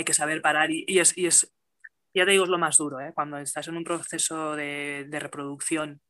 hay 0.00 0.04
que 0.04 0.14
saber 0.14 0.40
parar 0.42 0.70
y, 0.70 0.98
es, 0.98 1.14
ya 2.14 2.24
te 2.24 2.30
digo, 2.30 2.44
es 2.44 2.50
lo 2.50 2.58
más 2.58 2.76
duro, 2.78 3.00
¿eh? 3.00 3.12
cuando 3.14 3.38
estás 3.38 3.68
en 3.68 3.76
un 3.76 3.84
proceso 3.84 4.56
de, 4.56 5.06
reproducción, 5.10 6.00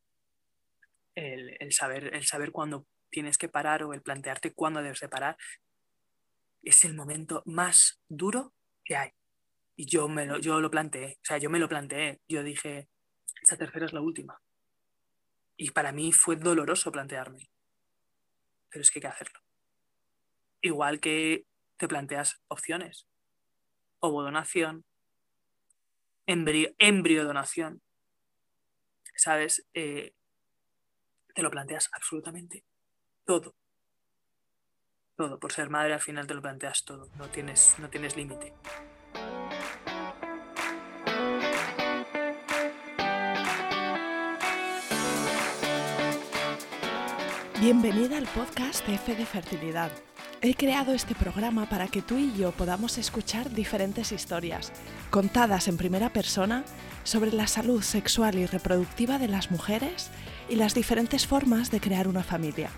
el, 1.14 1.56
el, 1.58 1.72
saber, 1.72 2.14
el 2.14 2.24
saber 2.24 2.52
cuándo 2.52 2.86
tienes 3.10 3.36
que 3.36 3.48
parar 3.48 3.82
o 3.82 3.92
el 3.92 4.00
plantearte 4.00 4.52
cuándo 4.54 4.80
debes 4.80 5.00
de 5.00 5.08
parar, 5.08 5.36
es 6.62 6.84
el 6.84 6.94
momento 6.94 7.42
más 7.46 8.00
duro 8.08 8.54
que 8.84 8.96
hay. 8.96 9.10
Y 9.74 9.86
yo, 9.86 10.08
me 10.08 10.24
lo, 10.26 10.38
yo 10.38 10.60
lo 10.60 10.70
planteé, 10.70 11.18
o 11.22 11.24
sea, 11.24 11.38
yo 11.38 11.50
me 11.50 11.58
lo 11.58 11.68
planteé, 11.68 12.20
yo 12.28 12.44
dije, 12.44 12.88
esta 13.42 13.56
tercera 13.56 13.86
es 13.86 13.92
la 13.92 14.00
última. 14.00 14.40
Y 15.56 15.70
para 15.70 15.90
mí 15.90 16.12
fue 16.12 16.36
doloroso 16.36 16.92
plantearme, 16.92 17.50
pero 18.68 18.82
es 18.82 18.90
que 18.90 18.98
hay 18.98 19.02
que 19.02 19.08
hacerlo. 19.08 19.40
Igual 20.62 21.00
que 21.00 21.46
te 21.76 21.88
planteas 21.88 22.40
opciones, 22.48 23.09
ovodonación, 24.00 24.84
embrio, 26.26 26.74
embriodonación, 26.78 27.82
¿sabes? 29.14 29.66
Eh, 29.74 30.14
te 31.34 31.42
lo 31.42 31.50
planteas 31.50 31.88
absolutamente 31.92 32.64
todo. 33.24 33.54
Todo. 35.16 35.38
Por 35.38 35.52
ser 35.52 35.68
madre 35.68 35.92
al 35.92 36.00
final 36.00 36.26
te 36.26 36.34
lo 36.34 36.42
planteas 36.42 36.84
todo. 36.84 37.08
No 37.16 37.28
tienes, 37.28 37.78
no 37.78 37.90
tienes 37.90 38.16
límite. 38.16 38.54
Bienvenida 47.60 48.16
al 48.16 48.26
podcast 48.28 48.88
F 48.88 49.14
de 49.14 49.26
Fertilidad. 49.26 49.92
He 50.42 50.54
creado 50.54 50.94
este 50.94 51.14
programa 51.14 51.68
para 51.68 51.88
que 51.88 52.00
tú 52.00 52.16
y 52.16 52.32
yo 52.32 52.52
podamos 52.52 52.96
escuchar 52.96 53.50
diferentes 53.50 54.10
historias, 54.10 54.72
contadas 55.10 55.68
en 55.68 55.76
primera 55.76 56.14
persona, 56.14 56.64
sobre 57.04 57.30
la 57.30 57.46
salud 57.46 57.82
sexual 57.82 58.38
y 58.38 58.46
reproductiva 58.46 59.18
de 59.18 59.28
las 59.28 59.50
mujeres 59.50 60.08
y 60.48 60.56
las 60.56 60.72
diferentes 60.72 61.26
formas 61.26 61.70
de 61.70 61.80
crear 61.80 62.08
una 62.08 62.22
familia. 62.22 62.70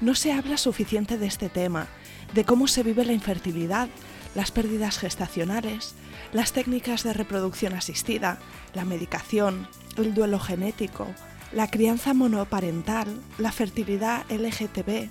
No 0.00 0.16
se 0.16 0.32
habla 0.32 0.56
suficiente 0.56 1.18
de 1.18 1.26
este 1.26 1.48
tema, 1.48 1.86
de 2.34 2.44
cómo 2.44 2.66
se 2.66 2.82
vive 2.82 3.04
la 3.04 3.12
infertilidad, 3.12 3.88
las 4.34 4.50
pérdidas 4.50 4.98
gestacionales, 4.98 5.94
las 6.32 6.50
técnicas 6.50 7.04
de 7.04 7.12
reproducción 7.12 7.74
asistida, 7.74 8.40
la 8.74 8.84
medicación, 8.84 9.68
el 9.96 10.14
duelo 10.14 10.40
genético, 10.40 11.06
la 11.52 11.70
crianza 11.70 12.12
monoparental, 12.12 13.06
la 13.38 13.52
fertilidad 13.52 14.24
LGTB, 14.30 15.10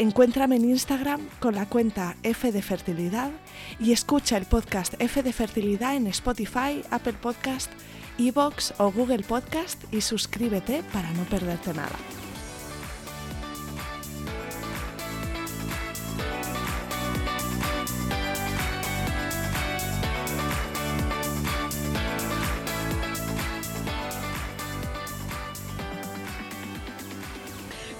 Encuéntrame 0.00 0.56
en 0.56 0.64
Instagram 0.64 1.20
con 1.40 1.54
la 1.54 1.66
cuenta 1.66 2.16
F 2.22 2.52
de 2.52 2.62
Fertilidad 2.62 3.30
y 3.78 3.92
escucha 3.92 4.38
el 4.38 4.46
podcast 4.46 4.94
F 4.98 5.22
de 5.22 5.30
Fertilidad 5.34 5.94
en 5.94 6.06
Spotify, 6.06 6.82
Apple 6.90 7.12
Podcast, 7.20 7.70
Evox 8.18 8.72
o 8.78 8.90
Google 8.90 9.24
Podcast 9.24 9.84
y 9.92 10.00
suscríbete 10.00 10.82
para 10.90 11.12
no 11.12 11.24
perderte 11.24 11.74
nada. 11.74 11.98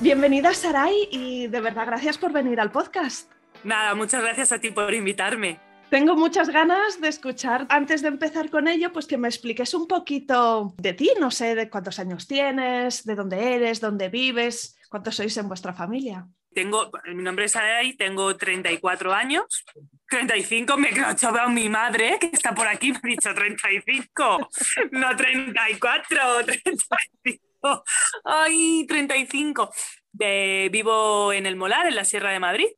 Bienvenida 0.01 0.55
Saray 0.55 1.09
y 1.11 1.47
de 1.49 1.61
verdad 1.61 1.85
gracias 1.85 2.17
por 2.17 2.33
venir 2.33 2.59
al 2.59 2.73
podcast. 2.73 3.31
Nada, 3.65 3.95
muchas 3.95 4.23
gracias 4.23 4.51
a 4.51 4.59
ti 4.59 4.71
por 4.71 4.95
invitarme. 4.95 5.61
Tengo 5.91 6.17
muchas 6.17 6.49
ganas 6.49 7.03
de 7.03 7.09
escuchar, 7.09 7.67
antes 7.69 8.01
de 8.01 8.09
empezar 8.09 8.49
con 8.49 8.67
ello, 8.67 8.95
pues 8.95 9.07
que 9.07 9.19
me 9.19 9.29
expliques 9.29 9.75
un 9.75 9.87
poquito 9.87 10.73
de 10.79 10.95
ti, 10.95 11.11
no 11.21 11.31
sé, 11.31 11.55
de 11.55 11.69
cuántos 11.69 11.99
años 11.99 12.27
tienes, 12.27 13.05
de 13.05 13.15
dónde 13.15 13.57
eres, 13.57 13.79
dónde 13.79 14.09
vives, 14.09 14.79
cuántos 14.89 15.17
sois 15.17 15.37
en 15.37 15.49
vuestra 15.49 15.75
familia. 15.75 16.27
Tengo, 16.55 16.91
mi 17.15 17.23
nombre 17.23 17.45
es 17.45 17.53
Saray, 17.53 17.93
tengo 17.95 18.35
34 18.35 19.13
años, 19.13 19.67
35 20.09 20.79
me 20.79 20.89
ha 20.89 21.49
mi 21.49 21.69
madre, 21.69 22.17
que 22.19 22.31
está 22.33 22.55
por 22.55 22.67
aquí, 22.67 22.93
me 22.93 22.99
ha 22.99 23.07
dicho 23.09 23.35
35, 23.35 24.49
no 24.93 25.15
34, 25.15 26.45
35. 26.45 27.50
Ay, 28.25 28.87
35. 28.87 29.71
vivo 30.13 31.33
en 31.33 31.47
el 31.47 31.57
Molar, 31.57 31.87
en 31.87 31.95
la 31.95 32.05
Sierra 32.05 32.33
de 32.33 32.41
Madrid. 32.41 32.69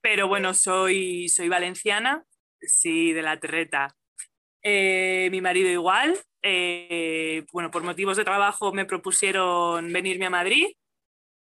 Pero 0.00 0.26
bueno, 0.26 0.52
soy, 0.52 1.28
soy 1.28 1.48
valenciana, 1.48 2.24
sí, 2.60 3.12
de 3.12 3.22
la 3.22 3.38
Terreta. 3.38 3.94
Eh, 4.62 5.28
mi 5.30 5.40
marido 5.40 5.68
igual. 5.68 6.18
Eh, 6.42 7.44
bueno, 7.52 7.70
por 7.70 7.84
motivos 7.84 8.16
de 8.16 8.24
trabajo 8.24 8.72
me 8.72 8.84
propusieron 8.84 9.92
venirme 9.92 10.26
a 10.26 10.30
Madrid 10.30 10.66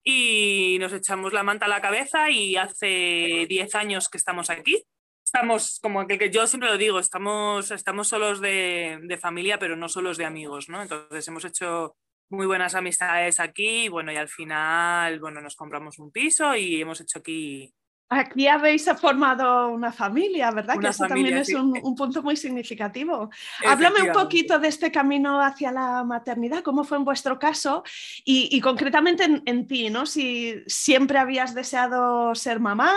y 0.03 0.77
nos 0.79 0.91
echamos 0.91 1.31
la 1.31 1.43
manta 1.43 1.65
a 1.65 1.69
la 1.69 1.81
cabeza 1.81 2.29
y 2.29 2.57
hace 2.57 3.45
10 3.47 3.75
años 3.75 4.09
que 4.09 4.17
estamos 4.17 4.49
aquí. 4.49 4.83
Estamos, 5.23 5.79
como 5.81 6.07
que 6.07 6.29
yo 6.31 6.47
siempre 6.47 6.69
lo 6.69 6.77
digo, 6.77 6.99
estamos, 6.99 7.71
estamos 7.71 8.07
solos 8.07 8.41
de, 8.41 8.99
de 9.03 9.17
familia, 9.17 9.59
pero 9.59 9.75
no 9.75 9.87
solos 9.87 10.17
de 10.17 10.25
amigos, 10.25 10.69
¿no? 10.69 10.81
Entonces 10.81 11.27
hemos 11.27 11.45
hecho 11.45 11.95
muy 12.29 12.45
buenas 12.45 12.75
amistades 12.75 13.39
aquí 13.39 13.85
y 13.85 13.89
bueno, 13.89 14.11
y 14.11 14.15
al 14.15 14.29
final, 14.29 15.19
bueno, 15.19 15.41
nos 15.41 15.55
compramos 15.55 15.99
un 15.99 16.11
piso 16.11 16.55
y 16.55 16.81
hemos 16.81 17.01
hecho 17.01 17.19
aquí... 17.19 17.73
Aquí 18.11 18.47
habéis 18.47 18.89
formado 18.99 19.67
una 19.67 19.91
familia, 19.91 20.49
¿verdad? 20.49 20.79
que 20.79 20.87
eso 20.87 21.05
también 21.05 21.37
es 21.37 21.53
un, 21.53 21.73
punto 21.95 22.23
muy 22.23 22.35
significativo. 22.35 23.29
Háblame 23.63 24.01
un 24.01 24.13
poquito 24.13 24.57
de 24.57 24.67
este 24.67 24.91
camino 24.91 25.39
hacia 25.39 25.71
la 25.71 26.03
maternidad, 26.03 26.63
cómo 26.63 26.83
fue 26.83 26.97
en 26.97 27.05
vuestro 27.05 27.37
caso 27.37 27.83
y, 28.25 28.59
concretamente 28.61 29.25
en, 29.25 29.43
en, 29.45 29.67
ti, 29.67 29.91
¿no? 29.91 30.07
Si 30.07 30.55
siempre 30.65 31.19
habías 31.19 31.53
deseado 31.53 32.33
ser 32.33 32.59
mamá, 32.59 32.95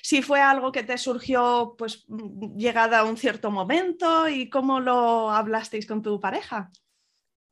si 0.00 0.22
fue 0.22 0.40
algo 0.40 0.70
que 0.70 0.84
te 0.84 0.96
surgió 0.96 1.74
pues 1.76 2.06
llegada 2.56 3.00
a 3.00 3.04
un 3.04 3.16
cierto 3.16 3.50
momento 3.50 4.28
y 4.28 4.48
cómo 4.48 4.78
lo 4.78 5.32
hablasteis 5.32 5.86
con 5.88 6.02
tu 6.02 6.20
pareja. 6.20 6.70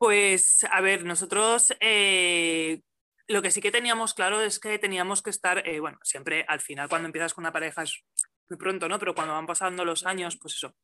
Pues 0.01 0.65
a 0.71 0.81
ver, 0.81 1.05
nosotros 1.05 1.75
eh, 1.79 2.81
lo 3.29 3.43
que 3.43 3.51
sí 3.51 3.61
que 3.61 3.71
teníamos 3.71 4.15
claro 4.15 4.41
es 4.41 4.59
que 4.59 4.79
teníamos 4.79 5.21
que 5.21 5.29
estar, 5.29 5.69
eh, 5.69 5.79
bueno, 5.79 5.99
siempre 6.03 6.47
al 6.49 6.61
final 6.61 6.89
cuando 6.89 7.05
empiezas 7.05 7.35
con 7.35 7.43
una 7.43 7.53
pareja 7.53 7.83
es 7.83 8.03
muy 8.49 8.57
pronto, 8.57 8.89
¿no? 8.89 8.99
Pero 8.99 9.15
cuando 9.15 9.35
van 9.35 9.45
pasando 9.45 9.85
los 9.85 10.07
años, 10.07 10.39
pues 10.41 10.55
eso, 10.55 10.75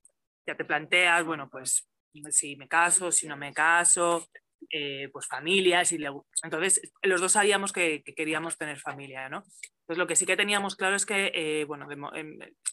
ya 0.46 0.54
te 0.54 0.66
planteas, 0.66 1.24
bueno, 1.24 1.48
pues 1.48 1.88
si 2.28 2.56
me 2.56 2.68
caso, 2.68 3.10
si 3.10 3.26
no 3.26 3.38
me 3.38 3.54
caso, 3.54 4.28
eh, 4.70 5.08
pues 5.10 5.26
familias, 5.26 5.92
y 5.92 5.98
entonces 6.42 6.82
los 7.00 7.22
dos 7.22 7.32
sabíamos 7.32 7.72
que, 7.72 8.04
queríamos 8.14 8.58
tener 8.58 8.78
familia, 8.78 9.30
¿no? 9.30 9.44
Entonces 9.80 9.96
lo 9.96 10.06
que 10.06 10.16
sí 10.16 10.26
que 10.26 10.36
teníamos 10.36 10.76
claro 10.76 10.94
es 10.94 11.06
que, 11.06 11.64
bueno, 11.66 11.86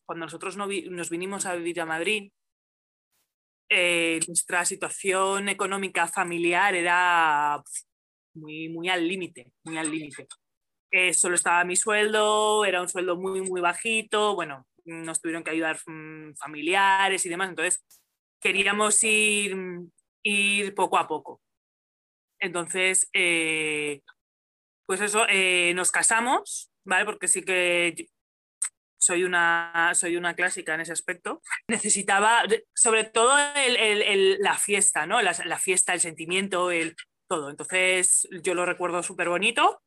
cuando 0.05 0.25
nosotros 0.25 0.57
nos 0.57 1.09
vinimos 1.09 1.45
a 1.45 1.55
vivir 1.55 1.79
a 1.79 1.85
Madrid, 1.85 2.33
eh, 3.75 4.19
nuestra 4.27 4.65
situación 4.65 5.49
económica 5.49 6.07
familiar 6.07 6.75
era 6.75 7.61
muy, 8.35 8.69
muy 8.69 8.87
al 8.89 9.07
límite, 9.07 9.51
muy 9.63 9.77
al 9.77 9.89
límite. 9.89 10.27
Eh, 10.91 11.13
solo 11.13 11.33
estaba 11.35 11.63
mi 11.63 11.75
sueldo, 11.75 12.65
era 12.65 12.81
un 12.81 12.87
sueldo 12.87 13.15
muy, 13.17 13.41
muy 13.41 13.61
bajito, 13.61 14.35
bueno, 14.35 14.67
nos 14.85 15.19
tuvieron 15.19 15.43
que 15.43 15.49
ayudar 15.49 15.79
mm, 15.87 16.35
familiares 16.35 17.25
y 17.25 17.29
demás, 17.29 17.49
entonces 17.49 17.83
queríamos 18.39 19.03
ir, 19.03 19.57
ir 20.21 20.75
poco 20.75 20.99
a 20.99 21.07
poco. 21.07 21.41
Entonces, 22.39 23.09
eh, 23.13 24.01
pues 24.85 25.01
eso, 25.01 25.25
nos 25.73 25.91
casamos, 25.91 26.71
¿vale? 26.85 27.05
Porque 27.05 27.27
sí 27.27 27.41
que 27.41 28.07
soy 29.03 29.23
una, 29.23 29.91
soy 29.93 30.15
una 30.15 30.35
clásica 30.35 30.73
en 30.73 30.81
ese 30.81 30.93
aspecto. 30.93 31.41
Necesitaba, 31.67 32.43
sobre 32.73 33.03
todo, 33.03 33.35
la 34.39 34.57
fiesta, 34.57 35.05
¿no? 35.05 35.21
La, 35.21 35.59
fiesta, 35.59 35.93
el 35.93 35.99
sentimiento, 35.99 36.71
el 36.71 36.95
todo. 37.27 37.49
Entonces, 37.49 38.27
yo 38.43 38.53
lo 38.53 38.65
recuerdo 38.65 39.03
súper 39.03 39.29
bonito, 39.29 39.81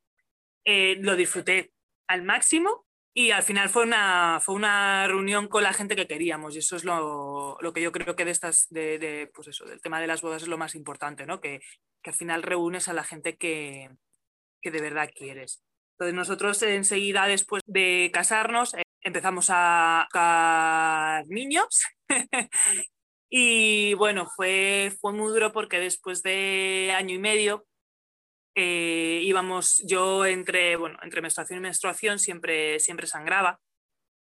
eh, 0.64 0.96
lo 1.00 1.16
disfruté 1.16 1.72
al 2.08 2.22
máximo 2.22 2.86
Y 3.14 3.30
al 3.30 3.42
final 3.42 3.68
fue 3.68 3.84
una, 3.84 4.40
fue 4.42 4.54
una 4.54 5.06
reunión 5.06 5.48
con 5.48 5.62
la 5.62 5.72
gente 5.72 5.96
que 5.96 6.06
queríamos 6.06 6.54
y 6.54 6.58
eso 6.58 6.76
es 6.76 6.84
lo, 6.84 7.56
lo 7.60 7.72
que 7.72 7.80
yo 7.80 7.90
creo 7.90 8.14
que 8.14 8.26
de 8.26 8.30
estas, 8.30 8.66
de, 8.68 8.98
de, 8.98 9.30
pues 9.34 9.48
eso, 9.48 9.64
del 9.64 9.80
tema 9.80 10.00
de 10.00 10.06
las 10.06 10.20
bodas 10.20 10.42
es 10.42 10.48
lo 10.48 10.58
más 10.58 10.74
importante, 10.74 11.24
¿no? 11.24 11.40
Que, 11.40 11.60
que 12.02 12.10
al 12.10 12.16
final 12.16 12.42
reúnes 12.42 12.88
a 12.88 12.92
la 12.92 13.04
gente 13.04 13.36
que, 13.36 13.88
que 14.60 14.70
de 14.70 14.82
verdad 14.82 15.10
quieres. 15.14 15.62
Entonces 15.92 16.14
nosotros 16.14 16.62
enseguida 16.62 17.26
después 17.26 17.62
de 17.66 18.10
casarnos 18.12 18.74
empezamos 19.06 19.46
a 19.50 20.02
buscar 20.04 21.26
niños 21.28 21.84
y 23.30 23.94
bueno, 23.94 24.26
fue, 24.34 24.92
fue 25.00 25.12
muy 25.12 25.32
duro 25.32 25.52
porque 25.52 25.78
después 25.78 26.22
de 26.24 26.92
año 26.94 27.14
y 27.14 27.18
medio 27.18 27.64
eh, 28.56 29.20
íbamos, 29.22 29.82
yo 29.86 30.26
entre, 30.26 30.76
bueno, 30.76 30.98
entre 31.02 31.22
menstruación 31.22 31.58
y 31.60 31.62
menstruación 31.62 32.18
siempre, 32.18 32.80
siempre 32.80 33.06
sangraba. 33.06 33.60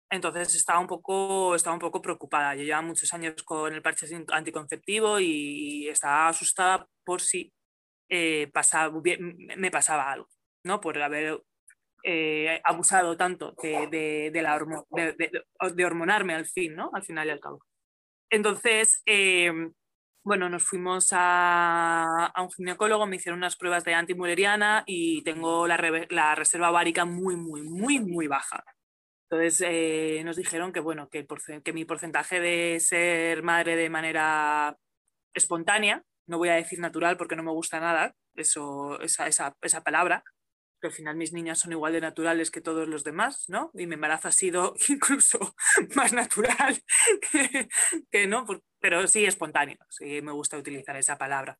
Entonces 0.10 0.54
estaba 0.54 0.80
un, 0.80 0.88
poco, 0.88 1.56
estaba 1.56 1.76
un 1.76 1.80
poco 1.80 2.02
preocupada. 2.02 2.54
Yo 2.56 2.64
llevaba 2.64 2.82
muchos 2.86 3.14
años 3.14 3.42
con 3.44 3.74
el 3.74 3.82
parche 3.82 4.06
anticonceptivo 4.30 5.20
y 5.20 5.88
estaba 5.88 6.28
asustada 6.28 6.88
por 7.06 7.22
si 7.22 7.54
eh, 8.10 8.50
pasaba, 8.54 9.02
me 9.58 9.72
pasaba 9.72 10.12
algo, 10.12 10.28
¿no? 10.64 10.82
Por 10.82 11.02
haber 11.02 11.42
eh, 12.04 12.62
abusado 12.64 13.16
tanto 13.16 13.56
de, 13.62 13.88
de, 13.88 14.32
de 14.32 14.42
la 14.42 14.60
de, 14.92 15.32
de, 15.74 15.86
hormonarme 15.86 16.34
al 16.34 16.46
fin, 16.46 16.76
¿no? 16.76 16.92
Al 16.94 17.04
final 17.04 17.28
y 17.28 17.32
al 17.32 17.40
cabo. 17.40 17.64
Entonces, 18.30 19.02
eh, 19.06 19.52
bueno, 20.26 20.50
nos 20.50 20.64
fuimos 20.64 21.10
a, 21.12 22.28
a, 22.28 22.42
un 22.42 22.52
ginecólogo, 22.52 23.06
me 23.06 23.18
hicieron 23.18 23.40
unas 23.40 23.58
pruebas 23.58 23.84
de 23.84 23.94
antimuleriana 23.94 24.84
y 24.88 25.22
tengo 25.24 25.68
la, 25.68 25.78
la 26.10 26.36
reserva 26.36 26.72
ovárica 26.72 27.06
muy, 27.06 27.36
muy, 27.36 27.62
muy, 27.62 28.00
muy 28.00 28.28
baja. 28.28 28.64
Entonces 29.30 29.66
eh, 29.68 30.22
nos 30.24 30.38
dijeron 30.38 30.72
que, 30.72 30.80
bueno, 30.80 31.10
que, 31.10 31.26
que, 31.64 31.74
mi 31.74 31.86
porcentaje 31.86 32.40
de 32.40 32.80
ser 32.80 33.44
madre 33.44 33.76
de 33.76 33.90
manera 33.90 34.78
espontánea, 35.34 36.04
no 36.28 36.38
voy 36.38 36.50
a 36.50 36.56
decir 36.56 36.80
natural 36.80 37.18
porque 37.18 37.36
no 37.36 37.44
me 37.44 37.52
gusta 37.52 37.80
nada 37.80 38.16
eso, 38.36 39.00
esa, 39.02 39.28
esa, 39.28 39.56
esa 39.62 39.84
palabra, 39.84 40.24
que 40.84 40.88
al 40.88 40.94
final 40.94 41.16
mis 41.16 41.32
niñas 41.32 41.60
son 41.60 41.72
igual 41.72 41.94
de 41.94 42.02
naturales 42.02 42.52
que 42.52 42.60
todos 42.60 42.90
los 42.90 43.06
demás, 43.06 43.46
¿no? 43.48 43.72
Y 43.74 43.88
mi 43.88 43.94
embarazo 43.94 44.28
ha 44.28 44.34
sido 44.34 44.74
incluso 44.90 45.56
más 45.96 46.12
natural 46.12 46.78
que, 48.12 48.28
no, 48.28 48.46
pero 48.82 49.08
sí 49.08 49.24
espontáneo, 49.24 49.78
sí 49.90 50.22
me 50.22 50.34
gusta 50.34 50.58
utilizar 50.58 50.98
esa 50.98 51.18
palabra. 51.18 51.58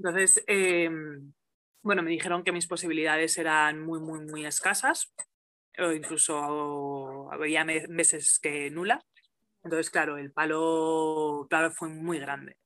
Entonces, 0.00 0.42
eh, 0.48 0.90
bueno, 1.80 2.02
me 2.02 2.10
dijeron 2.10 2.42
que 2.42 2.50
mis 2.50 2.66
posibilidades 2.66 3.38
eran 3.38 3.80
muy, 3.80 4.00
muy, 4.00 4.26
muy 4.26 4.44
escasas, 4.44 5.14
o 5.78 5.92
incluso 5.92 7.30
había 7.32 7.64
meses 7.64 8.40
que 8.42 8.68
nula. 8.70 9.00
Entonces, 9.62 9.90
claro, 9.90 10.18
el 10.18 10.32
palo, 10.32 11.46
claro, 11.48 11.70
fue 11.70 11.88
muy 11.88 12.18
grande. 12.18 12.56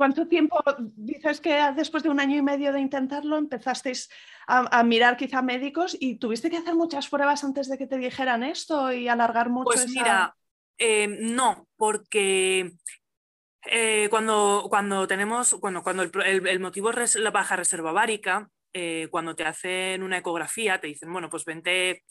¿Cuánto 0.00 0.26
tiempo, 0.26 0.56
dices 0.96 1.42
que 1.42 1.60
después 1.76 2.02
de 2.02 2.08
un 2.08 2.20
año 2.20 2.34
y 2.34 2.40
medio 2.40 2.72
de 2.72 2.80
intentarlo 2.80 3.36
empezasteis 3.36 4.08
a, 4.46 4.78
a, 4.78 4.82
mirar 4.82 5.18
quizá 5.18 5.42
médicos 5.42 5.94
y 6.00 6.16
tuviste 6.16 6.48
que 6.48 6.56
hacer 6.56 6.74
muchas 6.74 7.06
pruebas 7.06 7.44
antes 7.44 7.68
de 7.68 7.76
que 7.76 7.86
te 7.86 7.98
dijeran 7.98 8.42
esto 8.42 8.90
y 8.92 9.08
alargar 9.08 9.50
mucho? 9.50 9.64
Pues 9.66 9.84
esa... 9.84 9.90
mira, 9.90 10.36
eh, 10.78 11.06
no, 11.06 11.68
porque 11.76 12.72
eh, 13.66 14.06
cuando, 14.08 14.68
cuando 14.70 15.06
tenemos, 15.06 15.60
bueno, 15.60 15.82
cuando 15.82 16.02
el, 16.04 16.10
el, 16.24 16.46
el, 16.48 16.60
motivo 16.60 16.90
es 16.92 17.16
la 17.16 17.30
baja 17.30 17.56
reserva 17.56 17.92
ovárica, 17.92 18.48
eh, 18.72 19.08
cuando 19.10 19.36
te 19.36 19.44
hacen 19.44 20.02
una 20.02 20.16
ecografía, 20.16 20.80
te 20.80 20.86
dicen, 20.86 21.12
bueno, 21.12 21.28
pues 21.28 21.44
vente, 21.44 22.04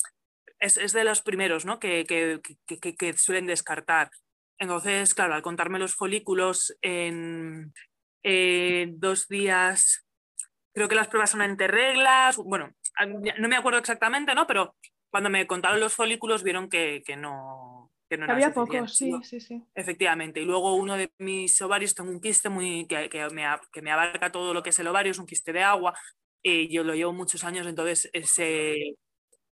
es, 0.60 0.78
es 0.78 0.94
de 0.94 1.06
los 1.06 1.24
primeros 1.24 1.66
¿no? 1.66 1.80
que, 1.80 2.06
que, 2.06 2.40
que, 2.68 2.96
que, 2.96 3.14
suelen 3.18 3.48
descartar. 3.48 4.12
Entonces, 4.60 5.14
claro, 5.14 5.34
al 5.34 5.42
contarme 5.42 5.80
los 5.80 5.96
folículos 5.96 6.78
en 6.82 7.74
eh, 8.24 8.88
dos 8.92 9.28
días, 9.28 10.06
creo 10.74 10.90
que 10.90 10.96
las 10.96 11.08
pruebas 11.08 11.32
son 11.32 11.42
entre 11.42 11.68
reglas, 11.68 12.38
bueno, 12.38 12.74
no 13.38 13.48
me 13.48 13.56
acuerdo 13.56 13.80
exactamente, 13.80 14.36
¿no? 14.36 14.46
Pero 14.46 14.76
cuando 15.10 15.30
me 15.30 15.48
contaron 15.48 15.80
los 15.80 15.94
folículos 15.94 16.44
vieron 16.44 16.70
que, 16.70 17.02
que 17.06 17.16
no, 17.16 17.92
que 18.10 18.18
no 18.18 18.32
Había 18.32 18.54
pocos, 18.54 18.98
sí, 18.98 19.14
sí, 19.24 19.40
sí. 19.40 19.64
Efectivamente. 19.74 20.42
Y 20.42 20.46
luego 20.46 20.76
uno 20.76 20.98
de 20.98 21.12
mis 21.20 21.62
ovarios, 21.62 21.96
tengo 21.96 22.12
un 22.12 22.20
quiste 22.20 22.50
muy, 22.50 22.86
que, 22.86 23.10
que, 23.10 23.30
me, 23.30 23.46
que 23.72 23.82
me 23.82 23.92
abarca 23.92 24.32
todo 24.32 24.54
lo 24.54 24.62
que 24.62 24.72
es 24.72 24.80
el 24.80 24.88
ovario, 24.88 25.12
es 25.12 25.20
un 25.20 25.26
quiste 25.26 25.54
de 25.54 25.64
agua. 25.64 25.98
Y 26.42 26.70
yo 26.70 26.84
lo 26.84 26.96
llevo 26.96 27.14
muchos 27.14 27.44
años, 27.44 27.68
entonces 27.68 28.10
ese, 28.14 28.96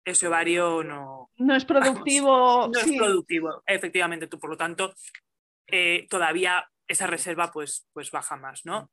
ese 0.06 0.28
ovario 0.28 0.84
no... 0.84 1.30
No 1.38 1.56
es 1.56 1.66
productivo. 1.66 2.60
Vamos, 2.60 2.78
no 2.78 2.80
sí. 2.84 2.96
es 2.96 2.98
productivo, 3.02 3.64
efectivamente. 3.66 4.28
Tú, 4.28 4.40
por 4.40 4.50
lo 4.50 4.58
tanto, 4.58 4.94
eh, 5.68 6.08
todavía 6.10 6.70
esa 6.88 7.08
reserva 7.08 7.52
pues, 7.52 7.88
pues 7.94 8.12
baja 8.12 8.36
más, 8.36 8.66
¿no? 8.66 8.92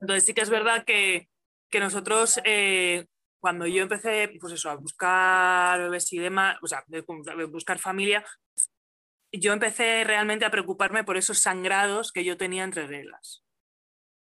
Entonces 0.00 0.24
sí 0.24 0.34
que 0.34 0.42
es 0.42 0.50
verdad 0.50 0.84
que, 0.84 1.28
que 1.70 1.80
nosotros... 1.80 2.40
Eh, 2.44 3.06
cuando 3.44 3.66
yo 3.66 3.82
empecé 3.82 4.30
pues 4.40 4.54
eso, 4.54 4.70
a 4.70 4.76
buscar 4.76 5.78
bebés 5.78 6.10
y 6.14 6.18
demás, 6.18 6.56
o 6.62 6.66
sea, 6.66 6.82
buscar 7.50 7.78
familia, 7.78 8.24
yo 9.30 9.52
empecé 9.52 10.02
realmente 10.02 10.46
a 10.46 10.50
preocuparme 10.50 11.04
por 11.04 11.18
esos 11.18 11.40
sangrados 11.40 12.10
que 12.10 12.24
yo 12.24 12.38
tenía 12.38 12.64
entre 12.64 12.86
reglas. 12.86 13.43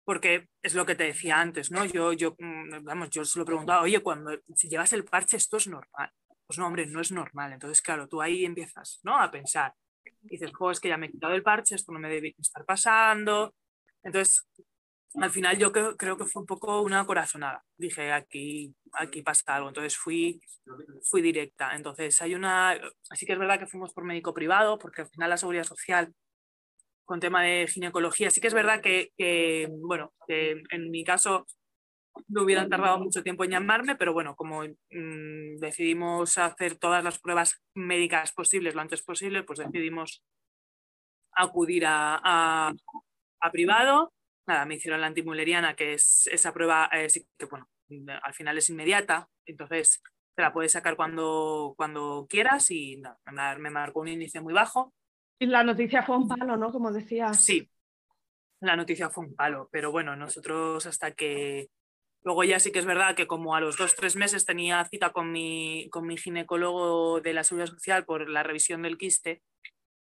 Porque 0.09 0.47
es 0.63 0.73
lo 0.73 0.87
que 0.87 0.95
te 0.95 1.03
decía 1.03 1.39
antes, 1.39 1.69
¿no? 1.69 1.85
Yo, 1.85 2.13
yo, 2.13 2.35
mm, 2.39 2.83
vamos, 2.83 3.11
yo 3.11 3.23
se 3.23 3.37
lo 3.37 3.45
preguntaba, 3.45 3.83
oye, 3.83 3.99
cuando 3.99 4.31
si 4.55 4.67
llevas 4.67 4.91
el 4.93 5.05
parche, 5.05 5.37
esto 5.37 5.57
es 5.57 5.67
normal. 5.67 6.09
Pues 6.47 6.57
no, 6.57 6.65
hombre, 6.65 6.87
no 6.87 6.99
es 6.99 7.11
normal. 7.11 7.53
Entonces, 7.53 7.79
claro, 7.79 8.07
tú 8.07 8.19
ahí 8.19 8.43
empiezas, 8.43 9.01
¿no? 9.03 9.21
A 9.21 9.29
pensar. 9.29 9.71
Dices, 10.21 10.51
jo, 10.51 10.71
es 10.71 10.79
que 10.79 10.89
ya 10.89 10.97
me 10.97 11.05
he 11.05 11.11
quitado 11.11 11.35
el 11.35 11.43
parche, 11.43 11.75
esto 11.75 11.91
no 11.91 11.99
me 11.99 12.09
debe 12.09 12.33
estar 12.39 12.65
pasando. 12.65 13.53
Entonces, 14.01 14.49
al 15.13 15.29
final 15.29 15.59
yo 15.59 15.71
creo, 15.71 15.95
creo, 15.95 16.17
que 16.17 16.25
fue 16.25 16.41
un 16.41 16.47
poco 16.47 16.81
una 16.81 17.05
corazonada. 17.05 17.63
Dije, 17.77 18.11
aquí, 18.11 18.73
aquí 18.93 19.21
pasa 19.21 19.57
algo. 19.57 19.67
Entonces 19.67 19.95
fui, 19.95 20.41
fui 21.03 21.21
directa. 21.21 21.75
Entonces 21.75 22.19
hay 22.23 22.33
una, 22.33 22.71
así 23.11 23.27
que 23.27 23.33
es 23.33 23.39
verdad 23.39 23.59
que 23.59 23.67
fuimos 23.67 23.93
por 23.93 24.05
médico 24.05 24.33
privado, 24.33 24.79
porque 24.79 25.03
al 25.03 25.09
final 25.09 25.29
la 25.29 25.37
seguridad 25.37 25.65
social 25.65 26.11
con 27.09 27.19
tema 27.19 27.41
de 27.41 27.65
ginecología, 27.67 28.29
sí 28.29 28.39
que 28.39 28.45
es 28.49 28.53
verdad 28.53 28.81
que, 28.83 29.67
bueno, 29.81 30.13
en 30.27 30.91
mi 30.91 31.03
caso 31.03 31.47
no 32.27 32.43
hubieran 32.43 32.69
tardado 32.69 32.99
mucho 32.99 33.23
tiempo 33.23 33.43
en 33.43 33.51
llamarme, 33.51 33.95
pero 33.95 34.13
bueno, 34.13 34.35
como 34.35 34.61
mmm, 34.63 35.55
decidimos 35.59 36.37
hacer 36.37 36.77
todas 36.77 37.03
las 37.03 37.17
pruebas 37.17 37.63
médicas 37.73 38.31
posibles 38.33 38.75
lo 38.75 38.81
antes 38.81 39.01
posible, 39.01 39.41
pues 39.41 39.57
decidimos 39.57 40.23
acudir 41.33 41.85
a, 41.87 42.19
a, 42.23 42.73
a 43.41 43.51
privado 43.51 44.13
nada, 44.47 44.65
me 44.65 44.75
hicieron 44.75 45.01
la 45.01 45.07
antimuleriana, 45.07 45.75
que 45.75 45.93
es 45.93 46.27
esa 46.31 46.53
prueba, 46.53 46.89
eh, 46.93 47.07
que 47.37 47.45
bueno, 47.45 47.67
al 48.23 48.33
final 48.35 48.57
es 48.57 48.69
inmediata, 48.69 49.29
entonces 49.45 50.01
te 50.35 50.41
la 50.43 50.53
puedes 50.53 50.71
sacar 50.71 50.95
cuando, 50.95 51.73
cuando 51.77 52.27
quieras 52.29 52.69
y 52.71 52.97
nada, 52.97 53.57
me 53.57 53.71
marcó 53.71 54.01
un 54.01 54.09
índice 54.09 54.41
muy 54.41 54.53
bajo. 54.53 54.93
Y 55.39 55.45
la 55.45 55.63
noticia 55.63 56.03
fue 56.03 56.17
un 56.17 56.27
palo, 56.27 56.57
¿no? 56.57 56.71
Como 56.71 56.91
decía. 56.91 57.33
Sí, 57.33 57.69
la 58.61 58.75
noticia 58.75 59.09
fue 59.09 59.25
un 59.25 59.35
palo, 59.35 59.69
pero 59.71 59.91
bueno, 59.91 60.15
nosotros 60.15 60.85
hasta 60.85 61.11
que... 61.11 61.69
Luego 62.21 62.43
ya 62.43 62.59
sí 62.59 62.73
que 62.73 62.79
es 62.79 62.85
verdad 62.85 63.15
que 63.15 63.27
como 63.27 63.55
a 63.55 63.61
los 63.61 63.77
dos, 63.77 63.95
tres 63.95 64.17
meses 64.17 64.45
tenía 64.45 64.83
cita 64.83 65.11
con 65.13 65.31
mi, 65.31 65.87
con 65.89 66.05
mi 66.05 66.17
ginecólogo 66.17 67.21
de 67.21 67.31
la 67.31 67.45
Seguridad 67.45 67.71
Social 67.71 68.03
por 68.03 68.29
la 68.29 68.43
revisión 68.43 68.81
del 68.81 68.97
quiste, 68.97 69.41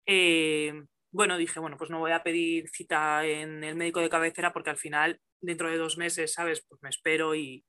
eh, 0.07 0.73
bueno, 1.11 1.37
dije, 1.37 1.61
bueno, 1.61 1.77
pues 1.77 1.91
no 1.91 1.99
voy 1.99 2.13
a 2.13 2.23
pedir 2.23 2.71
cita 2.71 3.27
en 3.27 3.63
el 3.63 3.77
médico 3.77 4.01
de 4.01 4.09
cabecera 4.09 4.55
porque 4.55 4.71
al 4.71 4.79
final, 4.79 5.21
dentro 5.43 5.71
de 5.71 5.77
dos 5.77 5.99
meses, 5.99 6.33
¿sabes? 6.33 6.65
Pues 6.67 6.83
me 6.83 6.89
espero 6.89 7.35
y, 7.35 7.63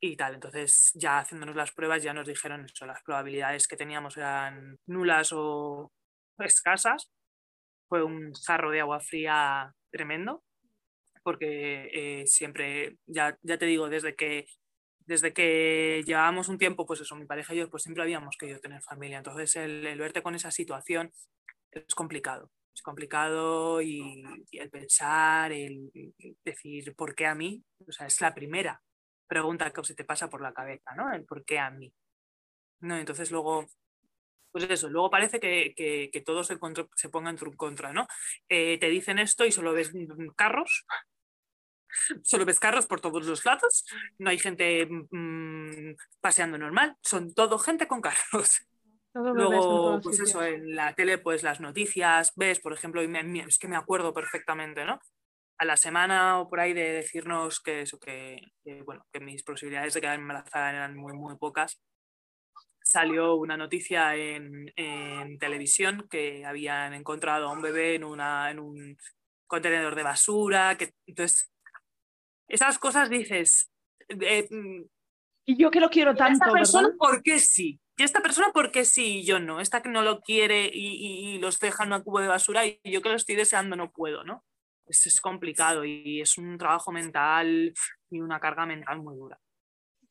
y 0.00 0.16
tal. 0.16 0.34
Entonces, 0.34 0.90
ya 0.94 1.20
haciéndonos 1.20 1.54
las 1.54 1.70
pruebas, 1.70 2.02
ya 2.02 2.12
nos 2.12 2.26
dijeron 2.26 2.64
eso, 2.64 2.84
las 2.84 3.02
probabilidades 3.04 3.68
que 3.68 3.76
teníamos 3.76 4.16
eran 4.16 4.76
nulas 4.86 5.30
o 5.32 5.92
escasas. 6.38 7.10
Fue 7.88 8.02
un 8.02 8.32
jarro 8.34 8.70
de 8.70 8.80
agua 8.80 9.00
fría 9.00 9.74
tremendo, 9.90 10.42
porque 11.22 11.90
eh, 11.92 12.26
siempre, 12.26 12.96
ya, 13.06 13.38
ya 13.42 13.58
te 13.58 13.66
digo, 13.66 13.88
desde 13.88 14.14
que 14.16 14.46
desde 15.04 15.32
que 15.32 16.02
llevábamos 16.06 16.48
un 16.48 16.58
tiempo, 16.58 16.86
pues 16.86 17.00
eso, 17.00 17.16
mi 17.16 17.26
pareja 17.26 17.54
y 17.54 17.58
yo, 17.58 17.68
pues 17.68 17.82
siempre 17.82 18.04
habíamos 18.04 18.36
querido 18.36 18.60
tener 18.60 18.82
familia. 18.82 19.18
Entonces, 19.18 19.56
el, 19.56 19.84
el 19.84 19.98
verte 19.98 20.22
con 20.22 20.36
esa 20.36 20.52
situación 20.52 21.12
es 21.72 21.94
complicado. 21.94 22.50
Es 22.74 22.82
complicado 22.82 23.82
y, 23.82 24.24
el 24.52 24.70
pensar, 24.70 25.52
el 25.52 25.90
decir 26.44 26.94
por 26.94 27.14
qué 27.14 27.26
a 27.26 27.34
mí, 27.34 27.62
o 27.86 27.92
sea, 27.92 28.06
es 28.06 28.20
la 28.20 28.34
primera 28.34 28.82
pregunta 29.26 29.70
que 29.70 29.84
se 29.84 29.94
te 29.94 30.04
pasa 30.04 30.28
por 30.28 30.42
la 30.42 30.52
cabeza, 30.52 30.94
¿no? 30.94 31.12
El 31.12 31.24
por 31.24 31.44
qué 31.44 31.58
a 31.58 31.70
mí. 31.70 31.92
No, 32.80 32.96
entonces 32.96 33.30
luego, 33.30 33.66
pues 34.52 34.70
eso, 34.70 34.88
luego 34.88 35.10
parece 35.10 35.40
que, 35.40 35.74
que, 35.74 36.10
que 36.12 36.20
todo 36.20 36.44
se, 36.44 36.58
contra, 36.58 36.86
se, 36.94 37.08
ponga 37.08 37.30
en 37.30 37.36
contra, 37.36 37.92
¿no? 37.92 38.06
Eh, 38.48 38.78
te 38.78 38.90
dicen 38.90 39.18
esto 39.18 39.44
y 39.44 39.52
solo 39.52 39.72
ves 39.72 39.92
carros, 40.36 40.84
solo 42.22 42.44
ves 42.44 42.60
carros 42.60 42.86
por 42.86 43.00
todos 43.00 43.26
los 43.26 43.44
lados, 43.44 43.84
no 44.18 44.30
hay 44.30 44.38
gente 44.38 44.86
mmm, 45.10 45.94
paseando 46.20 46.58
normal, 46.58 46.96
son 47.02 47.32
todo 47.34 47.58
gente 47.58 47.88
con 47.88 48.00
carros. 48.00 48.60
Luego, 49.14 50.00
pues 50.02 50.20
eso, 50.20 50.42
en 50.42 50.74
la 50.74 50.94
tele, 50.94 51.18
pues 51.18 51.42
las 51.42 51.60
noticias, 51.60 52.32
ves, 52.34 52.60
por 52.60 52.72
ejemplo, 52.72 53.02
y 53.02 53.40
es 53.40 53.58
que 53.58 53.68
me 53.68 53.76
acuerdo 53.76 54.14
perfectamente, 54.14 54.86
¿no? 54.86 55.00
A 55.58 55.64
la 55.66 55.76
semana 55.76 56.40
o 56.40 56.48
por 56.48 56.60
ahí 56.60 56.72
de 56.72 56.92
decirnos 56.92 57.60
que 57.60 57.82
eso, 57.82 57.98
que, 58.00 58.40
bueno, 58.86 59.04
que 59.12 59.20
mis 59.20 59.42
posibilidades 59.42 59.92
de 59.92 60.00
quedar 60.00 60.18
embarazada 60.18 60.70
eran 60.70 60.96
muy, 60.96 61.12
muy 61.12 61.36
pocas. 61.36 61.78
Salió 62.92 63.36
una 63.36 63.56
noticia 63.56 64.14
en, 64.14 64.70
en 64.76 65.38
televisión 65.38 66.06
que 66.10 66.44
habían 66.44 66.92
encontrado 66.92 67.48
a 67.48 67.52
un 67.52 67.62
bebé 67.62 67.94
en, 67.94 68.04
una, 68.04 68.50
en 68.50 68.58
un 68.58 68.98
contenedor 69.46 69.94
de 69.94 70.02
basura, 70.02 70.76
que 70.76 70.92
entonces 71.06 71.50
esas 72.48 72.78
cosas 72.78 73.08
dices, 73.08 73.72
eh, 74.10 74.46
mm, 74.50 74.82
y 75.46 75.56
yo 75.56 75.70
que 75.70 75.80
lo 75.80 75.88
quiero 75.88 76.14
tanto, 76.14 76.44
esta 76.44 76.52
persona, 76.52 76.90
¿por 76.98 77.22
qué 77.22 77.38
sí? 77.38 77.80
Y 77.96 78.02
esta 78.02 78.20
persona, 78.20 78.48
¿por 78.52 78.70
qué 78.70 78.84
sí 78.84 79.20
y 79.20 79.24
yo 79.24 79.40
no? 79.40 79.58
Esta 79.58 79.80
que 79.80 79.88
no 79.88 80.02
lo 80.02 80.20
quiere 80.20 80.70
y, 80.70 81.38
los 81.38 81.58
deja 81.58 81.84
en 81.84 81.94
un 81.94 82.02
cubo 82.02 82.20
de 82.20 82.28
basura 82.28 82.66
y 82.66 82.78
yo 82.84 83.00
que 83.00 83.08
lo 83.08 83.14
estoy 83.14 83.36
deseando 83.36 83.74
no 83.74 83.90
puedo, 83.90 84.22
¿no? 84.22 84.44
Es, 84.86 85.06
es 85.06 85.18
complicado 85.18 85.86
y 85.86 86.20
es 86.20 86.36
un 86.36 86.58
trabajo 86.58 86.92
mental 86.92 87.72
y 88.10 88.20
una 88.20 88.38
carga 88.38 88.66
mental 88.66 89.00
muy 89.00 89.16
dura. 89.16 89.40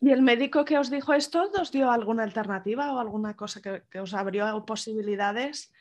¿Y 0.04 0.10
el 0.10 0.24
médico 0.24 0.66
que 0.66 0.80
os 0.80 0.90
dijo 0.90 1.14
esto 1.14 1.52
os 1.62 1.72
dio 1.72 1.92
alguna 1.92 2.24
alternativa 2.24 2.92
o 2.92 3.00
alguna 3.00 3.36
cosa 3.36 3.62
que, 3.62 4.00
os 4.00 4.16
abrió 4.16 4.66
posibilidades? 4.66 5.72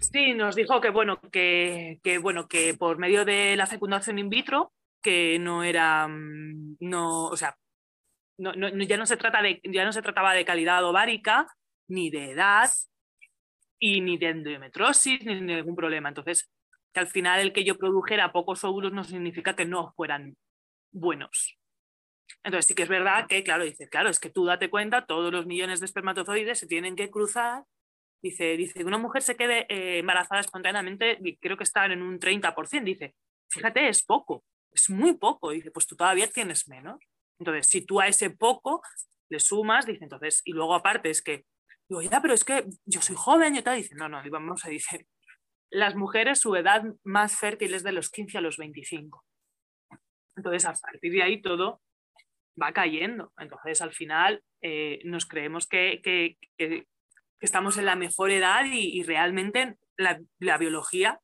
Sí, 0.00 0.32
nos 0.32 0.56
dijo 0.56 0.80
que 0.80 0.88
bueno, 0.88 1.20
que, 1.30 2.00
bueno, 2.22 2.48
que 2.48 2.72
por 2.72 2.96
medio 2.96 3.26
de 3.26 3.56
la 3.56 3.66
fecundación 3.66 4.18
in 4.18 4.30
vitro, 4.30 4.72
que 5.02 5.38
no 5.38 5.62
era, 5.64 6.08
mm, 6.08 6.78
no, 6.80 7.26
o 7.26 7.36
sea, 7.36 7.58
no, 8.38 8.54
ya, 8.54 8.96
no 8.96 9.04
se 9.04 9.18
trata 9.18 9.42
de, 9.42 9.60
ya 9.64 9.84
no 9.84 9.92
se 9.92 10.00
trataba 10.00 10.32
de 10.32 10.46
calidad 10.46 10.82
ovárica, 10.84 11.46
ni 11.88 12.08
de 12.08 12.30
edad, 12.30 12.70
y 13.78 14.00
ni 14.00 14.16
de 14.16 14.30
endometrosis, 14.30 15.24
ni 15.26 15.34
de 15.34 15.56
ningún 15.56 15.76
problema. 15.76 16.08
Entonces, 16.08 16.48
que 16.92 17.00
al 17.00 17.08
final 17.08 17.40
el 17.40 17.52
que 17.52 17.64
yo 17.64 17.76
produjera 17.76 18.32
pocos 18.32 18.64
óvulos 18.64 18.94
no 18.94 19.04
significa 19.04 19.54
que 19.54 19.66
no 19.66 19.92
fueran 19.92 20.36
buenos. 20.90 21.58
Entonces 22.42 22.66
sí 22.66 22.74
que 22.74 22.84
es 22.84 22.88
verdad 22.88 23.26
que, 23.26 23.42
claro, 23.42 23.64
dice, 23.64 23.88
claro, 23.88 24.08
es 24.08 24.20
que 24.20 24.30
tú 24.30 24.44
date 24.44 24.70
cuenta, 24.70 25.06
todos 25.06 25.32
los 25.32 25.46
millones 25.46 25.80
de 25.80 25.86
espermatozoides 25.86 26.58
se 26.58 26.66
tienen 26.66 26.96
que 26.96 27.10
cruzar. 27.10 27.64
Dice, 28.22 28.56
dice 28.56 28.84
una 28.84 28.98
mujer 28.98 29.22
se 29.22 29.36
quede 29.36 29.66
eh, 29.68 29.98
embarazada 29.98 30.40
espontáneamente, 30.40 31.18
creo 31.40 31.56
que 31.56 31.64
están 31.64 31.92
en 31.92 32.02
un 32.02 32.18
30%. 32.18 32.84
Dice, 32.84 33.14
fíjate, 33.48 33.88
es 33.88 34.02
poco, 34.02 34.44
es 34.72 34.90
muy 34.90 35.14
poco. 35.14 35.50
Dice, 35.50 35.70
pues 35.70 35.86
tú 35.86 35.96
todavía 35.96 36.28
tienes 36.28 36.68
menos. 36.68 36.98
Entonces, 37.38 37.66
si 37.66 37.82
tú 37.82 38.00
a 38.00 38.08
ese 38.08 38.30
poco 38.30 38.82
le 39.28 39.40
sumas, 39.40 39.86
dice, 39.86 40.04
entonces, 40.04 40.42
y 40.44 40.52
luego 40.52 40.74
aparte 40.74 41.10
es 41.10 41.22
que, 41.22 41.44
digo, 41.88 42.02
ya, 42.02 42.20
pero 42.20 42.34
es 42.34 42.44
que 42.44 42.66
yo 42.84 43.00
soy 43.00 43.16
joven 43.16 43.56
y 43.56 43.62
tal, 43.62 43.76
dice, 43.76 43.94
no, 43.94 44.08
no, 44.08 44.22
vamos 44.30 44.64
a 44.64 44.70
decir, 44.70 45.06
las 45.70 45.94
mujeres 45.94 46.40
su 46.40 46.56
edad 46.56 46.82
más 47.04 47.36
fértil 47.36 47.74
es 47.74 47.82
de 47.82 47.92
los 47.92 48.10
15 48.10 48.38
a 48.38 48.40
los 48.40 48.56
25. 48.56 49.24
Entonces, 50.36 50.64
a 50.64 50.72
partir 50.72 51.12
de 51.12 51.22
ahí 51.22 51.42
todo 51.42 51.80
va 52.60 52.72
cayendo. 52.72 53.32
Entonces, 53.38 53.80
al 53.80 53.92
final, 53.92 54.42
eh, 54.62 55.00
nos 55.04 55.26
creemos 55.26 55.66
que, 55.66 56.00
que, 56.02 56.36
estamos 57.40 57.78
en 57.78 57.86
la 57.86 57.96
mejor 57.96 58.30
edad 58.30 58.64
y, 58.70 59.02
realmente 59.02 59.76
la, 59.96 60.18
biología 60.58 61.20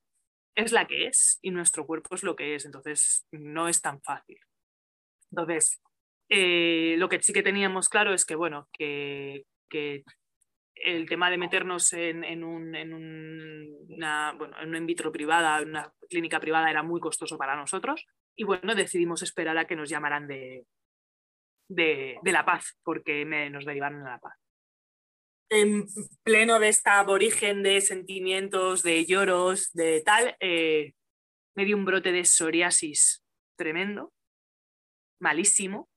es 0.55 0.73
la 0.73 0.87
que 0.87 1.07
es 1.07 1.39
y 1.43 1.51
nuestro 1.51 1.87
cuerpo 1.87 2.15
es 2.15 2.23
lo 2.23 2.37
que 2.37 2.55
es. 2.55 2.65
Entonces, 2.65 3.27
no 3.33 3.69
es 3.69 3.81
tan 3.81 4.01
fácil. 4.03 4.39
Entonces, 5.31 5.81
eh, 6.29 6.95
lo 6.99 7.09
que 7.09 7.21
sí 7.23 7.33
que 7.33 7.43
teníamos 7.43 7.89
claro 7.89 8.15
es 8.15 8.25
que, 8.25 8.37
bueno, 8.37 8.69
que, 8.73 9.45
el 10.77 11.09
tema 11.09 11.31
de 11.31 11.39
meternos 11.39 11.93
en, 11.95 12.45
un, 12.45 12.75
en, 12.77 12.93
una, 12.93 14.33
bueno, 14.33 14.57
en 14.61 14.69
una 14.69 14.79
in 14.79 14.87
vitro 14.87 15.11
privada, 15.11 15.61
en 15.61 15.71
una 15.71 15.93
clínica 16.09 16.39
privada, 16.39 16.71
era 16.71 16.83
muy 16.85 17.01
costoso 17.01 17.37
para 17.37 17.57
nosotros. 17.57 18.07
Y 18.37 18.45
bueno, 18.45 18.75
decidimos 18.75 19.23
esperar 19.23 19.59
a 19.59 19.67
que 19.67 19.75
nos 19.75 19.89
llamaran 19.89 20.29
de, 20.29 20.65
de, 21.69 22.19
La 22.25 22.45
Paz, 22.45 22.77
porque 22.83 23.25
me, 23.25 23.51
nos 23.51 23.65
derivaron 23.65 24.07
a 24.07 24.11
La 24.11 24.19
Paz. 24.19 24.35
En 25.51 25.87
pleno 26.23 26.59
de 26.59 26.69
esta 26.69 26.99
aborigen 26.99 27.63
de 27.63 27.81
sentimientos, 27.81 28.83
de 28.83 29.05
lloros, 29.05 29.73
de 29.73 30.01
tal, 30.01 30.37
eh, 30.41 30.95
me 31.55 31.65
dio 31.65 31.77
un 31.77 31.85
brote 31.85 32.13
de 32.13 32.25
psoriasis 32.25 33.23
tremendo, 33.57 34.13
malísimo, 35.21 35.89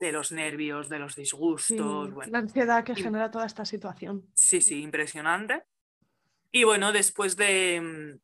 de 0.00 0.12
los 0.12 0.32
nervios, 0.32 0.88
de 0.88 0.98
los 0.98 1.14
disgustos. 1.14 2.10
La 2.28 2.38
ansiedad 2.38 2.82
que 2.82 2.96
genera 2.96 3.30
toda 3.30 3.46
esta 3.46 3.64
situación. 3.64 4.26
Sí, 4.34 4.60
sí, 4.60 4.82
impresionante. 4.82 5.62
Y 6.50 6.64
bueno, 6.64 6.92
después 6.92 7.36
de, 7.36 8.18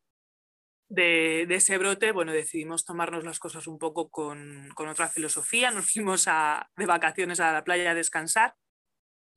de, 0.89 1.43
ese 1.43 1.77
brote, 1.77 2.11
bueno, 2.11 2.33
decidimos 2.33 2.83
tomarnos 2.83 3.23
las 3.23 3.39
cosas 3.39 3.67
un 3.67 3.77
poco 3.77 4.09
con, 4.09 4.69
otra 4.75 5.07
filosofía. 5.07 5.71
Nos 5.71 5.91
fuimos 5.91 6.27
a, 6.27 6.69
de 6.75 6.85
vacaciones 6.85 7.39
a 7.39 7.53
la 7.53 7.63
playa 7.63 7.91
a 7.91 7.95
descansar 7.95 8.55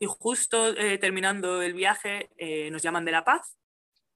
y 0.01 0.07
justo 0.07 0.77
eh, 0.77 0.99
terminando 0.99 1.63
el 1.63 1.75
viaje 1.75 2.31
eh, 2.37 2.73
nos 2.73 2.83
llaman 2.83 3.05
de 3.05 3.13
La 3.13 3.25
Paz. 3.25 3.57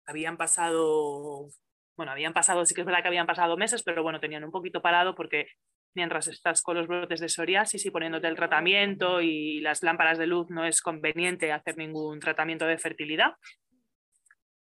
Habían 0.04 0.36
pasado, 0.36 1.48
bueno, 1.96 2.10
habían 2.10 2.32
pasado, 2.32 2.64
sí 2.66 2.74
que 2.74 2.80
es 2.80 2.86
verdad 2.86 3.02
que 3.02 3.08
habían 3.08 3.26
pasado 3.26 3.56
meses, 3.56 3.84
pero 3.84 4.02
bueno, 4.02 4.18
tenían 4.18 4.42
un 4.42 4.50
poquito 4.50 4.82
parado 4.82 5.14
porque 5.14 5.46
mientras 5.94 6.26
estás 6.26 6.62
con 6.62 6.76
los 6.76 6.88
brotes 6.88 7.20
de 7.20 7.28
psoriasis 7.28 7.86
y 7.86 7.90
poniéndote 7.90 8.26
el 8.26 8.34
tratamiento 8.34 9.20
y 9.20 9.60
las 9.60 9.82
lámparas 9.84 10.18
de 10.18 10.26
luz 10.26 10.50
no 10.50 10.64
es 10.64 10.82
conveniente 10.82 11.52
hacer 11.52 11.76
ningún 11.76 12.18
tratamiento 12.18 12.66
de 12.66 12.78
fertilidad. 12.78 13.34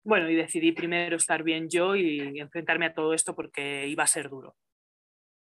Bueno, 0.04 0.28
y 0.28 0.34
decidí 0.34 0.72
primero 0.72 1.16
estar 1.16 1.42
bien 1.42 1.68
yo 1.68 1.94
y 1.96 2.40
enfrentarme 2.40 2.86
a 2.86 2.94
todo 2.94 3.14
esto 3.14 3.34
porque 3.34 3.86
iba 3.86 4.04
a 4.04 4.08
ser 4.08 4.28
duro. 4.28 4.56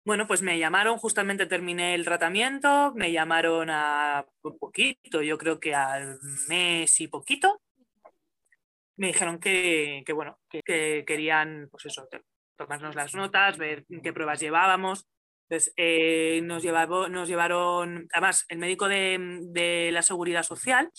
Bueno, 0.06 0.26
pues 0.26 0.42
me 0.42 0.58
llamaron, 0.58 0.98
justamente 0.98 1.46
terminé 1.46 1.94
el 1.94 2.04
tratamiento, 2.04 2.92
me 2.94 3.10
llamaron 3.10 3.70
a 3.70 4.26
poquito, 4.60 5.22
yo 5.22 5.38
creo 5.38 5.58
que 5.58 5.74
al 5.74 6.18
mes 6.48 7.00
y 7.00 7.08
poquito. 7.08 7.62
Me 8.96 9.08
dijeron 9.08 9.38
que, 9.40 10.04
bueno, 10.14 10.38
que, 10.48 11.04
querían, 11.06 11.68
pues 11.70 11.86
eso, 11.86 12.06
tomarnos 12.56 12.94
las 12.94 13.14
notas, 13.14 13.56
ver 13.56 13.86
qué 14.02 14.12
pruebas 14.12 14.40
llevábamos. 14.40 15.06
Entonces, 15.48 15.72
eh, 15.76 16.42
nos, 16.44 16.62
nos 16.64 17.28
llevaron, 17.28 18.06
además, 18.12 18.44
el 18.48 18.58
médico 18.58 18.88
de, 18.88 19.90
la 19.90 20.02
seguridad 20.02 20.42
social 20.42 20.90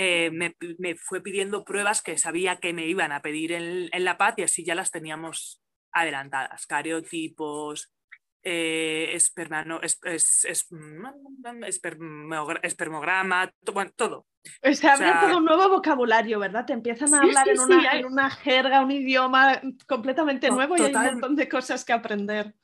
eh, 0.00 0.30
me, 0.30 0.54
fue 0.94 1.20
pidiendo 1.20 1.64
pruebas 1.64 2.02
que 2.02 2.16
sabía 2.18 2.60
que 2.60 2.72
me 2.72 2.86
iban 2.86 3.10
a 3.10 3.20
pedir 3.20 3.50
en, 3.50 3.90
la 4.04 4.16
paz 4.16 4.34
y 4.36 4.44
así 4.44 4.64
ya 4.64 4.76
las 4.76 4.92
teníamos 4.92 5.60
adelantadas, 5.90 6.68
cariotipos, 6.68 7.92
eh, 8.44 9.18
espermograma, 12.62 13.52
todo. 13.96 14.26
Se 14.62 14.88
abre 14.88 15.10
todo 15.20 15.38
un 15.38 15.44
nuevo 15.44 15.68
vocabulario, 15.68 16.38
¿verdad? 16.38 16.64
Te 16.64 16.74
empiezan 16.74 17.12
a 17.14 17.18
hablar 17.18 17.48
en, 17.48 17.58
una, 17.58 17.90
en, 17.90 18.06
una, 18.06 18.30
jerga, 18.30 18.82
un 18.82 18.92
idioma 18.92 19.60
completamente 19.88 20.48
nuevo 20.48 20.76
y 20.76 20.82
hay 20.82 20.94
un 20.94 21.02
montón 21.02 21.34
de 21.34 21.48
cosas 21.48 21.84
que 21.84 21.92
aprender 21.92 22.54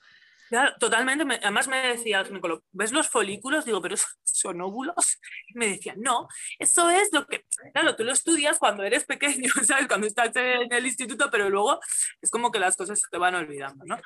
totalmente. 0.79 1.25
además 1.43 1.69
me 1.69 1.89
decía 1.89 2.21
el 2.21 2.41
¿ves 2.73 2.93
los 2.93 3.09
folículos? 3.09 3.65
Digo, 3.65 3.81
pero 3.81 3.97
son 4.25 4.61
óvulos. 4.61 5.19
Y 5.49 5.59
me 5.59 5.69
decía, 5.69 5.95
no, 5.97 6.29
eso 6.59 6.91
es 6.91 7.11
lo 7.13 7.27
que, 7.27 7.45
claro, 7.73 7.97
tú 7.97 8.05
lo 8.05 8.13
estudias 8.13 8.59
cuando 8.59 8.83
eres 8.83 9.05
pequeño, 9.05 9.51
¿sabes? 9.65 9.89
Cuando 9.89 10.07
estás 10.07 10.35
en 10.37 10.73
el 10.73 10.87
instituto, 10.87 11.31
pero 11.31 11.49
luego 11.51 11.81
es 12.21 12.31
como 12.31 12.51
que 12.51 12.59
las 12.59 12.77
cosas 12.77 13.01
se 13.01 13.09
te 13.11 13.19
van 13.19 13.35
olvidando, 13.35 13.85
¿no? 13.87 13.99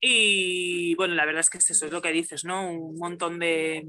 Y 0.00 0.94
bueno, 0.96 1.14
la 1.14 1.24
verdad 1.24 1.40
es 1.40 1.50
que 1.50 1.58
eso 1.58 1.86
es 1.86 1.92
lo 1.92 2.02
que 2.02 2.12
dices, 2.12 2.44
¿no? 2.44 2.70
Un 2.70 2.98
montón 2.98 3.38
de, 3.38 3.86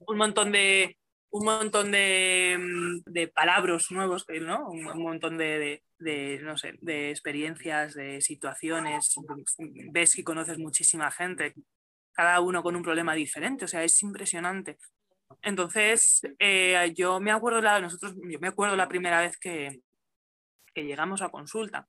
un 0.00 0.16
montón 0.16 0.52
de, 0.52 0.97
un 1.30 1.44
montón 1.44 1.90
de, 1.90 2.56
mm, 2.58 3.02
de 3.10 3.28
palabras 3.28 3.90
nuevos, 3.90 4.24
¿no? 4.40 4.68
Un, 4.70 4.84
montón 5.02 5.36
de, 5.38 5.82
de, 5.98 6.40
no 6.42 6.56
sé, 6.56 6.74
de 6.80 7.10
experiencias, 7.10 7.94
de 7.94 8.20
situaciones. 8.20 9.14
Ves 9.92 10.14
que 10.14 10.24
conoces 10.24 10.58
muchísima 10.58 11.10
gente, 11.10 11.54
cada 12.12 12.40
uno 12.40 12.62
con 12.62 12.76
un 12.76 12.82
problema 12.82 13.14
diferente, 13.14 13.64
o 13.64 13.68
sea, 13.68 13.84
es 13.84 14.02
impresionante. 14.02 14.78
Entonces, 15.42 16.22
eh, 16.38 16.92
yo 16.96 17.20
me 17.20 17.30
acuerdo 17.30 17.60
la, 17.60 17.80
nosotros, 17.80 18.14
yo 18.16 18.40
me 18.40 18.48
acuerdo 18.48 18.76
la 18.76 18.88
primera 18.88 19.20
vez 19.20 19.36
que, 19.38 19.82
que 20.74 20.84
llegamos 20.84 21.22
a 21.22 21.28
consulta. 21.28 21.86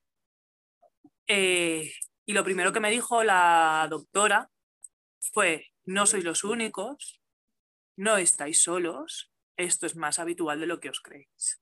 Eh, 1.27 1.91
y 2.25 2.33
lo 2.33 2.43
primero 2.43 2.73
que 2.73 2.79
me 2.79 2.91
dijo 2.91 3.23
la 3.23 3.87
doctora 3.89 4.49
fue, 5.33 5.67
no 5.85 6.05
sois 6.05 6.23
los 6.23 6.43
únicos, 6.43 7.21
no 7.97 8.17
estáis 8.17 8.61
solos, 8.61 9.28
esto 9.59 9.85
es 9.85 9.95
más 9.95 10.19
habitual 10.19 10.59
de 10.59 10.67
lo 10.67 10.79
que 10.79 10.89
os 10.89 11.01
creéis. 11.01 11.61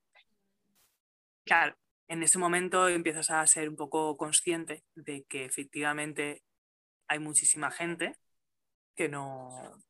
Claro, 1.44 1.76
en 2.08 2.22
ese 2.22 2.38
momento 2.38 2.88
empiezas 2.88 3.30
a 3.30 3.46
ser 3.46 3.68
un 3.68 3.76
poco 3.76 4.16
consciente 4.16 4.84
de 4.94 5.24
que 5.24 5.44
efectivamente 5.44 6.42
hay 7.08 7.18
muchísima 7.18 7.70
gente 7.70 8.16
que 8.94 9.08
no, 9.08 9.82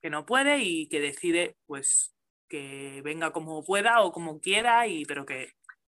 que 0.00 0.10
no 0.10 0.26
puede 0.26 0.58
y 0.62 0.88
que 0.88 1.00
decide 1.00 1.56
pues 1.66 2.14
que 2.48 3.00
venga 3.02 3.32
como 3.32 3.64
pueda 3.64 4.02
o 4.02 4.12
como 4.12 4.40
quiera, 4.40 4.86
y, 4.86 5.04
pero 5.04 5.24
que, 5.26 5.52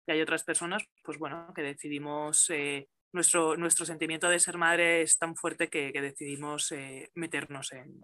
hay 0.07 0.21
otras 0.21 0.43
personas, 0.43 0.83
pues 1.03 1.17
bueno, 1.17 1.51
que 1.55 1.63
decidimos, 1.63 2.47
eh, 2.51 2.87
nuestro, 3.11 3.57
nuestro 3.57 3.85
sentimiento 3.85 4.29
de 4.29 4.39
ser 4.39 4.57
madre 4.57 5.01
es 5.01 5.17
tan 5.17 5.35
fuerte 5.35 5.67
que, 5.67 5.91
decidimos 5.91 6.71
eh, 6.71 7.09
meternos 7.15 7.73
en, 7.73 7.99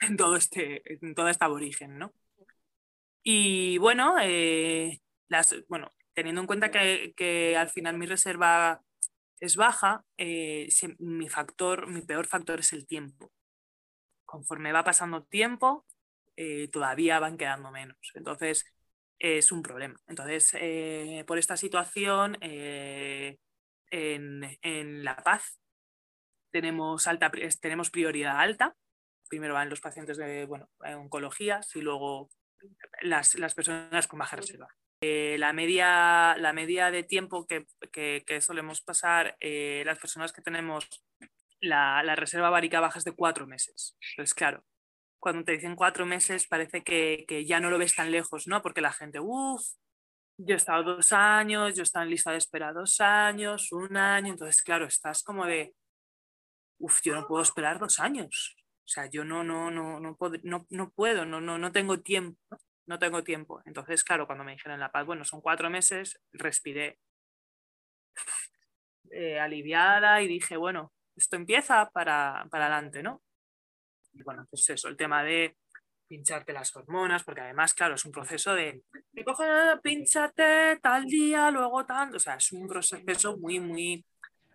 en, 0.00 0.16
todo 0.16 0.36
este, 0.36 0.82
en 0.92 1.14
toda 1.14 1.30
esta 1.30 1.44
aborigen, 1.44 1.96
¿no? 1.96 2.12
Y 3.28 3.78
bueno, 3.78 4.16
eh, 4.22 5.00
las, 5.28 5.52
bueno 5.68 5.92
teniendo 6.14 6.40
en 6.40 6.46
cuenta 6.46 6.70
que, 6.70 7.12
que, 7.16 7.56
al 7.56 7.68
final 7.68 7.98
mi 7.98 8.06
reserva 8.06 8.82
es 9.40 9.56
baja, 9.56 10.04
mi 10.98 11.28
factor, 11.28 11.88
mi 11.88 12.02
peor 12.02 12.26
factor 12.26 12.60
es 12.60 12.72
el 12.72 12.86
tiempo. 12.86 13.32
Conforme 14.24 14.72
va 14.72 14.84
pasando 14.84 15.24
tiempo, 15.24 15.84
eh, 16.36 16.68
todavía 16.68 17.18
van 17.18 17.36
quedando 17.36 17.70
menos. 17.70 17.98
Entonces, 18.14 18.64
es 19.18 19.50
un 19.52 19.62
problema. 19.62 19.98
Entonces, 20.06 20.50
eh, 20.54 21.24
por 21.26 21.38
esta 21.38 21.56
situación, 21.56 22.36
eh, 22.42 23.38
en, 23.90 25.04
La 25.04 25.16
Paz 25.16 25.58
tenemos, 26.52 27.06
alta, 27.06 27.30
tenemos 27.60 27.90
prioridad 27.90 28.38
alta. 28.38 28.76
Primero 29.28 29.54
van 29.54 29.70
los 29.70 29.80
pacientes 29.80 30.16
de 30.18 30.46
bueno, 30.46 30.68
oncologías 30.80 31.74
y 31.74 31.80
luego 31.80 32.30
las, 33.02 33.54
personas 33.54 34.06
con 34.06 34.18
baja 34.18 34.36
reserva. 34.36 34.68
la, 35.00 35.52
media, 35.52 36.36
la 36.38 36.52
media 36.52 36.90
de 36.90 37.02
tiempo 37.02 37.46
que, 37.46 37.66
solemos 38.40 38.80
pasar 38.80 39.36
las 39.40 39.98
personas 39.98 40.32
que 40.32 40.42
tenemos 40.42 40.88
la, 41.60 42.02
la 42.02 42.16
reserva 42.16 42.50
várica 42.50 42.80
baja 42.80 42.98
es 42.98 43.04
de 43.04 43.12
cuatro 43.12 43.46
meses. 43.46 43.96
Entonces, 44.10 44.34
claro, 44.34 44.64
cuando 45.18 45.44
te 45.44 45.52
dicen 45.52 45.76
cuatro 45.76 46.06
meses 46.06 46.46
parece 46.46 46.82
que, 46.82 47.24
que 47.26 47.44
ya 47.44 47.60
no 47.60 47.70
lo 47.70 47.78
ves 47.78 47.94
tan 47.94 48.10
lejos, 48.10 48.46
¿no? 48.46 48.62
Porque 48.62 48.80
la 48.80 48.92
gente, 48.92 49.18
uff, 49.20 49.64
yo 50.38 50.54
he 50.54 50.56
estado 50.56 50.96
dos 50.96 51.12
años, 51.12 51.74
yo 51.74 51.82
he 51.82 51.84
estado 51.84 52.04
en 52.04 52.10
lista 52.10 52.30
de 52.30 52.38
espera 52.38 52.72
dos 52.72 53.00
años, 53.00 53.72
un 53.72 53.96
año, 53.96 54.32
entonces 54.32 54.62
claro, 54.62 54.86
estás 54.86 55.22
como 55.22 55.46
de, 55.46 55.74
uff, 56.78 57.00
yo 57.02 57.14
no 57.14 57.26
puedo 57.26 57.42
esperar 57.42 57.78
dos 57.78 57.98
años. 57.98 58.55
O 58.86 58.88
sea, 58.88 59.06
yo 59.06 59.24
no, 59.24 59.42
no, 59.42 59.68
no, 59.68 59.98
no, 59.98 60.16
no, 60.44 60.66
no 60.70 60.90
puedo, 60.90 61.24
no, 61.24 61.40
no, 61.40 61.58
no 61.58 61.72
tengo 61.72 62.00
tiempo, 62.00 62.38
¿no? 62.86 63.00
tengo 63.00 63.24
tiempo. 63.24 63.60
Entonces, 63.64 64.04
claro, 64.04 64.26
cuando 64.26 64.44
me 64.44 64.52
dijeron 64.52 64.78
La 64.78 64.92
Paz, 64.92 65.04
bueno, 65.04 65.24
son 65.24 65.40
cuatro 65.40 65.68
meses, 65.68 66.20
respiré 66.32 67.00
eh, 69.10 69.40
aliviada 69.40 70.22
y 70.22 70.28
dije, 70.28 70.56
bueno, 70.56 70.92
esto 71.16 71.34
empieza 71.34 71.90
para, 71.90 72.46
para 72.48 72.66
adelante, 72.66 73.02
¿no? 73.02 73.22
Y 74.12 74.22
bueno, 74.22 74.46
pues 74.48 74.70
eso, 74.70 74.86
el 74.88 74.96
tema 74.96 75.24
de 75.24 75.56
pincharte 76.06 76.52
las 76.52 76.74
hormonas, 76.76 77.24
porque 77.24 77.40
además, 77.40 77.74
claro, 77.74 77.96
es 77.96 78.04
un 78.04 78.12
proceso 78.12 78.54
de, 78.54 78.82
me 79.12 79.24
coge, 79.24 79.44
pinchate 79.82 80.78
tal 80.80 81.06
día, 81.06 81.50
luego 81.50 81.84
tal, 81.84 82.14
o 82.14 82.18
sea, 82.20 82.36
es 82.36 82.52
un 82.52 82.68
proceso 82.68 83.36
muy, 83.38 83.58
muy... 83.58 84.04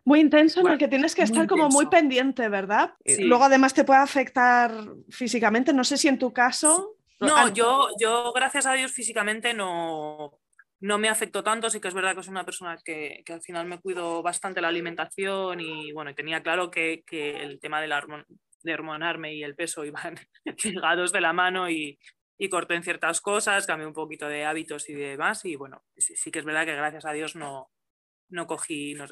Muy 0.03 0.19
intenso 0.19 0.61
en 0.61 0.67
el 0.67 0.77
que 0.77 0.87
tienes 0.87 1.13
que 1.13 1.23
estar 1.23 1.47
como 1.47 1.69
muy 1.69 1.85
pendiente, 1.87 2.49
¿verdad? 2.49 2.95
Luego 3.19 3.43
además 3.43 3.73
te 3.73 3.83
puede 3.83 3.99
afectar 3.99 4.71
físicamente, 5.09 5.73
no 5.73 5.83
sé 5.83 5.97
si 5.97 6.07
en 6.07 6.17
tu 6.17 6.33
caso... 6.33 6.95
No, 7.19 7.53
yo, 7.53 7.89
yo 7.99 8.33
gracias 8.33 8.65
a 8.65 8.73
Dios 8.73 8.91
físicamente 8.91 9.53
no, 9.53 10.39
no 10.79 10.97
me 10.97 11.07
afectó 11.07 11.43
tanto, 11.43 11.69
sí 11.69 11.79
que 11.79 11.87
es 11.87 11.93
verdad 11.93 12.15
que 12.15 12.23
soy 12.23 12.31
una 12.31 12.45
persona 12.45 12.75
que, 12.83 13.21
que 13.23 13.33
al 13.33 13.43
final 13.43 13.67
me 13.67 13.79
cuido 13.79 14.23
bastante 14.23 14.59
la 14.59 14.69
alimentación 14.69 15.59
y 15.59 15.91
bueno, 15.91 16.15
tenía 16.15 16.41
claro 16.41 16.71
que, 16.71 17.03
que 17.05 17.43
el 17.43 17.59
tema 17.59 17.79
de 17.79 17.87
la, 17.87 18.03
de 18.63 18.73
hormonarme 18.73 19.35
y 19.35 19.43
el 19.43 19.55
peso 19.55 19.85
iban 19.85 20.19
ligados 20.63 21.11
de 21.11 21.21
la 21.21 21.33
mano 21.33 21.69
y, 21.69 21.99
y 22.39 22.49
corté 22.49 22.73
en 22.73 22.81
ciertas 22.81 23.21
cosas, 23.21 23.67
cambié 23.67 23.85
un 23.85 23.93
poquito 23.93 24.27
de 24.27 24.45
hábitos 24.45 24.89
y 24.89 24.93
demás. 24.93 25.45
Y 25.45 25.55
bueno, 25.55 25.83
sí, 25.95 26.31
que 26.31 26.39
es 26.39 26.45
verdad 26.45 26.65
que 26.65 26.75
gracias 26.75 27.05
a 27.05 27.11
Dios 27.11 27.35
no, 27.35 27.69
no 28.31 28.47
cogí, 28.47 28.93
no, 28.95 29.05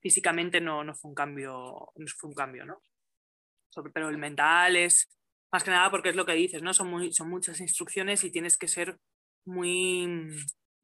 físicamente 0.00 0.60
no, 0.60 0.84
no, 0.84 0.94
fue 0.94 1.10
un 1.10 1.14
cambio, 1.14 1.92
no 1.94 2.06
fue 2.16 2.28
un 2.28 2.34
cambio, 2.34 2.64
¿no? 2.64 2.80
pero 3.94 4.08
el 4.08 4.18
mental 4.18 4.76
es 4.76 5.08
más 5.52 5.64
que 5.64 5.70
nada 5.70 5.90
porque 5.90 6.10
es 6.10 6.16
lo 6.16 6.26
que 6.26 6.34
dices, 6.34 6.62
¿no? 6.62 6.72
Son, 6.74 6.88
muy, 6.88 7.12
son 7.12 7.28
muchas 7.28 7.60
instrucciones 7.60 8.24
y 8.24 8.30
tienes 8.30 8.56
que 8.56 8.68
ser 8.68 8.98
muy, 9.44 10.28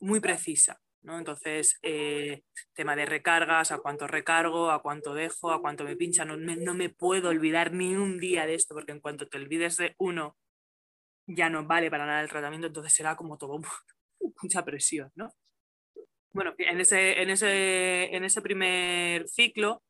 muy 0.00 0.20
precisa. 0.20 0.80
Entonces, 1.14 1.78
eh, 1.82 2.42
tema 2.74 2.96
de 2.96 3.06
recargas, 3.06 3.70
a 3.70 3.78
cuánto 3.78 4.08
recargo, 4.08 4.70
a 4.70 4.82
cuánto 4.82 5.14
dejo, 5.14 5.52
a 5.52 5.60
cuánto 5.60 5.84
me 5.84 5.96
pincha, 5.96 6.24
no 6.24 6.36
me, 6.74 6.88
puedo 6.88 7.28
olvidar 7.28 7.72
ni 7.72 7.94
un 7.94 8.18
día 8.18 8.44
de 8.46 8.54
esto, 8.54 8.74
porque 8.74 8.92
en 8.92 9.00
cuanto 9.00 9.28
te 9.28 9.38
olvides 9.38 9.76
de 9.76 9.94
uno, 9.98 10.36
ya 11.28 11.48
no 11.48 11.64
vale 11.64 11.90
para 11.90 12.06
nada 12.06 12.22
el 12.22 12.28
tratamiento, 12.28 12.66
entonces 12.66 12.92
será 12.92 13.14
como 13.16 13.38
todo 13.38 13.58
mucha 14.42 14.64
presión, 14.64 15.12
¿no? 15.14 15.32
Bueno, 16.36 16.52
en 16.58 16.80
ese, 16.80 17.22
en 17.22 17.30
ese, 17.30 18.14
en 18.14 18.22
ese 18.22 18.42
primer 18.42 19.26
ciclo 19.26 19.82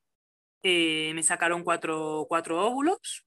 eh, 0.63 1.11
me 1.13 1.25
sacaron 1.25 1.65
cuatro, 1.65 2.25
cuatro 2.29 2.65
óvulos. 2.65 3.27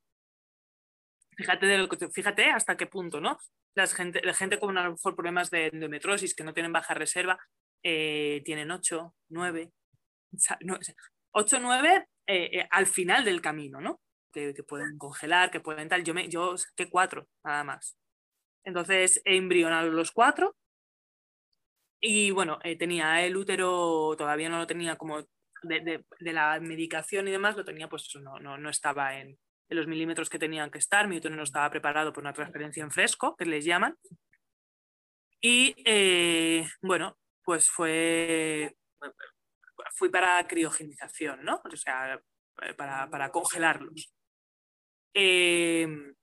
Fíjate, 1.36 1.66
de 1.66 1.80
lo 1.80 1.90
que, 1.90 2.10
fíjate 2.10 2.46
hasta 2.46 2.78
qué 2.78 2.88
punto, 2.88 3.20
¿no? 3.20 3.38
La 3.76 3.88
gente, 3.88 4.22
la 4.24 4.34
gente 4.34 4.58
con 4.58 4.78
a 4.78 4.86
lo 4.86 4.92
mejor 4.92 5.18
problemas 5.18 5.50
de 5.50 5.68
endometrosis 5.68 6.34
que 6.34 6.46
no 6.46 6.54
tienen 6.54 6.72
baja 6.72 6.94
reserva, 6.94 7.38
eh, 7.84 8.42
tienen 8.46 8.72
8, 8.72 9.14
9, 9.28 9.70
8, 11.32 11.60
9 11.60 12.08
al 12.72 12.88
final 12.88 13.26
del 13.26 13.42
camino, 13.42 13.82
¿no? 13.82 14.00
Que, 14.32 14.54
pueden 14.66 14.98
congelar, 14.98 15.52
que 15.52 15.60
pueden 15.60 15.90
tal. 15.90 16.06
Yo, 16.06 16.14
me, 16.14 16.30
yo 16.30 16.58
saqué 16.58 16.90
4 16.90 17.28
nada 17.44 17.66
más. 17.66 17.98
Entonces 18.64 19.22
he 19.26 19.36
embrionado 19.36 19.90
los 19.90 20.14
4 20.14 20.56
y 22.02 22.32
bueno, 22.32 22.60
eh, 22.64 22.78
tenía 22.78 23.26
el 23.26 23.36
útero, 23.36 24.16
todavía 24.18 24.50
no 24.50 24.58
lo 24.58 24.68
tenía 24.68 24.96
como 24.96 25.26
de, 25.64 26.04
la 26.20 26.60
medicación 26.60 27.28
y 27.28 27.32
demás, 27.32 27.58
lo 27.58 27.66
tenía 27.66 27.90
pues 27.90 28.10
no, 28.22 28.40
no, 28.40 28.58
no 28.58 28.70
estaba 28.70 29.18
en, 29.18 29.38
los 29.70 29.88
milímetros 29.88 30.30
que 30.30 30.40
tenían 30.40 30.72
que 30.72 30.80
estar, 30.80 31.08
mi 31.08 31.18
útero 31.18 31.36
no 31.36 31.44
estaba 31.44 31.70
preparado 31.70 32.12
por 32.12 32.24
una 32.24 32.34
transferencia 32.34 32.84
en 32.84 32.90
fresco, 32.90 33.36
que 33.36 33.46
les 33.46 33.66
llaman. 33.66 33.96
Y 35.42 35.76
eh, 35.86 36.68
bueno, 36.82 37.18
pues 37.44 37.70
fue, 37.70 38.76
fui 39.96 40.10
para 40.10 40.46
criogenización, 40.48 41.44
¿no? 41.44 41.62
O 41.64 41.76
sea, 41.78 42.20
para, 42.78 43.30
congelarlos. 43.32 44.12
Em, 45.14 46.16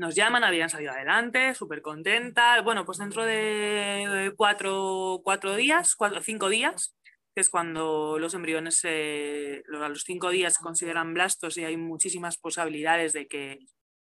nos 0.00 0.14
llaman, 0.14 0.44
habían 0.44 0.70
salido 0.70 0.92
adelante, 0.92 1.54
súper 1.54 1.82
contenta. 1.82 2.60
Bueno, 2.62 2.86
pues 2.86 2.96
dentro 2.96 3.24
de 3.26 4.32
cuatro, 4.34 5.20
días, 5.56 5.94
cuatro, 5.94 6.22
cinco 6.22 6.48
días, 6.48 6.96
que 7.34 7.42
es 7.42 7.50
cuando 7.50 8.18
los 8.18 8.32
embriones 8.32 8.82
a 8.84 9.88
los 9.88 10.02
cinco 10.04 10.30
días 10.30 10.54
se 10.54 10.62
consideran 10.62 11.12
blastos 11.12 11.58
y 11.58 11.64
hay 11.64 11.76
muchísimas 11.76 12.38
posibilidades 12.38 13.12
de 13.12 13.28
que, 13.28 13.58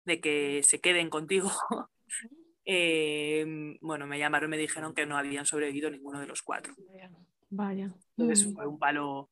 de 0.07 0.21
que 0.21 0.63
se 0.63 0.81
queden 0.81 1.11
contigo. 1.11 1.51
Em, 2.65 3.77
bueno, 3.81 4.07
me 4.07 4.21
llamaron 4.21 4.49
y 4.49 4.53
me 4.53 4.57
dijeron 4.57 4.95
que 4.95 5.05
no 5.05 5.19
habían 5.19 5.45
sobrevivido 5.45 5.91
ninguno 5.91 6.21
de 6.21 6.29
los 6.29 6.43
cuatro. 6.43 6.73
Vaya. 7.51 7.93
Entonces 8.17 8.47
mm. 8.47 8.55
fue 8.55 8.69
un 8.69 8.79
palo, 8.79 9.31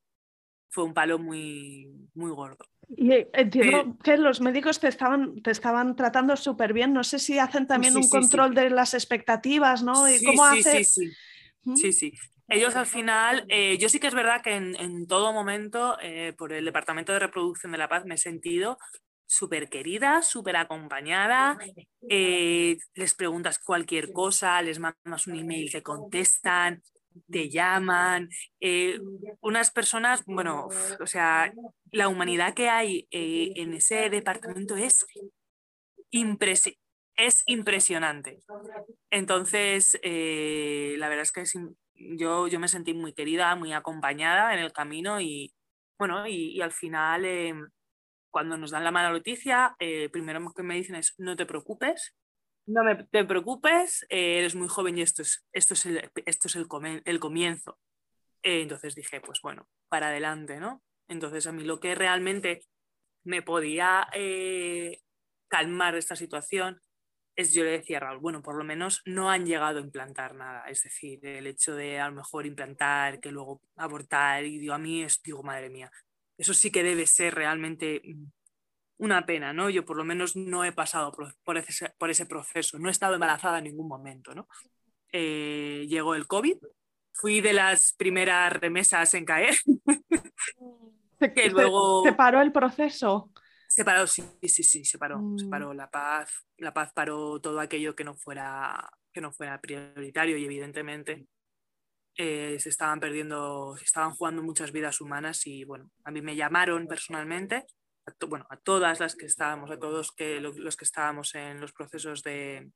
fue 0.68 0.82
un 0.82 0.92
palo 0.92 1.16
muy, 1.20 1.86
muy 2.12 2.32
gordo. 2.32 2.64
Y 2.96 3.12
eh, 3.12 3.30
entiendo 3.34 3.96
que 4.02 4.16
los 4.16 4.40
médicos 4.40 4.80
te 4.80 4.88
estaban, 4.88 5.40
te 5.42 5.50
estaban 5.50 5.94
tratando 5.94 6.36
súper 6.36 6.72
bien. 6.72 6.92
No 6.92 7.04
sé 7.04 7.18
si 7.18 7.38
hacen 7.38 7.66
también 7.66 7.96
un 7.96 8.08
control 8.08 8.54
de 8.54 8.70
las 8.70 8.94
expectativas, 8.94 9.82
¿no? 9.82 10.08
¿Y 10.08 10.22
cómo 10.24 10.42
sí, 10.54 10.84
sí, 10.84 11.12
¿Mm? 11.64 11.76
sí. 11.76 11.92
Sí, 11.92 12.12
Ellos 12.48 12.74
al 12.74 12.86
final, 12.86 13.44
eh, 13.48 13.78
yo 13.78 13.88
sí 13.88 14.00
que 14.00 14.08
es 14.08 14.14
verdad 14.14 14.42
que 14.42 14.54
en, 14.54 15.06
todo 15.06 15.32
momento, 15.32 15.98
eh, 16.02 16.34
por 16.36 16.52
el 16.52 16.64
Departamento 16.64 17.12
de 17.12 17.20
Reproducción 17.20 17.72
de 17.72 17.78
la 17.78 17.88
Paz, 17.88 18.04
me 18.04 18.16
he 18.16 18.18
sentido 18.18 18.76
súper 19.30 19.68
querida, 19.68 20.22
súper 20.22 20.56
acompañada, 20.56 21.56
eh, 22.08 22.76
les 22.94 23.14
preguntas 23.14 23.60
cualquier 23.60 24.10
cosa, 24.12 24.60
les 24.60 24.80
mandas 24.80 25.28
un 25.28 25.36
email, 25.36 25.70
te 25.70 25.84
contestan, 25.84 26.82
te 27.30 27.48
llaman. 27.48 28.28
Eh, 28.60 29.00
unas 29.40 29.70
personas, 29.70 30.24
bueno, 30.26 30.68
o 31.00 31.06
sea, 31.06 31.52
la 31.92 32.08
humanidad 32.08 32.54
que 32.54 32.68
hay 32.68 33.08
eh, 33.10 33.52
en 33.56 33.74
ese 33.74 34.10
departamento 34.10 34.76
es, 34.76 35.06
es 37.16 37.42
impresionante. 37.46 38.40
Entonces, 39.10 39.98
la 40.02 41.08
verdad 41.08 41.22
es 41.22 41.32
que 41.32 41.44
yo, 41.94 42.48
yo 42.48 42.60
me 42.60 42.68
sentí 42.68 42.94
muy 42.94 43.12
querida, 43.12 43.54
muy 43.56 43.72
acompañada 43.72 44.54
en 44.54 44.60
el 44.60 44.72
camino 44.72 45.20
y, 45.20 45.52
bueno, 45.98 46.26
y 46.26 46.60
al 46.60 46.72
final 46.72 47.24
em, 47.24 47.68
cuando 48.30 48.56
nos 48.56 48.70
dan 48.70 48.84
la 48.84 48.90
mala 48.90 49.10
noticia, 49.10 49.74
eh, 49.78 50.08
primero 50.08 50.40
que 50.54 50.62
me 50.62 50.76
dicen 50.76 50.96
es 50.96 51.14
no 51.18 51.36
te 51.36 51.46
preocupes, 51.46 52.14
no 52.66 52.84
me, 52.84 53.04
te 53.04 53.24
preocupes, 53.24 54.06
eh, 54.08 54.38
eres 54.38 54.54
muy 54.54 54.68
joven 54.68 54.98
y 54.98 55.02
esto 55.02 55.22
es, 55.22 55.46
esto 55.52 55.74
es, 55.74 55.86
el, 55.86 56.10
esto 56.26 56.48
es 56.48 56.56
el, 56.56 56.66
el 57.04 57.20
comienzo. 57.20 57.78
Eh, 58.42 58.62
entonces 58.62 58.94
dije, 58.94 59.20
pues 59.20 59.40
bueno, 59.42 59.68
para 59.88 60.08
adelante, 60.08 60.60
¿no? 60.60 60.82
Entonces 61.08 61.46
a 61.46 61.52
mí 61.52 61.64
lo 61.64 61.80
que 61.80 61.94
realmente 61.94 62.64
me 63.24 63.42
podía 63.42 64.08
calmar 65.48 65.96
esta 65.96 66.16
situación 66.16 66.80
es, 67.36 67.52
yo 67.52 67.64
le 67.64 67.70
decía 67.70 67.98
a 67.98 68.00
Raúl, 68.00 68.18
bueno, 68.20 68.42
por 68.42 68.56
lo 68.56 68.64
menos 68.64 69.02
no 69.04 69.30
han 69.30 69.46
llegado 69.46 69.78
a 69.78 69.82
implantar 69.82 70.34
nada. 70.34 70.64
Es 70.68 70.82
decir, 70.82 71.24
el 71.24 71.46
hecho 71.46 71.74
de 71.74 71.98
a 72.00 72.08
lo 72.08 72.14
mejor 72.14 72.46
implantar, 72.46 73.20
que 73.20 73.32
luego 73.32 73.62
abortar, 73.76 74.44
y 74.44 74.58
digo, 74.58 74.74
a 74.74 74.78
mí 74.78 75.02
es, 75.02 75.20
digo, 75.22 75.42
madre 75.42 75.70
mía, 75.70 75.90
eso 76.38 76.54
sí 76.54 76.70
que 76.70 76.82
debe 76.82 77.06
ser 77.06 77.34
realmente 77.34 78.02
mm, 78.04 78.24
una 79.00 79.24
pena, 79.24 79.52
¿no? 79.52 79.70
Yo 79.70 79.84
por 79.84 79.96
lo 79.96 80.04
menos 80.04 80.36
no 80.36 80.64
he 80.64 80.72
pasado 80.72 81.10
por, 81.10 81.56
ese, 81.56 81.90
por 81.98 82.10
ese 82.10 82.26
proceso, 82.26 82.78
no 82.78 82.88
he 82.88 82.92
estado 82.92 83.14
embarazada 83.14 83.58
en 83.58 83.64
ningún 83.64 83.88
momento, 83.88 84.34
¿no? 84.34 84.46
Eh, 85.12 85.86
llegó 85.88 86.14
el 86.14 86.26
COVID, 86.26 86.58
fui 87.12 87.40
de 87.40 87.54
las 87.54 87.94
primeras 87.94 88.52
remesas 88.52 89.14
en 89.14 89.24
caer. 89.24 89.56
que 91.34 91.48
luego... 91.48 92.04
¿Se 92.04 92.12
paró 92.12 92.42
el 92.42 92.52
proceso? 92.52 93.30
Se 93.68 93.84
paró, 93.84 94.06
sí, 94.06 94.22
sí, 94.42 94.62
sí, 94.62 94.84
se 94.84 94.98
paró, 94.98 95.18
se 95.38 95.46
mm. 95.46 95.50
paró 95.50 95.72
la 95.72 95.90
paz, 95.90 96.46
la 96.58 96.74
paz 96.74 96.92
paró 96.92 97.40
todo 97.40 97.58
aquello 97.58 97.96
que 97.96 98.04
no 98.04 98.14
fuera, 98.14 98.90
que 99.12 99.20
no 99.22 99.32
fuera 99.32 99.60
prioritario 99.60 100.36
y 100.36 100.44
evidentemente 100.44 101.26
eh, 102.16 102.58
se 102.58 102.68
estaban 102.68 103.00
perdiendo, 103.00 103.76
se 103.78 103.84
estaban 103.84 104.10
jugando 104.10 104.42
muchas 104.42 104.72
vidas 104.72 105.00
humanas 105.00 105.46
y 105.46 105.64
bueno, 105.64 105.90
a 106.04 106.10
mí 106.10 106.20
me 106.20 106.36
llamaron 106.36 106.86
personalmente, 106.86 107.64
a 108.06 108.26
bueno, 108.26 108.46
a 108.50 108.56
todas 108.56 109.00
las 109.00 109.16
que 109.16 109.26
estábamos, 109.26 109.70
a 109.70 109.78
todos 109.78 110.12
que, 110.12 110.40
los 110.40 110.76
que 110.76 110.84
estábamos 110.84 111.34
en 111.34 111.60
los 111.60 111.72
procesos 111.72 112.22
de, 112.22 112.70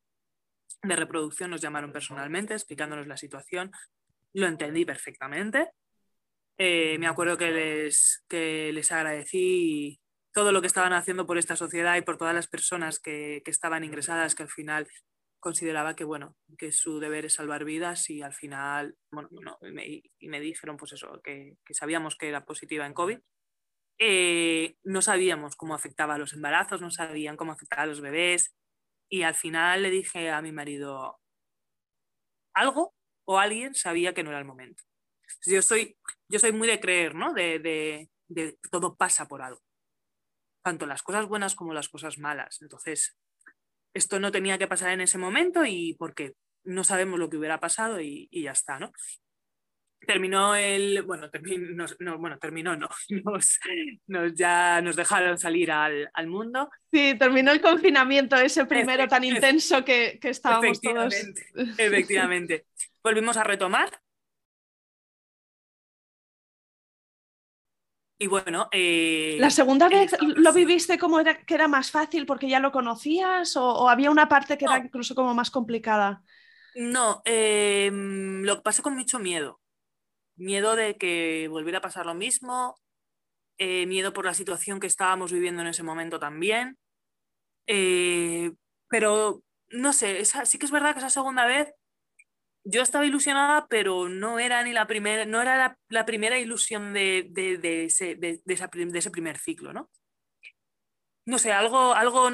de 0.82 0.96
reproducción 0.96 1.50
nos 1.50 1.60
llamaron 1.60 1.92
personalmente 1.92 2.54
explicándonos 2.54 3.06
la 3.06 3.16
situación, 3.16 3.72
lo 4.32 4.46
entendí 4.46 4.84
perfectamente. 4.84 5.70
Eh, 6.58 6.98
me 6.98 7.06
acuerdo 7.06 7.37
que 7.37 7.50
les, 7.50 8.24
que 8.28 8.72
les 8.72 8.92
agradecí 8.92 10.00
todo 10.32 10.52
lo 10.52 10.60
que 10.60 10.66
estaban 10.66 10.92
haciendo 10.92 11.26
por 11.26 11.38
esta 11.38 11.56
sociedad 11.56 11.96
y 11.96 12.02
por 12.02 12.18
todas 12.18 12.34
las 12.34 12.48
personas 12.48 12.98
que, 12.98 13.42
estaban 13.46 13.84
ingresadas, 13.84 14.34
que 14.34 14.42
al 14.42 14.50
final 14.50 14.88
consideraba 15.40 15.94
que, 15.94 16.04
bueno, 16.04 16.37
que 16.58 16.72
su 16.72 16.98
deber 17.00 17.24
es 17.26 17.34
salvar 17.34 17.64
vidas 17.64 18.10
y 18.10 18.22
al 18.22 18.34
final, 18.34 18.96
bueno, 19.10 19.30
y, 19.62 20.28
me, 20.28 20.40
dijeron 20.40 20.76
pues 20.76 20.92
eso, 20.92 21.20
que, 21.22 21.56
sabíamos 21.70 22.16
que 22.16 22.28
era 22.28 22.44
positiva 22.44 22.87
en 22.87 22.94
COVID. 22.94 23.18
Eh, 23.98 24.76
no 24.83 25.02
sabíamos 25.02 25.57
cómo 25.57 25.74
afectaba 25.74 26.14
a 26.14 26.18
los 26.18 26.33
embarazos, 26.33 26.80
no 26.80 26.90
sabían 26.90 27.37
cómo 27.37 27.52
afectaba 27.52 27.83
a 27.83 27.87
los 27.87 28.00
bebés 28.00 28.54
y 29.09 29.22
al 29.22 29.35
final 29.35 29.83
le 29.83 29.90
dije 29.90 30.30
a 30.30 30.42
mi 30.42 30.52
marido, 30.52 31.20
algo 32.54 32.94
o 33.26 33.38
alguien 33.38 33.74
sabía 33.74 34.14
que 34.14 34.22
no 34.22 34.30
era 34.30 34.38
el 34.38 34.44
momento. 34.44 34.83
Yo 35.46 35.62
soy, 35.62 35.96
yo 36.28 36.38
soy 36.38 36.52
muy 36.52 36.68
de 36.68 36.80
creer, 36.80 37.14
¿no? 37.14 37.33
De, 37.33 37.59
de, 37.59 38.11
de 38.28 38.59
todo 38.70 38.96
pasa 38.96 39.26
por 39.26 39.42
algo 39.42 39.62
tanto 40.64 40.87
las 40.87 41.02
cosas 41.02 41.28
buenas 41.28 41.54
como 41.54 41.74
las 41.74 41.88
cosas 41.88 42.18
malas. 42.18 42.61
Entonces, 42.62 43.16
esto 43.92 44.18
no 44.18 44.33
tenía 44.33 44.59
que 44.59 44.66
pasar 44.66 44.90
en 44.90 45.02
ese 45.02 45.18
momento 45.18 45.64
y 45.66 45.94
porque 45.98 46.35
no 46.64 46.83
sabemos 46.85 47.20
lo 47.20 47.28
que 47.28 47.37
hubiera 47.37 47.61
pasado 47.61 48.00
y, 48.00 48.28
ya 48.33 48.52
está, 48.52 48.78
¿no? 48.78 48.90
Terminó 50.07 50.55
el, 50.55 51.03
bueno, 51.03 51.31
terminó, 51.31 51.87
no, 52.01 52.19
bueno, 52.19 52.38
terminó, 52.38 52.77
no, 52.77 52.88
nos, 54.07 54.35
ya 54.35 54.81
nos 54.81 54.97
dejaron 54.97 55.38
salir 55.38 55.71
al, 55.71 56.27
mundo. 56.27 56.71
Sí, 56.93 57.14
terminó 57.19 57.53
el 57.53 57.61
confinamiento 57.61 58.37
ese 58.37 58.67
primero 58.67 59.09
tan 59.09 59.25
intenso 59.25 59.85
que, 59.85 60.19
que 60.21 60.31
estábamos 60.31 60.81
todos. 60.81 61.14
Efectivamente. 61.79 62.67
Volvimos 63.03 63.37
a 63.37 63.45
retomar 63.45 63.90
Y 68.19 68.27
bueno. 68.27 68.69
Eh, 68.73 69.37
¿La 69.40 69.51
segunda 69.51 69.88
vez 69.88 70.17
lo 70.21 70.53
viviste 70.53 70.99
como 70.99 71.21
era, 71.21 71.45
que 71.45 71.55
era 71.55 71.69
más 71.69 71.90
fácil 71.90 72.27
porque 72.27 72.49
ya 72.49 72.61
lo 72.61 72.73
conocías 72.73 73.57
o, 73.57 73.88
había 73.88 74.11
una 74.11 74.29
parte 74.29 74.57
que 74.57 74.64
era 74.64 74.79
incluso 74.79 75.14
como 75.14 75.35
más 75.35 75.51
complicada? 75.51 76.23
No, 76.77 77.23
em, 77.25 78.43
lo 78.43 78.57
que 78.57 78.62
pasé 78.62 78.83
con 78.83 78.95
mucho 78.95 79.19
miedo. 79.19 79.61
Miedo 80.37 80.77
de 80.77 80.97
que 80.97 81.49
volviera 81.49 81.79
a 81.79 81.83
pasar 81.83 82.07
lo 82.07 82.14
mismo, 82.14 82.77
eh, 83.59 83.87
miedo 83.87 84.12
por 84.12 84.25
la 84.25 84.35
situación 84.35 84.81
que 84.81 84.87
estábamos 84.87 85.33
viviendo 85.33 85.62
en 85.62 85.68
ese 85.68 85.83
momento 85.83 86.18
también. 86.18 86.77
Eh, 87.66 88.53
pero 88.88 89.42
no 89.68 89.92
sé, 89.92 90.25
sí 90.25 90.59
que 90.59 90.66
es 90.66 90.73
verdad 90.73 90.92
que 90.92 90.99
esa 90.99 91.11
segunda 91.11 91.47
vez 91.47 91.73
yo 92.64 92.83
estaba 92.83 93.07
ilusionada, 93.07 93.66
pero 93.68 94.09
no 94.09 94.38
era 94.38 94.62
ni 94.62 94.73
la 94.73 94.87
primera, 94.87 95.27
no 95.27 95.40
era 95.40 95.79
la, 95.88 96.07
primera 96.07 96.38
ilusión 96.38 96.94
de, 96.94 97.29
de, 97.31 97.85
ese, 97.85 98.14
de, 98.14 98.42
ese, 98.47 99.11
primer 99.11 99.38
ciclo, 99.38 99.73
¿no? 99.73 99.90
No 101.27 101.38
sé, 101.38 101.53
algo, 101.53 101.94
algo, 101.94 102.31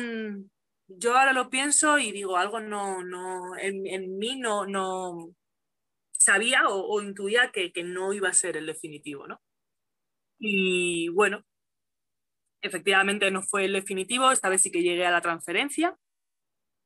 yo 0.86 1.16
ahora 1.16 1.32
lo 1.32 1.50
pienso 1.50 1.98
y 1.98 2.12
digo, 2.12 2.36
algo 2.36 2.60
no, 2.60 3.02
no, 3.02 3.56
en, 3.58 3.86
en 3.86 4.18
mí 4.18 4.36
no, 4.36 4.66
no 4.66 5.34
sabía 6.30 6.68
o, 6.68 7.02
intuía 7.02 7.50
que, 7.50 7.72
no 7.82 8.12
iba 8.12 8.28
a 8.28 8.32
ser 8.32 8.56
el 8.56 8.66
definitivo, 8.66 9.26
¿no? 9.26 9.40
Y 10.38 11.08
bueno, 11.08 11.44
efectivamente 12.62 13.30
no 13.30 13.42
fue 13.42 13.64
el 13.64 13.72
definitivo, 13.72 14.30
esta 14.30 14.48
vez 14.48 14.62
sí 14.62 14.70
que 14.70 14.82
llegué 14.82 15.04
a 15.04 15.10
la 15.10 15.20
transferencia, 15.20 15.96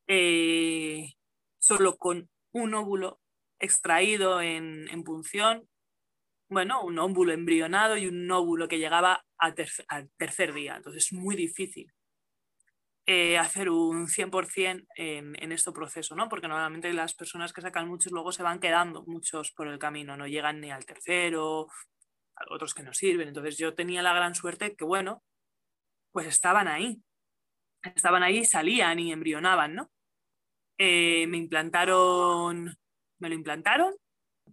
eh, 0.08 1.12
solo 1.58 1.96
con 1.98 2.30
un 2.52 2.74
óvulo 2.74 3.20
extraído 3.58 4.40
en, 4.40 5.04
punción, 5.04 5.68
bueno, 6.48 6.82
un 6.82 6.98
óvulo 6.98 7.32
embrionado 7.32 7.98
y 7.98 8.06
un 8.06 8.30
óvulo 8.30 8.66
que 8.66 8.78
llegaba 8.78 9.26
al, 9.36 9.54
tercer 10.16 10.54
día. 10.54 10.76
Entonces 10.76 11.04
es 11.04 11.12
muy 11.12 11.36
difícil 11.36 11.92
eh, 13.06 13.38
hacer 13.38 13.70
un 13.70 14.08
100% 14.08 14.86
en, 14.96 15.42
en 15.42 15.52
este 15.52 15.72
proceso, 15.72 16.14
¿no? 16.16 16.28
Porque 16.28 16.48
normalmente 16.48 16.92
las 16.92 17.14
personas 17.14 17.52
que 17.52 17.60
sacan 17.60 17.88
muchos 17.88 18.12
luego 18.12 18.32
se 18.32 18.42
van 18.42 18.60
quedando 18.60 19.04
muchos 19.06 19.50
por 19.52 19.68
el 19.68 19.78
camino, 19.78 20.16
no 20.16 20.26
llegan 20.26 20.60
ni 20.60 20.70
al 20.70 20.86
tercero, 20.86 21.68
otros 22.50 22.74
que 22.74 22.82
no 22.82 22.92
sirven. 22.94 23.28
Entonces 23.28 23.58
yo 23.58 23.74
tenía 23.74 24.02
la 24.02 24.14
gran 24.14 24.34
suerte 24.34 24.74
que, 24.76 24.84
bueno, 24.84 25.22
pues 26.12 26.26
estaban 26.26 26.68
ahí. 26.68 27.02
Estaban 27.82 28.22
ahí, 28.22 28.44
salían 28.44 28.98
y 28.98 29.12
embrionaban, 29.12 29.74
¿no? 29.74 29.90
Eh, 30.78 31.26
me 31.28 31.36
implantaron 31.36 32.74
me 33.18 33.28
lo 33.28 33.34
implantaron. 33.34 33.94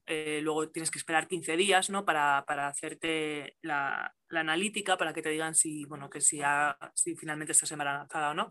Eh, 0.06 0.39
luego 0.41 0.69
tienes 0.69 0.91
que 0.91 0.99
esperar 0.99 1.27
15 1.27 1.56
días 1.58 1.89
¿no? 1.89 2.06
para, 2.06 2.39
hacerte 2.67 3.58
la, 3.62 4.13
analítica, 4.30 4.97
para 4.97 5.13
que 5.13 5.21
te 5.21 5.30
digan 5.30 5.56
si, 5.56 5.86
bueno, 5.86 6.10
que 6.10 6.21
si, 6.21 6.41
si 6.95 7.15
finalmente 7.15 7.51
estás 7.51 7.71
embarazada 7.71 8.32
o 8.32 8.34
no. 8.34 8.49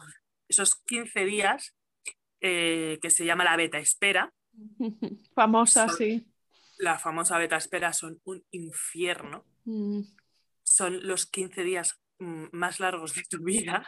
Esos 0.48 0.76
15 0.87 1.24
días, 1.24 1.76
eh, 2.40 2.98
que 3.03 3.11
se 3.11 3.24
llama 3.24 3.44
la 3.44 3.57
beta 3.57 3.79
espera. 3.79 4.33
Famosa, 5.35 5.88
sí. 5.88 6.26
La 6.79 6.98
famosa 6.98 7.37
beta 7.37 7.57
espera 7.57 7.92
son 7.92 8.20
un 8.24 8.42
infierno. 8.53 9.44
Mm. 9.64 10.00
Son 10.62 11.07
los 11.07 11.26
15 11.26 11.62
días 11.62 12.00
mm, 12.18 12.46
más 12.53 12.81
largos 12.81 13.14
de 13.14 13.24
tu 13.29 13.42
vida. 13.42 13.87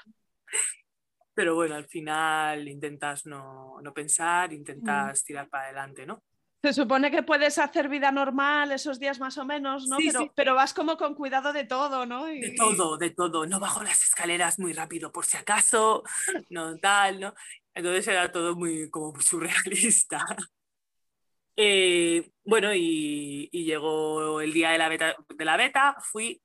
Pero 1.35 1.55
bueno, 1.55 1.75
al 1.75 1.87
final 1.87 2.69
intentas 2.69 3.25
no, 3.25 3.81
pensar, 3.95 4.51
mm. 4.51 4.55
intentas 4.55 5.25
tirar 5.25 5.49
para 5.49 5.65
adelante, 5.65 6.05
¿no? 6.05 6.23
Se 6.63 6.73
supone 6.73 7.11
que 7.11 7.25
puedes 7.25 7.59
hacer 7.59 7.89
vida 7.89 8.13
normal 8.13 8.71
esos 8.71 9.01
días 9.01 9.19
más 9.19 9.37
o 9.37 9.45
menos, 9.45 9.89
¿no? 9.89 9.97
pero, 9.97 10.33
pero, 10.37 10.55
vas 10.55 10.73
como 10.73 10.97
con 10.97 11.17
cuidado 11.17 11.53
de 11.53 11.65
todo, 11.65 12.07
¿no? 12.07 12.27
De 12.27 12.55
todo, 12.57 12.97
de 12.97 13.11
todo. 13.11 13.47
No 13.47 13.59
bajo 13.59 13.83
las 13.83 14.01
escaleras 14.05 14.61
muy 14.61 14.73
rápido 14.73 15.11
por 15.11 15.27
si 15.27 15.37
acaso, 15.37 16.05
no 16.51 16.79
tal, 16.79 17.19
¿no? 17.19 17.35
Entonces 17.75 18.07
era 18.07 18.31
todo 18.31 18.55
muy 18.55 18.89
como 18.91 19.21
surrealista. 19.21 20.25
Eh, 21.55 22.31
bueno, 22.45 22.73
y, 22.75 23.51
y, 23.53 23.67
llegó 23.67 24.41
el 24.41 24.55
día 24.55 24.71
de 24.71 24.79
la, 24.79 24.89
beta, 24.89 25.15
de 25.29 25.45
la 25.45 25.59
beta, 25.59 25.97
fui 26.01 26.41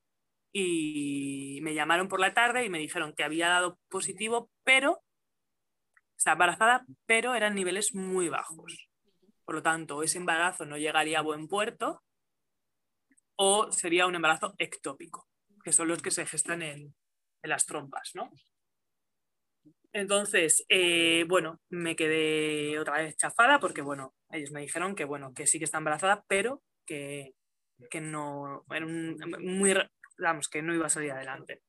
y 0.51 1.59
me 1.61 1.73
llamaron 1.73 2.09
por 2.09 2.19
la 2.19 2.33
tarde 2.33 2.65
y 2.65 2.69
me 2.69 2.77
dijeron 2.77 3.13
que 3.13 3.23
había 3.23 3.47
dado 3.47 3.79
positivo, 3.87 4.51
pero 4.65 5.01
estaba 6.17 6.33
embarazada, 6.33 6.85
pero 7.05 7.35
eran 7.35 7.55
niveles 7.55 7.95
muy 7.95 8.27
bajos. 8.27 8.86
Por 9.47 9.55
lo 9.55 9.63
tanto, 9.63 10.03
ese 10.03 10.17
embarazo 10.17 10.65
no 10.65 10.77
llegaría 10.77 11.19
a 11.19 11.21
buen 11.21 11.47
puerto 11.47 12.03
o 13.37 13.71
sería 13.71 14.05
un 14.05 14.15
embarazo 14.15 14.53
ectópico, 14.57 15.29
que 15.63 15.71
son 15.71 15.87
los 15.87 16.01
que 16.01 16.11
se 16.11 16.25
gestan 16.25 16.61
en, 16.61 16.93
las 17.43 17.65
trompas, 17.65 18.11
¿no? 18.13 18.29
Entonces, 19.93 20.65
eh, 20.67 21.23
bueno, 21.29 21.61
me 21.69 21.95
quedé 21.95 22.77
otra 22.77 22.97
vez 22.97 23.15
chafada 23.15 23.57
porque, 23.61 23.81
bueno, 23.81 24.13
ellos 24.31 24.51
me 24.51 24.59
dijeron 24.59 24.95
que, 24.95 25.05
bueno, 25.05 25.33
que 25.33 25.47
sí 25.47 25.59
que 25.59 25.63
está 25.63 25.77
embarazada, 25.77 26.25
pero 26.27 26.61
que, 26.85 27.31
que 27.89 28.01
no, 28.01 28.65
muy, 29.39 29.73
vamos, 30.17 30.49
que 30.49 30.61
no 30.61 30.75
iba 30.75 30.87
a 30.87 30.89
salir 30.89 31.13
adelante. 31.13 31.61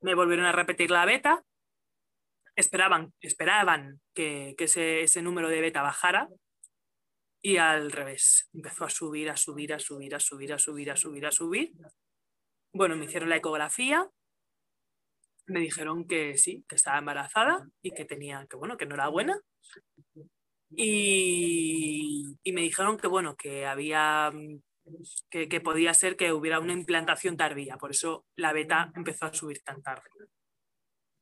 Me 0.00 0.16
volvieron 0.16 0.46
a 0.46 0.52
repetir 0.52 0.90
la 0.90 1.04
beta, 1.04 1.44
esperaban, 2.56 3.12
esperaban 3.20 4.00
que, 4.14 4.56
ese, 4.58 5.22
número 5.22 5.48
de 5.48 5.60
beta 5.60 5.82
bajara 5.82 6.28
y 7.42 7.56
al 7.56 7.90
revés, 7.90 8.48
empezó 8.52 8.84
a 8.84 8.90
subir, 8.90 9.30
a 9.30 9.36
subir, 9.36 9.72
a 9.72 9.78
subir, 9.78 10.14
a 10.14 10.20
subir, 10.20 10.52
a 10.52 10.58
subir, 10.58 10.90
a 10.90 10.96
subir, 10.96 11.26
a 11.26 11.32
subir. 11.32 11.72
Bueno, 12.72 12.96
me 12.96 13.06
hicieron 13.06 13.28
la 13.28 13.36
ecografía, 13.36 14.08
me 15.46 15.60
dijeron 15.60 16.06
que 16.06 16.36
sí, 16.36 16.64
que 16.68 16.76
estaba 16.76 16.98
embarazada 16.98 17.68
y 17.82 17.92
que 17.92 18.04
tenía, 18.04 18.46
que 18.48 18.56
bueno, 18.56 18.76
que 18.76 18.86
no 18.86 18.94
era 18.94 19.08
buena. 19.08 19.40
Y, 20.70 22.38
y 22.44 22.52
me 22.52 22.60
dijeron 22.60 22.96
que 22.96 23.08
bueno, 23.08 23.36
que 23.36 23.66
había 23.66 24.30
que, 25.30 25.48
que, 25.48 25.60
podía 25.60 25.94
ser 25.94 26.16
que 26.16 26.32
hubiera 26.32 26.60
una 26.60 26.72
implantación 26.72 27.36
tardía, 27.36 27.76
por 27.76 27.90
eso 27.90 28.26
la 28.36 28.52
beta 28.52 28.92
empezó 28.94 29.26
a 29.26 29.34
subir 29.34 29.62
tan 29.62 29.82
tarde. 29.82 30.08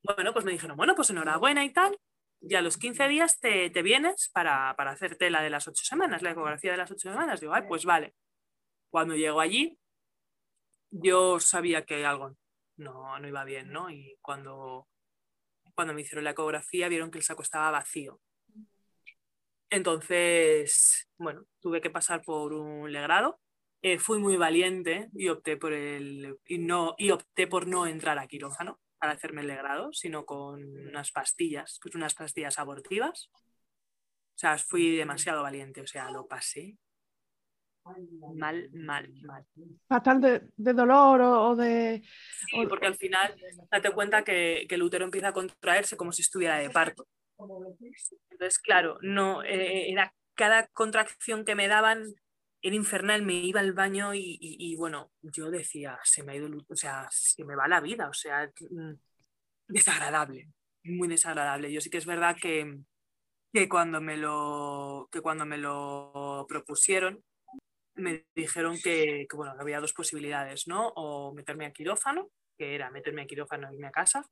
Bueno, 0.02 0.32
pues 0.32 0.44
me 0.44 0.52
dijeron, 0.52 0.76
bueno, 0.76 0.94
pues 0.94 1.10
enhorabuena 1.10 1.64
y 1.64 1.72
tal, 1.72 1.98
y 2.40 2.54
a 2.54 2.62
los 2.62 2.76
15 2.76 3.08
días 3.08 3.40
te, 3.40 3.70
te 3.70 3.82
vienes 3.82 4.30
para, 4.32 4.74
para, 4.76 4.92
hacerte 4.92 5.30
la 5.30 5.42
de 5.42 5.50
las 5.50 5.66
8 5.66 5.84
semanas, 5.84 6.22
la 6.22 6.30
ecografía 6.30 6.70
de 6.70 6.76
las 6.76 6.90
8 6.90 7.10
semanas. 7.10 7.40
Digo, 7.40 7.54
ay, 7.54 7.62
pues 7.66 7.84
vale. 7.84 8.14
Cuando 8.90 9.16
llego 9.16 9.40
allí, 9.40 9.78
yo 10.90 11.40
sabía 11.40 11.84
que 11.84 12.06
algo 12.06 12.36
no, 12.76 13.18
no 13.18 13.28
iba 13.28 13.44
bien, 13.44 13.70
¿no? 13.72 13.90
Y 13.90 14.16
cuando, 14.22 14.88
cuando 15.74 15.94
me 15.94 16.02
hicieron 16.02 16.24
la 16.24 16.30
ecografía 16.30 16.88
vieron 16.88 17.10
que 17.10 17.18
el 17.18 17.24
saco 17.24 17.42
estaba 17.42 17.70
vacío. 17.70 18.20
Entonces, 19.70 21.08
bueno, 21.18 21.44
tuve 21.60 21.80
que 21.80 21.90
pasar 21.90 22.22
por 22.22 22.52
un 22.54 22.90
legrado. 22.90 23.40
Eh, 23.82 23.98
fui 23.98 24.18
muy 24.18 24.36
valiente 24.36 25.08
y 25.12 25.28
opté 25.28 25.56
por 25.56 25.72
el 25.72 26.36
y 26.46 26.58
no 26.58 26.94
y 26.98 27.10
opté 27.10 27.46
por 27.46 27.68
no 27.68 27.86
entrar 27.86 28.18
a 28.18 28.26
quirófano 28.26 28.80
para 28.98 29.12
hacerme 29.12 29.42
el 29.42 29.48
legrado, 29.48 29.92
sino 29.92 30.24
con 30.24 30.62
unas 30.88 31.12
pastillas, 31.12 31.78
pues 31.82 31.94
unas 31.94 32.14
pastillas 32.14 32.58
abortivas. 32.58 33.30
O 33.34 34.38
sea, 34.38 34.58
fui 34.58 34.96
demasiado 34.96 35.42
valiente, 35.42 35.80
o 35.80 35.86
sea, 35.86 36.10
lo 36.10 36.26
pasé 36.26 36.76
mal, 38.34 38.68
mal, 38.72 39.12
mal. 39.22 39.46
Fatal 39.88 40.20
de, 40.20 40.42
de 40.56 40.72
dolor 40.72 41.20
o, 41.20 41.48
o 41.48 41.56
de... 41.56 42.02
Sí, 42.50 42.66
porque 42.68 42.86
al 42.86 42.96
final 42.96 43.34
date 43.70 43.90
cuenta 43.92 44.22
que, 44.22 44.66
que, 44.68 44.74
el 44.74 44.82
útero 44.82 45.04
empieza 45.04 45.28
a 45.28 45.32
contraerse 45.32 45.96
como 45.96 46.12
si 46.12 46.22
estuviera 46.22 46.58
de 46.58 46.70
parto. 46.70 47.06
Entonces, 48.30 48.58
claro, 48.58 48.98
no, 49.02 49.42
eh, 49.42 49.90
era 49.90 50.12
cada 50.34 50.66
contracción 50.68 51.44
que 51.44 51.54
me 51.54 51.68
daban 51.68 52.04
era 52.62 52.76
infernal, 52.76 53.22
me 53.22 53.34
iba 53.34 53.60
al 53.60 53.72
baño 53.72 54.14
y, 54.14 54.38
y, 54.40 54.72
y, 54.72 54.76
bueno, 54.76 55.12
yo 55.22 55.50
decía, 55.50 55.98
se 56.04 56.22
me 56.22 56.32
ha 56.32 56.36
ido, 56.36 56.48
o 56.68 56.76
sea, 56.76 57.06
se 57.10 57.44
me 57.44 57.54
va 57.54 57.68
la 57.68 57.80
vida, 57.80 58.08
o 58.08 58.14
sea, 58.14 58.50
mm, 58.70 58.94
desagradable, 59.68 60.48
muy 60.84 61.08
desagradable. 61.08 61.72
Yo 61.72 61.80
sí 61.80 61.90
que 61.90 61.98
es 61.98 62.06
verdad 62.06 62.36
que, 62.40 62.78
que, 63.52 63.68
cuando, 63.68 64.00
me 64.00 64.16
lo, 64.16 65.08
que 65.12 65.20
cuando 65.20 65.46
me 65.46 65.58
lo 65.58 66.46
propusieron, 66.48 67.22
me 67.94 68.26
dijeron 68.34 68.76
que, 68.82 69.26
que, 69.28 69.36
bueno, 69.36 69.54
había 69.58 69.80
dos 69.80 69.92
posibilidades, 69.92 70.66
¿no? 70.66 70.88
O 70.96 71.34
meterme 71.34 71.66
a 71.66 71.72
quirófano, 71.72 72.30
que 72.56 72.74
era 72.74 72.90
meterme 72.90 73.22
a 73.22 73.26
quirófano 73.26 73.68
e 73.68 73.74
irme 73.74 73.88
a 73.88 73.92
casa, 73.92 74.24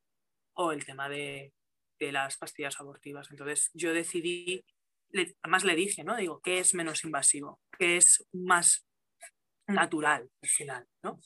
o 0.55 0.73
el 0.73 0.85
tema 0.85 1.09
de, 1.09 1.53
de 1.99 2.13
las 2.13 2.37
pastillas 2.37 2.81
abortivas. 2.81 3.31
Entonces 3.31 3.71
yo 3.75 3.93
decidí 3.93 4.65
le, 5.17 5.35
además 5.43 5.65
le 5.65 5.75
dije, 5.75 6.05
¿no? 6.05 6.17
Digo, 6.17 6.41
¿qué 6.41 6.59
es 6.59 6.75
menos 6.75 7.05
invasivo? 7.05 7.61
¿Qué 7.79 7.97
es 7.97 8.27
más 8.33 8.87
natural 9.67 10.31
al 10.43 10.49
final, 10.49 10.87
¿no? 11.03 11.19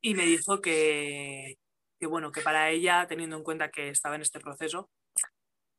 Y 0.00 0.14
me 0.14 0.24
dijo 0.26 0.60
que, 0.60 1.58
que, 1.98 2.06
bueno, 2.06 2.30
que 2.30 2.42
para 2.42 2.70
ella, 2.70 3.06
teniendo 3.08 3.36
en 3.36 3.42
cuenta 3.42 3.70
que 3.70 3.88
estaba 3.88 4.16
en 4.16 4.22
este 4.22 4.40
proceso, 4.40 4.90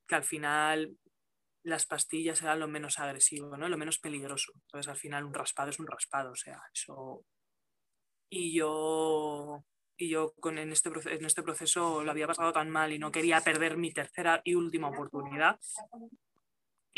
que 0.08 0.16
al 0.16 0.24
final 0.24 0.98
las 1.64 1.86
pastillas 1.86 2.42
eran 2.42 2.60
lo 2.60 2.68
menos 2.68 3.00
agresivo, 3.00 3.58
¿no? 3.58 3.68
Lo 3.68 3.78
menos 3.78 4.00
peligroso. 4.00 4.54
Entonces 4.56 4.90
al 4.90 4.98
final 4.98 5.26
un 5.26 5.34
raspado 5.34 5.70
es 5.70 5.80
un 5.80 5.88
raspado, 5.88 6.32
o 6.32 6.36
sea, 6.36 6.62
eso... 6.74 7.26
Y 8.30 8.54
yo 8.54 9.64
y 9.98 10.10
yo 10.10 10.34
con, 10.40 10.58
en, 10.60 10.72
este, 10.72 10.92
en 11.06 11.26
este 11.26 11.42
proceso 11.42 12.04
lo 12.04 12.12
había 12.12 12.28
pasado 12.28 12.54
tan 12.54 12.70
mal 12.70 12.94
y 12.94 13.00
no 13.00 13.12
quería 13.12 13.42
perder 13.42 13.78
mi 13.78 13.92
tercera 13.92 14.42
y 14.44 14.54
última 14.54 14.90
oportunidad. 14.90 15.60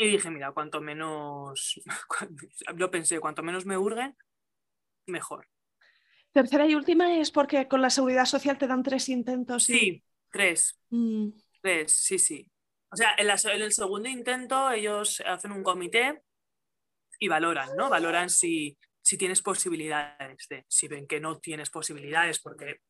Y 0.02 0.12
dije, 0.12 0.30
mira, 0.30 0.50
cuanto 0.52 0.80
menos, 0.80 1.78
yo 2.74 2.90
pensé, 2.90 3.20
cuanto 3.20 3.42
menos 3.42 3.66
me 3.66 3.76
hurguen, 3.76 4.16
mejor. 5.04 5.46
Tercera 6.32 6.66
y 6.66 6.74
última 6.74 7.18
es 7.18 7.30
porque 7.30 7.68
con 7.68 7.82
la 7.82 7.90
seguridad 7.90 8.24
social 8.24 8.56
te 8.56 8.66
dan 8.66 8.82
tres 8.82 9.10
intentos. 9.10 9.64
Sí, 9.64 10.02
tres. 10.32 10.80
Mm. 10.88 11.28
Tres, 11.60 11.92
sí, 11.92 12.18
sí. 12.18 12.50
O 12.90 12.96
sea, 12.96 13.14
en, 13.18 13.26
la, 13.26 13.34
en, 13.34 13.60
el 13.60 13.72
segundo 13.72 14.08
intento 14.08 14.70
ellos 14.70 15.22
hacen 15.26 15.52
un 15.52 15.62
comité 15.62 16.22
y 17.18 17.28
valoran, 17.28 17.76
¿no? 17.76 17.90
Valoran 17.90 18.30
si, 18.30 18.78
si 19.02 19.18
tienes 19.18 19.42
posibilidades 19.42 20.48
de, 20.48 20.64
si 20.66 20.88
ven 20.88 21.06
que 21.06 21.20
no 21.20 21.40
tienes 21.40 21.68
posibilidades 21.68 22.40
porque 22.40 22.80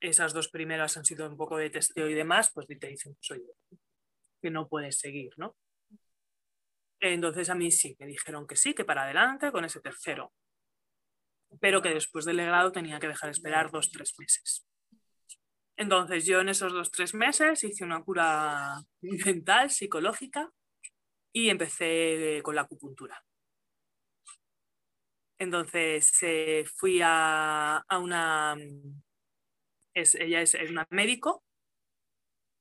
esas 0.00 0.32
dos 0.32 0.48
primeras 0.48 0.96
han 0.96 1.04
sido 1.04 1.28
un 1.28 1.36
poco 1.36 1.58
de 1.58 1.68
testeo 1.68 2.08
y 2.08 2.14
demás, 2.14 2.50
pues 2.54 2.66
te 2.66 2.86
dicen, 2.86 3.18
soy 3.20 3.42
pues, 3.68 3.82
que 4.40 4.50
no 4.50 4.66
puedes 4.66 4.98
seguir, 4.98 5.34
¿no? 5.36 5.54
Entonces 7.00 7.48
a 7.50 7.54
mí 7.54 7.70
sí, 7.70 7.96
me 7.98 8.06
dijeron 8.06 8.46
que 8.46 8.56
sí, 8.56 8.74
que 8.74 8.84
para 8.84 9.04
adelante 9.04 9.52
con 9.52 9.64
ese 9.64 9.80
tercero, 9.80 10.32
pero 11.60 11.80
que 11.80 11.90
después 11.90 12.24
del 12.24 12.36
legrado 12.36 12.72
tenía 12.72 12.98
que 12.98 13.08
dejar 13.08 13.30
esperar 13.30 13.70
dos, 13.70 13.90
tres 13.90 14.14
meses. 14.18 14.66
Entonces 15.76 16.26
yo 16.26 16.40
en 16.40 16.48
esos 16.48 16.72
dos, 16.72 16.90
tres 16.90 17.14
meses 17.14 17.62
hice 17.62 17.84
una 17.84 18.02
cura 18.02 18.80
mental, 19.00 19.70
psicológica 19.70 20.50
y 21.32 21.50
empecé 21.50 22.40
con 22.42 22.56
la 22.56 22.62
acupuntura. 22.62 23.24
Entonces 25.38 26.12
eh, 26.22 26.64
fui 26.76 27.00
a, 27.00 27.76
a 27.76 27.98
una 27.98 28.56
es, 29.94 30.14
ella 30.16 30.42
es, 30.42 30.54
es, 30.54 30.70
una 30.70 30.86
médico 30.90 31.44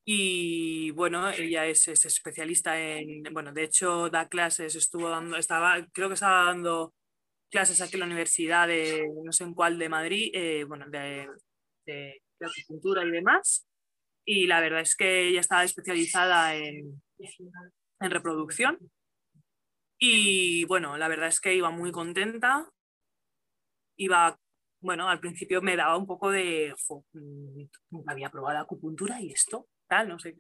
y 0.09 0.91
bueno, 0.91 1.29
ella 1.31 1.65
es, 1.65 1.85
es, 1.89 2.05
especialista 2.05 2.79
en, 2.79 3.23
bueno, 3.33 3.51
de 3.51 3.65
hecho 3.65 4.09
da 4.09 4.29
clases, 4.29 4.73
estuvo 4.75 5.09
dando, 5.09 5.35
estaba, 5.35 5.85
creo 5.91 6.07
que 6.07 6.13
estaba 6.13 6.45
dando 6.45 6.93
clases 7.51 7.81
aquí 7.81 7.95
en 7.95 7.99
la 7.99 8.05
universidad 8.05 8.69
de, 8.69 9.05
no 9.25 9.33
sé 9.33 9.43
en 9.43 9.53
cuál 9.53 9.77
de 9.77 9.89
Madrid, 9.89 10.31
eh, 10.33 10.63
bueno, 10.63 10.85
de, 10.89 11.27
de, 11.85 12.21
de 12.39 12.45
acupuntura 12.45 13.03
y 13.03 13.11
demás. 13.11 13.67
Y 14.25 14.47
la 14.47 14.61
verdad 14.61 14.79
es 14.79 14.95
que 14.95 15.27
ella 15.27 15.41
estaba 15.41 15.65
especializada 15.65 16.55
en, 16.55 17.01
en 17.99 18.11
reproducción. 18.11 18.77
Y 19.99 20.63
bueno, 20.65 20.97
la 20.97 21.09
verdad 21.09 21.27
es 21.27 21.41
que 21.41 21.53
iba 21.53 21.69
muy 21.69 21.91
contenta, 21.91 22.69
iba 23.97 24.39
bueno, 24.79 25.09
al 25.09 25.19
principio 25.19 25.61
me 25.61 25.75
daba 25.75 25.97
un 25.97 26.07
poco 26.07 26.31
de, 26.31 26.73
mm, 27.13 27.63
nunca 27.89 28.13
había 28.13 28.29
probado 28.29 28.59
acupuntura 28.59 29.19
y 29.19 29.31
esto, 29.31 29.67
tal, 29.87 30.07
no 30.09 30.19
sé, 30.19 30.35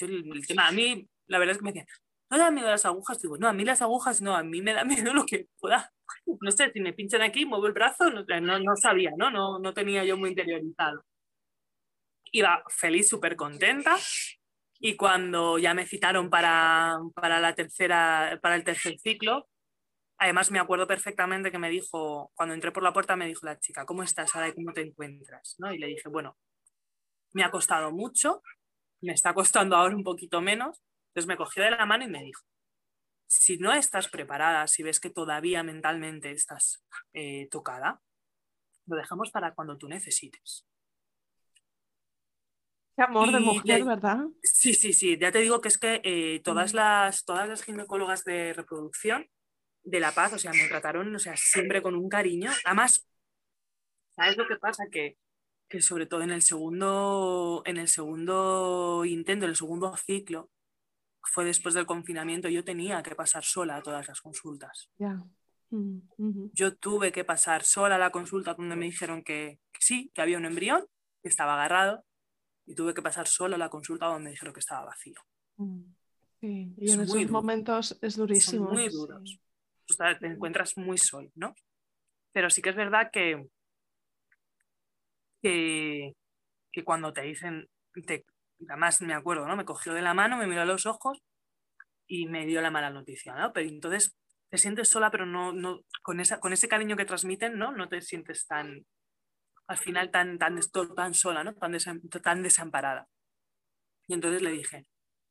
el, 0.00 0.32
el, 0.32 0.46
tema, 0.46 0.68
a 0.68 0.72
mí 0.72 1.08
la 1.26 1.38
verdad 1.38 1.52
es 1.52 1.58
que 1.58 1.64
me 1.64 1.70
decían, 1.72 1.86
no 2.30 2.38
da 2.38 2.50
miedo 2.50 2.68
las 2.68 2.84
agujas, 2.84 3.20
digo, 3.20 3.38
no, 3.38 3.48
a 3.48 3.52
mí 3.52 3.64
las 3.64 3.82
agujas 3.82 4.20
no, 4.20 4.34
a 4.34 4.42
mí 4.42 4.62
me 4.62 4.74
da 4.74 4.84
miedo 4.84 5.14
lo 5.14 5.24
que 5.24 5.48
pueda, 5.58 5.92
no 6.26 6.50
sé, 6.50 6.70
si 6.72 6.80
me 6.80 6.92
pinchan 6.92 7.22
aquí, 7.22 7.46
muevo 7.46 7.66
el 7.66 7.72
brazo, 7.72 8.10
no, 8.10 8.24
no, 8.40 8.58
no 8.58 8.76
sabía, 8.76 9.12
¿no? 9.16 9.30
¿no? 9.30 9.58
No 9.58 9.74
tenía 9.74 10.04
yo 10.04 10.16
muy 10.16 10.30
interiorizado. 10.30 11.04
Iba 12.32 12.62
feliz, 12.68 13.08
súper 13.08 13.36
contenta, 13.36 13.96
y 14.78 14.96
cuando 14.96 15.58
ya 15.58 15.74
me 15.74 15.86
citaron 15.86 16.28
para, 16.28 16.98
para, 17.14 17.40
la 17.40 17.54
tercera, 17.54 18.38
para 18.42 18.56
el 18.56 18.64
tercer 18.64 18.98
ciclo, 18.98 19.48
Además, 20.18 20.50
me 20.50 20.58
acuerdo 20.58 20.86
perfectamente 20.86 21.50
que 21.50 21.58
me 21.58 21.68
dijo, 21.68 22.32
cuando 22.34 22.54
entré 22.54 22.72
por 22.72 22.82
la 22.82 22.92
puerta, 22.92 23.16
me 23.16 23.26
dijo 23.26 23.44
la 23.44 23.58
chica, 23.58 23.84
¿cómo 23.84 24.02
estás 24.02 24.34
ahora 24.34 24.48
y 24.48 24.54
cómo 24.54 24.72
te 24.72 24.80
encuentras? 24.80 25.56
¿no? 25.58 25.72
Y 25.72 25.78
le 25.78 25.88
dije, 25.88 26.08
bueno, 26.08 26.36
me 27.34 27.44
ha 27.44 27.50
costado 27.50 27.92
mucho, 27.92 28.42
me 29.00 29.12
está 29.12 29.34
costando 29.34 29.76
ahora 29.76 29.96
un 29.96 30.04
poquito 30.04 30.40
menos. 30.40 30.82
Entonces 31.08 31.28
me 31.28 31.36
cogió 31.36 31.62
de 31.62 31.70
la 31.70 31.86
mano 31.86 32.04
y 32.04 32.08
me 32.08 32.22
dijo, 32.22 32.42
si 33.26 33.58
no 33.58 33.72
estás 33.72 34.08
preparada, 34.08 34.66
si 34.66 34.82
ves 34.82 35.00
que 35.00 35.10
todavía 35.10 35.62
mentalmente 35.62 36.30
estás 36.30 36.84
eh, 37.12 37.48
tocada, 37.50 38.00
lo 38.86 38.96
dejamos 38.96 39.30
para 39.30 39.54
cuando 39.54 39.76
tú 39.76 39.88
necesites. 39.88 40.66
Qué 42.96 43.02
amor 43.02 43.30
de 43.30 43.40
mujer, 43.40 43.84
¿verdad? 43.84 44.24
Sí, 44.42 44.72
sí, 44.72 44.92
sí. 44.92 45.18
Ya 45.18 45.30
te 45.30 45.40
digo 45.40 45.60
que 45.60 45.68
es 45.68 45.76
que 45.76 46.00
eh, 46.02 46.40
todas, 46.42 46.72
las, 46.72 47.24
todas 47.24 47.46
las 47.46 47.62
ginecólogas 47.62 48.24
de 48.24 48.54
reproducción 48.54 49.28
de 49.82 50.00
La 50.00 50.12
Paz, 50.12 50.32
o 50.32 50.38
sea, 50.38 50.52
me 50.52 50.66
trataron, 50.66 51.14
o 51.14 51.18
sea, 51.18 51.36
siempre 51.36 51.82
con 51.82 51.94
un 51.94 52.08
cariño. 52.08 52.50
Además, 52.64 53.06
¿sabes 54.14 54.36
lo 54.38 54.48
que 54.48 54.56
pasa? 54.56 54.84
Que, 54.90 55.18
que 55.68 55.80
sobre 55.80 56.06
todo 56.06 56.22
en 56.22 56.30
el 56.30 56.42
segundo, 56.42 57.62
en 57.64 57.76
el 57.76 57.88
segundo 57.88 59.04
intento, 59.04 59.44
en 59.44 59.50
el 59.50 59.56
segundo 59.56 59.96
ciclo, 59.96 60.50
fue 61.22 61.44
después 61.44 61.74
del 61.74 61.86
confinamiento, 61.86 62.48
yo 62.48 62.64
tenía 62.64 63.02
que 63.02 63.14
pasar 63.14 63.44
sola 63.44 63.76
a 63.76 63.82
todas 63.82 64.06
las 64.06 64.20
consultas. 64.20 64.90
Yeah. 64.98 65.24
Mm 65.70 66.02
-hmm. 66.18 66.50
Yo 66.52 66.76
tuve 66.76 67.10
que 67.10 67.24
pasar 67.24 67.64
sola 67.64 67.96
a 67.96 67.98
la 67.98 68.10
consulta 68.10 68.54
donde 68.54 68.76
me 68.76 68.86
dijeron 68.86 69.22
que, 69.22 69.58
que, 69.72 69.80
sí, 69.80 70.10
que 70.14 70.22
había 70.22 70.38
un 70.38 70.44
embrión, 70.44 70.86
que 71.22 71.28
estaba 71.28 71.54
agarrado, 71.54 72.04
y 72.66 72.74
tuve 72.74 72.94
que 72.94 73.02
pasar 73.02 73.26
sola 73.26 73.56
a 73.56 73.58
la 73.58 73.68
consulta 73.68 74.06
donde 74.06 74.24
me 74.24 74.30
dijeron 74.30 74.54
que 74.54 74.60
estaba 74.60 74.86
vacío. 74.86 75.20
Mm. 75.56 75.82
Sí, 76.40 76.74
y 76.76 76.84
es 76.84 76.94
en 76.94 77.00
esos 77.00 77.18
duro. 77.18 77.32
momentos 77.32 77.98
es 78.00 78.16
durísimo. 78.16 78.66
Son 78.66 78.74
muy 78.74 78.88
duros. 78.88 79.30
Sí 79.30 79.40
te 80.20 80.26
encuentras 80.26 80.76
muy 80.76 80.98
solo, 80.98 81.30
¿no? 81.34 81.54
Pero 82.32 82.50
sí 82.50 82.60
que 82.60 82.70
es 82.70 82.76
verdad 82.76 83.10
que, 83.12 83.48
que, 85.46 86.16
que 86.72 86.84
cuando 86.84 87.12
te 87.12 87.22
dicen, 87.22 87.68
te, 88.06 88.24
además 88.68 89.00
me 89.00 89.14
acuerdo, 89.14 89.46
¿no? 89.46 89.56
Me 89.56 89.64
cogió 89.64 89.94
de 89.94 90.02
la 90.02 90.12
mano, 90.12 90.36
me 90.36 90.46
miró 90.48 90.62
a 90.62 90.66
los 90.66 90.86
ojos 90.86 91.22
y 92.08 92.26
me 92.26 92.46
dio 92.46 92.60
la 92.60 92.72
mala 92.72 92.90
noticia, 92.90 93.34
¿no? 93.34 93.52
Pero 93.52 93.68
entonces 93.68 94.16
te 94.50 94.58
sientes 94.58 94.88
sola, 94.88 95.10
pero 95.10 95.24
no, 95.24 95.52
no 95.52 95.82
con, 96.02 96.18
esa, 96.18 96.40
con 96.40 96.52
ese 96.52 96.68
cariño 96.68 96.96
que 96.96 97.04
transmiten, 97.04 97.58
¿no? 97.58 97.70
No 97.70 97.88
te 97.88 98.00
sientes 98.02 98.46
tan, 98.46 98.84
al 99.68 99.78
final, 99.78 100.10
tan, 100.10 100.36
tan, 100.36 100.58
tan 100.96 101.14
sola, 101.14 101.44
¿no? 101.44 101.54
Tan, 101.54 101.72
tan 102.22 102.42
desamparada. 102.42 103.06
Y 104.08 104.14
entonces 104.14 104.42
le 104.42 104.50
dije, 104.50 104.84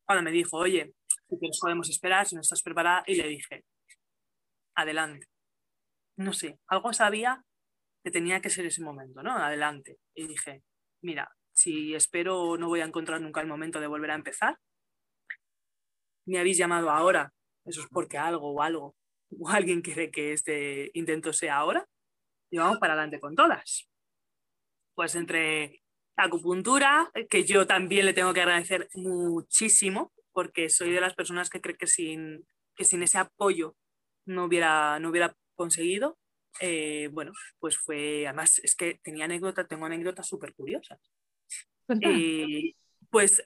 cuando 0.06 0.22
me 0.22 0.30
dijo, 0.30 0.56
oye, 0.56 0.94
si 1.28 1.38
quieres 1.38 1.58
podemos 1.60 1.90
esperar, 1.90 2.26
si 2.26 2.36
no 2.36 2.40
estás 2.40 2.62
preparada, 2.62 3.04
y 3.06 3.16
le 3.16 3.28
dije, 3.28 3.64
adelante. 4.74 5.26
No 6.16 6.32
sé, 6.32 6.58
algo 6.68 6.94
sabía 6.94 7.44
que 8.06 8.12
tenía 8.12 8.40
que 8.40 8.50
ser 8.50 8.64
ese 8.64 8.84
momento, 8.84 9.20
¿no? 9.20 9.32
Adelante. 9.32 9.98
Y 10.14 10.28
dije, 10.28 10.62
mira, 11.02 11.28
si 11.52 11.92
espero 11.92 12.56
no 12.56 12.68
voy 12.68 12.78
a 12.78 12.84
encontrar 12.84 13.20
nunca 13.20 13.40
el 13.40 13.48
momento 13.48 13.80
de 13.80 13.88
volver 13.88 14.12
a 14.12 14.14
empezar, 14.14 14.60
me 16.24 16.38
habéis 16.38 16.56
llamado 16.56 16.88
ahora, 16.88 17.32
eso 17.64 17.80
es 17.80 17.88
porque 17.90 18.16
algo 18.16 18.52
o 18.52 18.62
algo, 18.62 18.94
o 19.36 19.48
alguien 19.48 19.82
quiere 19.82 20.12
que 20.12 20.32
este 20.32 20.92
intento 20.94 21.32
sea 21.32 21.56
ahora, 21.56 21.84
y 22.48 22.58
vamos 22.58 22.78
para 22.78 22.92
adelante 22.92 23.18
con 23.18 23.34
todas. 23.34 23.88
Pues 24.94 25.16
entre 25.16 25.82
acupuntura, 26.16 27.10
que 27.28 27.42
yo 27.42 27.66
también 27.66 28.06
le 28.06 28.14
tengo 28.14 28.32
que 28.32 28.42
agradecer 28.42 28.88
muchísimo, 28.94 30.12
porque 30.30 30.68
soy 30.68 30.92
de 30.92 31.00
las 31.00 31.16
personas 31.16 31.50
que 31.50 31.60
cree 31.60 31.76
que 31.76 31.88
sin, 31.88 32.46
que 32.76 32.84
sin 32.84 33.02
ese 33.02 33.18
apoyo 33.18 33.74
no 34.26 34.44
hubiera, 34.44 35.00
no 35.00 35.08
hubiera 35.08 35.34
conseguido. 35.56 36.16
Eh, 36.60 37.08
bueno, 37.12 37.32
pues 37.58 37.78
fue, 37.78 38.26
además 38.26 38.58
es 38.60 38.74
que 38.74 39.00
tenía 39.02 39.24
anécdotas, 39.24 39.68
tengo 39.68 39.86
anécdotas 39.86 40.26
súper 40.26 40.54
curiosas. 40.54 40.98
Eh, 42.02 42.74
pues 43.10 43.42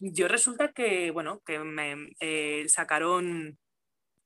yo, 0.00 0.28
resulta 0.28 0.72
que, 0.72 1.10
bueno, 1.10 1.40
que 1.44 1.58
me 1.58 2.10
eh, 2.20 2.64
sacaron, 2.68 3.58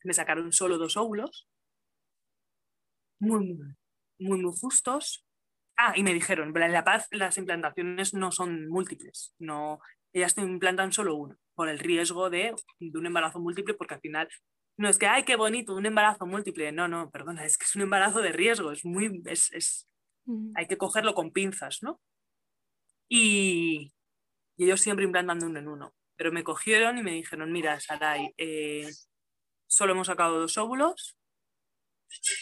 me 0.04 0.12
sacaron 0.14 0.52
solo 0.52 0.78
dos 0.78 0.96
óvulos, 0.96 1.48
muy, 3.18 3.58
muy, 4.18 4.42
muy 4.42 4.52
justos, 4.60 5.26
Ah, 5.78 5.92
y 5.94 6.02
me 6.02 6.14
dijeron, 6.14 6.56
en 6.56 6.72
La 6.72 6.84
Paz 6.84 7.06
las 7.10 7.36
implantaciones 7.36 8.14
no 8.14 8.32
son 8.32 8.66
múltiples, 8.68 9.34
no, 9.38 9.78
ellas 10.14 10.34
te 10.34 10.40
implantan 10.40 10.90
solo 10.90 11.14
uno, 11.16 11.36
por 11.54 11.68
el 11.68 11.78
riesgo 11.78 12.30
de, 12.30 12.54
de, 12.80 12.98
un 12.98 13.06
embarazo 13.06 13.40
múltiple, 13.40 13.74
porque 13.74 13.94
al 13.94 14.00
final 14.00 14.28
no 14.76 14.88
es 14.88 14.98
que, 14.98 15.06
ay, 15.06 15.24
qué 15.24 15.36
bonito, 15.36 15.74
un 15.74 15.86
embarazo 15.86 16.26
múltiple, 16.26 16.72
no, 16.72 16.88
no, 16.88 17.10
perdona, 17.10 17.44
es 17.44 17.56
que 17.58 17.64
es 17.64 17.76
un 17.76 17.82
embarazo 17.82 18.20
de 18.20 18.32
riesgo, 18.32 18.72
es 18.72 18.84
muy, 18.84 19.22
es, 19.26 19.52
es 19.52 19.88
hay 20.54 20.66
que 20.66 20.76
cogerlo 20.76 21.14
con 21.14 21.32
pinzas, 21.32 21.82
¿no? 21.82 22.00
Y, 23.08 23.92
y, 24.56 24.64
ellos 24.64 24.80
siempre 24.80 25.04
implantando 25.04 25.46
uno 25.46 25.58
en 25.60 25.68
uno, 25.68 25.94
pero 26.16 26.32
me 26.32 26.44
cogieron 26.44 26.98
y 26.98 27.02
me 27.02 27.12
dijeron, 27.12 27.52
mira, 27.52 27.78
Sarai, 27.80 28.34
eh, 28.36 28.90
solo 29.66 29.92
hemos 29.92 30.08
sacado 30.08 30.40
dos 30.40 30.58
óvulos, 30.58 31.16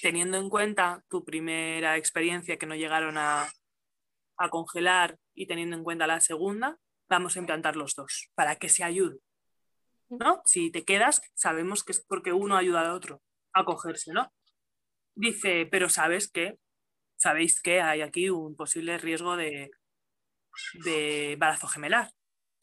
teniendo 0.03 0.39
en 0.39 0.49
cuenta 0.49 1.05
tu 1.09 1.25
primera 1.25 1.97
experiencia 1.97 2.59
que 2.59 2.67
no 2.67 2.75
llegaron 2.75 3.17
a, 3.19 3.49
congelar 4.51 5.19
y 5.33 5.47
teniendo 5.47 5.77
en 5.77 5.85
cuenta 5.85 6.07
la 6.07 6.21
segunda, 6.21 6.79
vamos 7.09 7.37
a 7.37 7.39
implantar 7.39 7.77
los 7.77 7.95
dos 7.95 8.31
para 8.35 8.57
que 8.57 8.69
se 8.69 8.85
ayude. 8.85 9.19
¿No? 10.19 10.43
Si 10.45 10.71
te 10.71 10.85
quedas, 10.85 11.21
sabemos 11.35 11.85
que 11.85 11.93
es 11.93 12.01
porque 12.01 12.33
uno 12.33 12.57
ayuda 12.57 12.83
al 12.83 12.91
otro 12.91 13.23
a 13.53 13.65
cogerse, 13.65 14.13
¿no? 14.13 14.33
Dice, 15.15 15.67
pero 15.71 15.89
sabes 15.89 16.29
que, 16.31 16.59
sabéis 17.17 17.61
que 17.61 17.81
hay 17.81 18.01
aquí 18.01 18.31
un 18.31 18.57
posible 18.57 18.99
riesgo 18.99 19.37
de, 19.37 19.71
de 20.85 21.33
embarazo 21.33 21.69
gemelar. 21.69 22.11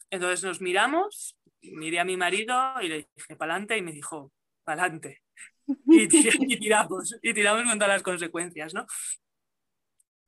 Entonces 0.09 0.43
nos 0.43 0.61
miramos, 0.61 1.37
miré 1.61 1.99
a 1.99 2.05
mi 2.05 2.17
marido 2.17 2.55
y 2.81 2.89
le 2.89 3.09
dije, 3.15 3.35
pa'lante, 3.35 3.77
y 3.77 3.81
me 3.81 3.93
dijo, 3.93 4.33
pa'lante. 4.63 5.21
y, 5.85 6.07
tiramos, 6.07 7.17
y 7.21 7.33
tiramos 7.33 7.63
con 7.63 7.79
todas 7.79 7.93
las 7.93 8.03
consecuencias, 8.03 8.73
¿no? 8.73 8.85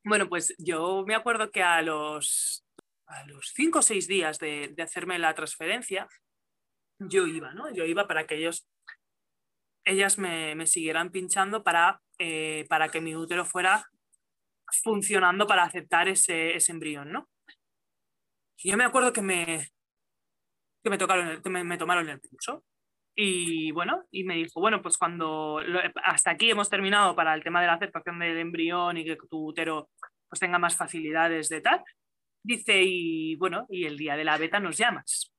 Bueno, 0.06 0.28
pues 0.28 0.54
yo 0.58 1.04
me 1.08 1.16
acuerdo 1.16 1.50
que 1.50 1.64
a 1.64 1.82
los, 1.82 2.66
a 3.08 3.26
los 3.26 3.52
cinco 3.54 3.80
o 3.80 3.82
seis 3.82 4.08
días 4.08 4.38
de, 4.38 4.74
hacerme 4.80 5.18
la 5.18 5.34
transferencia, 5.34 6.08
yo 7.00 7.28
iba, 7.28 7.54
¿no? 7.54 7.74
Yo 7.74 7.86
iba 7.86 8.08
para 8.08 8.26
que 8.26 8.38
ellos, 8.38 8.68
ellas 9.86 10.18
me, 10.18 10.66
siguieran 10.66 11.12
pinchando 11.12 11.64
para, 11.64 12.02
eh, 12.20 12.66
para 12.70 12.90
que 12.90 13.02
mi 13.02 13.16
útero 13.16 13.46
fuera 13.46 13.86
funcionando 14.84 15.46
para 15.46 15.64
aceptar 15.64 16.08
ese, 16.08 16.56
ese 16.56 16.72
embrión, 16.72 17.12
¿no? 17.12 17.30
Y 18.58 18.72
yo 18.72 18.78
me 18.78 18.86
acuerdo 18.86 19.12
que 19.14 19.22
me, 19.22 19.68
que 20.84 20.90
me, 20.90 20.98
tocaron 20.98 21.42
me, 21.46 21.64
me 21.64 21.78
tomaron 21.78 22.10
el 22.10 22.22
pulso 22.22 22.64
y 23.16 23.72
bueno, 23.72 24.06
y 24.12 24.24
me 24.24 24.36
dijo, 24.36 24.60
bueno, 24.60 24.82
pues 24.82 24.98
cuando 24.98 25.60
hasta 26.04 26.32
aquí 26.32 26.50
hemos 26.50 26.70
terminado 26.70 27.16
para 27.16 27.34
el 27.36 27.44
tema 27.44 27.62
de 27.62 27.68
la 27.68 27.76
aceptación 27.76 28.20
del 28.20 28.38
embrión 28.38 28.98
y 28.98 29.06
que 29.06 29.18
tu 29.30 29.50
útero 29.50 29.90
pues 30.28 30.40
tenga 30.40 30.58
más 30.58 30.76
facilidades 30.76 31.50
de 31.50 31.62
tal, 31.62 31.84
dice, 32.44 32.82
y 32.84 33.36
bueno, 33.36 33.68
y 33.70 33.86
el 33.86 33.98
día 33.98 34.16
de 34.16 34.24
la 34.24 34.38
beta 34.38 34.60
nos 34.60 34.78
llamas. 34.78 35.33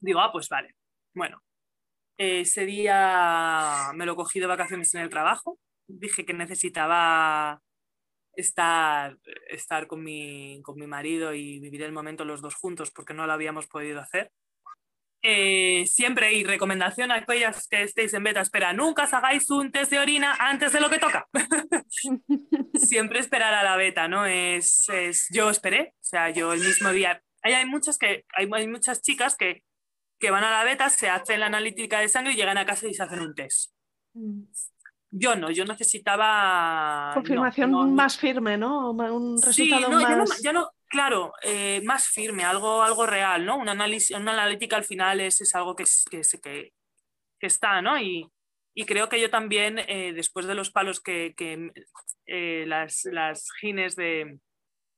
Digo, 0.00 0.20
ah, 0.20 0.30
pues 0.32 0.48
vale. 0.48 0.74
Bueno, 1.14 1.42
ese 2.16 2.66
día 2.66 3.92
me 3.94 4.06
lo 4.06 4.16
cogí 4.16 4.40
de 4.40 4.46
vacaciones 4.46 4.94
en 4.94 5.02
el 5.02 5.08
trabajo, 5.08 5.58
dije 5.86 6.24
que 6.24 6.34
necesitaba 6.34 7.60
estar, 8.34 9.16
estar 9.48 9.86
con, 9.86 10.02
mi, 10.02 10.60
con 10.62 10.76
mi 10.76 10.86
marido 10.86 11.34
y 11.34 11.60
vivir 11.60 11.82
el 11.82 11.92
momento 11.92 12.24
los 12.24 12.40
dos 12.40 12.54
juntos 12.54 12.90
porque 12.90 13.14
no 13.14 13.26
lo 13.26 13.32
habíamos 13.32 13.66
podido 13.66 14.00
hacer. 14.00 14.30
Eh, 15.22 15.84
siempre 15.86 16.26
hay 16.26 16.44
recomendación 16.44 17.10
a 17.10 17.16
aquellas 17.16 17.66
que 17.66 17.82
estéis 17.82 18.14
en 18.14 18.22
beta, 18.22 18.40
espera, 18.40 18.72
nunca 18.72 19.04
os 19.04 19.12
hagáis 19.12 19.50
un 19.50 19.72
test 19.72 19.90
de 19.90 19.98
orina 19.98 20.36
antes 20.38 20.72
de 20.72 20.80
lo 20.80 20.88
que 20.88 20.98
toca. 20.98 21.28
siempre 22.74 23.18
esperar 23.18 23.52
a 23.52 23.64
la 23.64 23.76
beta, 23.76 24.06
¿no? 24.06 24.26
Es, 24.26 24.86
yo 25.30 25.50
esperé, 25.50 25.94
o 25.94 26.04
sea, 26.04 26.30
yo 26.30 26.52
el 26.52 26.60
mismo 26.60 26.90
día. 26.92 27.20
Hay, 27.42 27.54
hay 27.54 27.66
muchas, 27.66 27.98
que, 27.98 28.24
hay, 28.32 28.48
hay 28.52 28.68
muchas 28.68 29.02
chicas 29.02 29.36
que, 29.36 29.62
que, 30.18 30.30
van 30.30 30.44
a 30.44 30.50
la 30.50 30.64
beta, 30.64 30.88
se 30.90 31.08
hacen 31.08 31.40
la 31.40 31.46
analítica 31.46 32.00
de 32.00 32.08
sangre 32.08 32.32
y 32.32 32.36
llegan 32.36 32.58
a 32.58 32.66
casa 32.66 32.86
y 32.86 32.94
se 32.94 33.02
hacen 33.02 33.20
un 33.20 33.34
test. 33.34 33.72
Mm. 34.14 34.42
Yo 35.10 35.36
no, 35.36 35.50
yo 35.50 35.64
necesitaba... 35.64 37.12
Confirmación 37.14 37.94
más 37.94 38.18
firme, 38.18 38.58
¿no? 38.58 38.90
Un 38.90 39.40
resultado 39.40 39.88
más... 39.90 40.42
Yo 40.42 40.52
no, 40.52 40.70
claro, 40.88 41.32
eh, 41.42 41.80
más 41.84 42.08
firme, 42.08 42.44
algo, 42.44 42.82
algo 42.82 43.06
real, 43.06 43.44
¿no? 43.44 43.56
Una, 43.56 43.72
análisis, 43.72 44.16
una 44.16 44.32
analítica 44.32 44.76
al 44.76 44.84
final 44.84 45.20
es, 45.20 45.40
es 45.40 45.54
algo 45.54 45.74
que, 45.74 45.84
que, 46.10 46.20
que, 46.42 46.72
que, 47.38 47.46
está, 47.46 47.80
¿no? 47.80 47.98
Y, 47.98 48.28
y, 48.74 48.84
creo 48.84 49.08
que 49.08 49.20
yo 49.20 49.30
también, 49.30 49.78
eh, 49.78 50.12
después 50.14 50.46
de 50.46 50.54
los 50.54 50.70
palos 50.70 51.00
que, 51.00 51.34
que 51.34 51.72
eh, 52.26 52.64
las, 52.66 53.04
las 53.10 53.48
gines 53.60 53.96
de, 53.96 54.38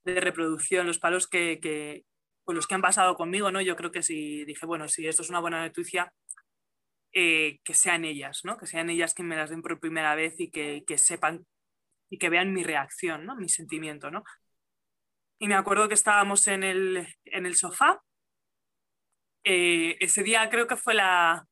de, 0.05 0.21
reproducción, 0.21 0.89
los 0.89 0.99
palos 0.99 1.29
que, 1.29 2.05
con 2.51 2.57
los 2.57 2.67
que 2.67 2.75
han 2.75 2.83
pasado 2.83 3.15
conmigo, 3.15 3.53
¿no? 3.53 3.61
Yo 3.61 3.77
creo 3.77 3.93
que 3.93 4.03
si 4.03 4.45
dije, 4.45 4.67
bueno, 4.67 4.89
si 4.89 5.07
esto 5.07 5.23
es 5.23 5.31
una 5.31 5.39
buena 5.39 5.65
noticia, 5.65 6.13
eh, 7.13 7.61
que 7.63 7.75
sean 7.75 8.05
ellas, 8.05 8.41
¿no? 8.43 8.57
que 8.57 8.67
sean 8.67 8.91
ellas 8.91 9.15
quien 9.15 9.29
me 9.29 9.37
las 9.37 9.51
den 9.51 9.63
por 9.63 9.79
primera 9.79 10.17
vez 10.17 10.35
y 10.41 10.51
que, 10.51 10.83
que, 10.85 10.99
sepan 10.99 11.47
y 12.09 12.19
que 12.19 12.29
vean 12.29 12.53
mi 12.53 12.65
reacción, 12.65 13.25
¿no? 13.25 13.37
mi 13.37 13.49
sentimiento. 13.49 14.11
¿no? 14.11 14.25
Y 15.39 15.47
me 15.47 15.55
acuerdo 15.55 15.87
que 15.87 15.95
estábamos 15.95 16.49
en 16.49 16.65
el, 16.65 17.07
en 17.25 17.47
el 17.47 17.55
sofá. 17.55 18.03
Eh, 19.45 19.97
ese 20.01 20.25
día 20.25 20.51
creo 20.51 20.67
que 20.67 20.77
fue 20.77 20.95
la, 20.95 21.47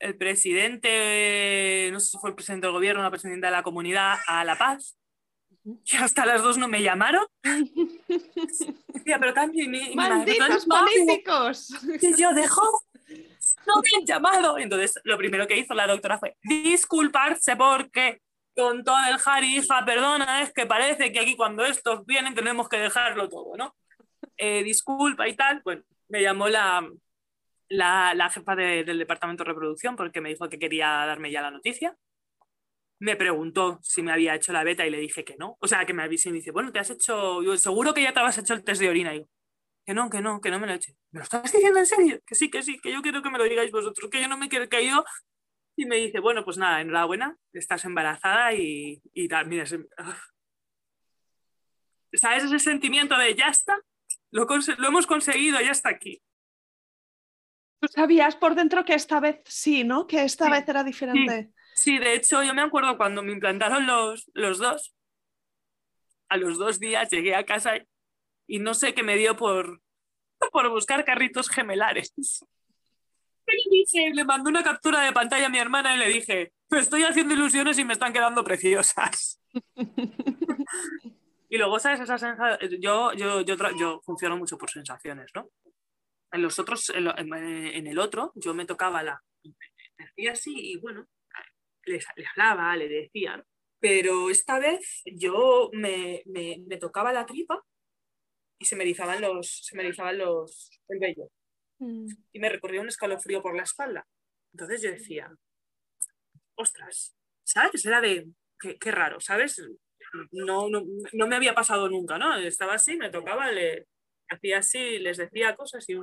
el 0.00 0.18
presidente, 0.18 1.88
no 1.92 1.98
sé 1.98 2.08
si 2.08 2.18
fue 2.18 2.28
el 2.28 2.36
presidente 2.36 2.66
del 2.66 2.74
gobierno, 2.74 3.02
la 3.02 3.10
presidenta 3.10 3.46
de 3.46 3.52
la 3.52 3.62
comunidad, 3.62 4.18
a 4.26 4.44
La 4.44 4.58
Paz. 4.58 4.98
Y 5.84 5.96
hasta 5.96 6.24
las 6.24 6.42
dos 6.42 6.58
no 6.58 6.68
me 6.68 6.82
llamaron. 6.82 7.26
pero 9.04 9.34
también... 9.34 9.72
¡Malditos 9.94 10.66
políticos! 10.66 11.68
Y 12.00 12.16
yo 12.16 12.32
dejo 12.32 12.62
no 13.66 13.74
me 13.82 13.98
han 13.98 14.06
llamado. 14.06 14.58
Entonces, 14.58 15.00
lo 15.04 15.18
primero 15.18 15.46
que 15.46 15.58
hizo 15.58 15.74
la 15.74 15.86
doctora 15.86 16.18
fue 16.18 16.36
disculparse 16.42 17.56
porque 17.56 18.20
con 18.54 18.84
todo 18.84 18.96
el 19.10 19.18
Jari, 19.18 19.56
hija, 19.58 19.84
perdona, 19.84 20.42
es 20.42 20.52
que 20.52 20.66
parece 20.66 21.12
que 21.12 21.20
aquí 21.20 21.36
cuando 21.36 21.64
estos 21.64 22.06
vienen 22.06 22.34
tenemos 22.34 22.68
que 22.68 22.78
dejarlo 22.78 23.28
todo, 23.28 23.56
¿no? 23.56 23.76
Eh, 24.36 24.62
disculpa 24.62 25.28
y 25.28 25.34
tal. 25.34 25.60
Bueno, 25.62 25.82
me 26.08 26.22
llamó 26.22 26.48
la, 26.48 26.88
la, 27.68 28.14
la 28.14 28.30
jefa 28.30 28.56
del 28.56 28.98
departamento 28.98 29.44
de 29.44 29.48
reproducción 29.48 29.96
porque 29.96 30.20
me 30.20 30.30
dijo 30.30 30.48
que 30.48 30.58
quería 30.58 30.88
darme 31.06 31.30
ya 31.30 31.42
la 31.42 31.50
noticia. 31.50 31.96
Me 32.98 33.16
preguntó 33.16 33.78
si 33.82 34.02
me 34.02 34.12
había 34.12 34.34
hecho 34.34 34.52
la 34.52 34.64
beta 34.64 34.86
y 34.86 34.90
le 34.90 34.98
dije 34.98 35.24
que 35.24 35.36
no. 35.36 35.56
O 35.60 35.66
sea, 35.66 35.84
que 35.84 35.92
me 35.92 36.02
avisó 36.02 36.28
y 36.28 36.32
me 36.32 36.38
dice, 36.38 36.50
bueno, 36.50 36.72
te 36.72 36.78
has 36.78 36.90
hecho, 36.90 37.42
yo 37.42 37.56
seguro 37.56 37.92
que 37.92 38.02
ya 38.02 38.12
te 38.12 38.20
has 38.20 38.38
hecho 38.38 38.54
el 38.54 38.64
test 38.64 38.80
de 38.80 38.88
orina. 38.88 39.14
Y 39.14 39.20
yo, 39.20 39.28
que 39.84 39.94
no, 39.94 40.10
que 40.10 40.20
no, 40.20 40.40
que 40.40 40.50
no 40.50 40.58
me 40.58 40.66
lo 40.66 40.72
he 40.72 40.76
hecho. 40.76 40.92
¿Me 41.10 41.20
lo 41.20 41.24
estás 41.24 41.52
diciendo 41.52 41.78
en 41.78 41.86
serio? 41.86 42.20
Que 42.26 42.34
sí, 42.34 42.50
que 42.50 42.62
sí, 42.62 42.78
que 42.80 42.92
yo 42.92 43.02
quiero 43.02 43.22
que 43.22 43.30
me 43.30 43.38
lo 43.38 43.44
digáis 43.44 43.70
vosotros, 43.70 44.10
que 44.10 44.20
yo 44.20 44.28
no 44.28 44.38
me 44.38 44.48
quiero 44.48 44.68
que 44.68 44.86
yo. 44.86 45.04
Y 45.76 45.84
me 45.84 45.96
dice, 45.96 46.20
bueno, 46.20 46.44
pues 46.44 46.56
nada, 46.56 46.80
enhorabuena, 46.80 47.36
estás 47.52 47.84
embarazada 47.84 48.54
y, 48.54 49.02
y 49.12 49.28
tal. 49.28 49.46
Mira, 49.46 49.66
¿sabes 49.66 49.84
ese 52.44 52.58
sentimiento 52.58 53.18
de 53.18 53.34
ya 53.34 53.48
está? 53.48 53.78
lo, 54.30 54.46
lo 54.78 54.88
hemos 54.88 55.06
conseguido, 55.06 55.60
ya 55.60 55.70
está 55.70 55.90
aquí. 55.90 56.22
Tú 57.80 57.88
sabías 57.88 58.36
por 58.36 58.54
dentro 58.54 58.84
que 58.84 58.94
esta 58.94 59.20
vez 59.20 59.40
sí, 59.44 59.84
¿no? 59.84 60.06
Que 60.06 60.24
esta 60.24 60.50
vez 60.50 60.68
era 60.68 60.82
diferente. 60.82 61.44
Sí. 61.44 61.52
De 61.84 62.14
hecho, 62.14 62.42
yo 62.42 62.54
me 62.54 62.62
acuerdo 62.62 62.96
cuando 62.96 63.22
me 63.22 63.32
implantaron 63.32 63.86
los, 63.86 64.30
los 64.34 64.58
dos, 64.58 64.94
a 66.28 66.36
los 66.36 66.58
dos 66.58 66.80
días 66.80 67.10
llegué 67.10 67.34
a 67.34 67.44
casa 67.44 67.74
y 68.46 68.58
no 68.58 68.74
sé 68.74 68.94
qué 68.94 69.02
me 69.02 69.16
dio 69.16 69.36
por, 69.36 69.80
por 70.52 70.68
buscar 70.70 71.04
carritos 71.04 71.48
gemelares. 71.48 72.12
le 74.14 74.24
mandé 74.24 74.50
una 74.50 74.64
captura 74.64 75.00
de 75.02 75.12
pantalla 75.12 75.46
a 75.46 75.50
mi 75.50 75.58
hermana 75.58 75.94
y 75.94 75.98
le 75.98 76.08
dije, 76.08 76.52
me 76.70 76.80
estoy 76.80 77.04
haciendo 77.04 77.34
ilusiones 77.34 77.78
y 77.78 77.84
me 77.84 77.92
están 77.92 78.12
quedando 78.12 78.42
preciosas. 78.42 79.40
y 81.48 81.58
luego, 81.58 81.78
¿sabes? 81.78 82.00
Esa 82.00 82.18
sensación, 82.18 82.80
yo, 82.80 83.12
yo, 83.12 83.42
yo, 83.42 83.56
yo 83.78 84.00
funciono 84.04 84.36
mucho 84.36 84.58
por 84.58 84.70
sensaciones, 84.70 85.30
¿no? 85.34 85.50
En 86.32 86.42
los 86.42 86.58
otros, 86.58 86.90
en, 86.90 87.86
el 87.86 87.98
otro, 87.98 88.32
yo 88.34 88.52
me 88.52 88.66
tocaba 88.66 89.02
la, 89.02 89.22
decía 89.96 90.32
así 90.32 90.52
y 90.56 90.76
bueno, 90.76 91.06
le 91.86 92.26
hablaba, 92.26 92.76
le 92.76 92.88
decía, 92.88 93.44
pero 93.80 94.30
esta 94.30 94.58
vez 94.58 95.02
yo 95.04 95.70
me, 95.72 96.22
me, 96.26 96.62
me, 96.66 96.76
tocaba 96.76 97.12
la 97.12 97.26
tripa 97.26 97.62
y 98.58 98.64
se 98.64 98.76
me 98.76 98.84
erizaban 98.84 99.20
los, 99.20 99.64
se 99.64 99.76
me 99.76 99.84
erizaban 99.84 100.18
los, 100.18 100.70
el 100.88 100.98
vello. 100.98 101.30
Mm. 101.78 102.06
Y 102.32 102.38
me 102.38 102.48
recorría 102.48 102.80
un 102.80 102.88
escalofrío 102.88 103.42
por 103.42 103.56
la 103.56 103.62
espalda. 103.62 104.06
Entonces 104.52 104.82
yo 104.82 104.90
decía, 104.90 105.30
ostras, 106.56 107.14
¿sabes? 107.44 107.84
Era 107.84 108.00
de, 108.00 108.26
qué, 108.58 108.78
qué 108.78 108.90
raro, 108.90 109.20
¿sabes? 109.20 109.62
No, 110.32 110.68
no, 110.68 110.82
no, 111.12 111.26
me 111.26 111.36
había 111.36 111.54
pasado 111.54 111.88
nunca, 111.88 112.18
¿no? 112.18 112.36
Estaba 112.36 112.74
así, 112.74 112.96
me 112.96 113.10
tocaba, 113.10 113.50
le 113.52 113.86
hacía 114.28 114.58
así, 114.58 114.98
les 114.98 115.18
decía 115.18 115.54
cosas 115.56 115.84
y, 115.88 115.94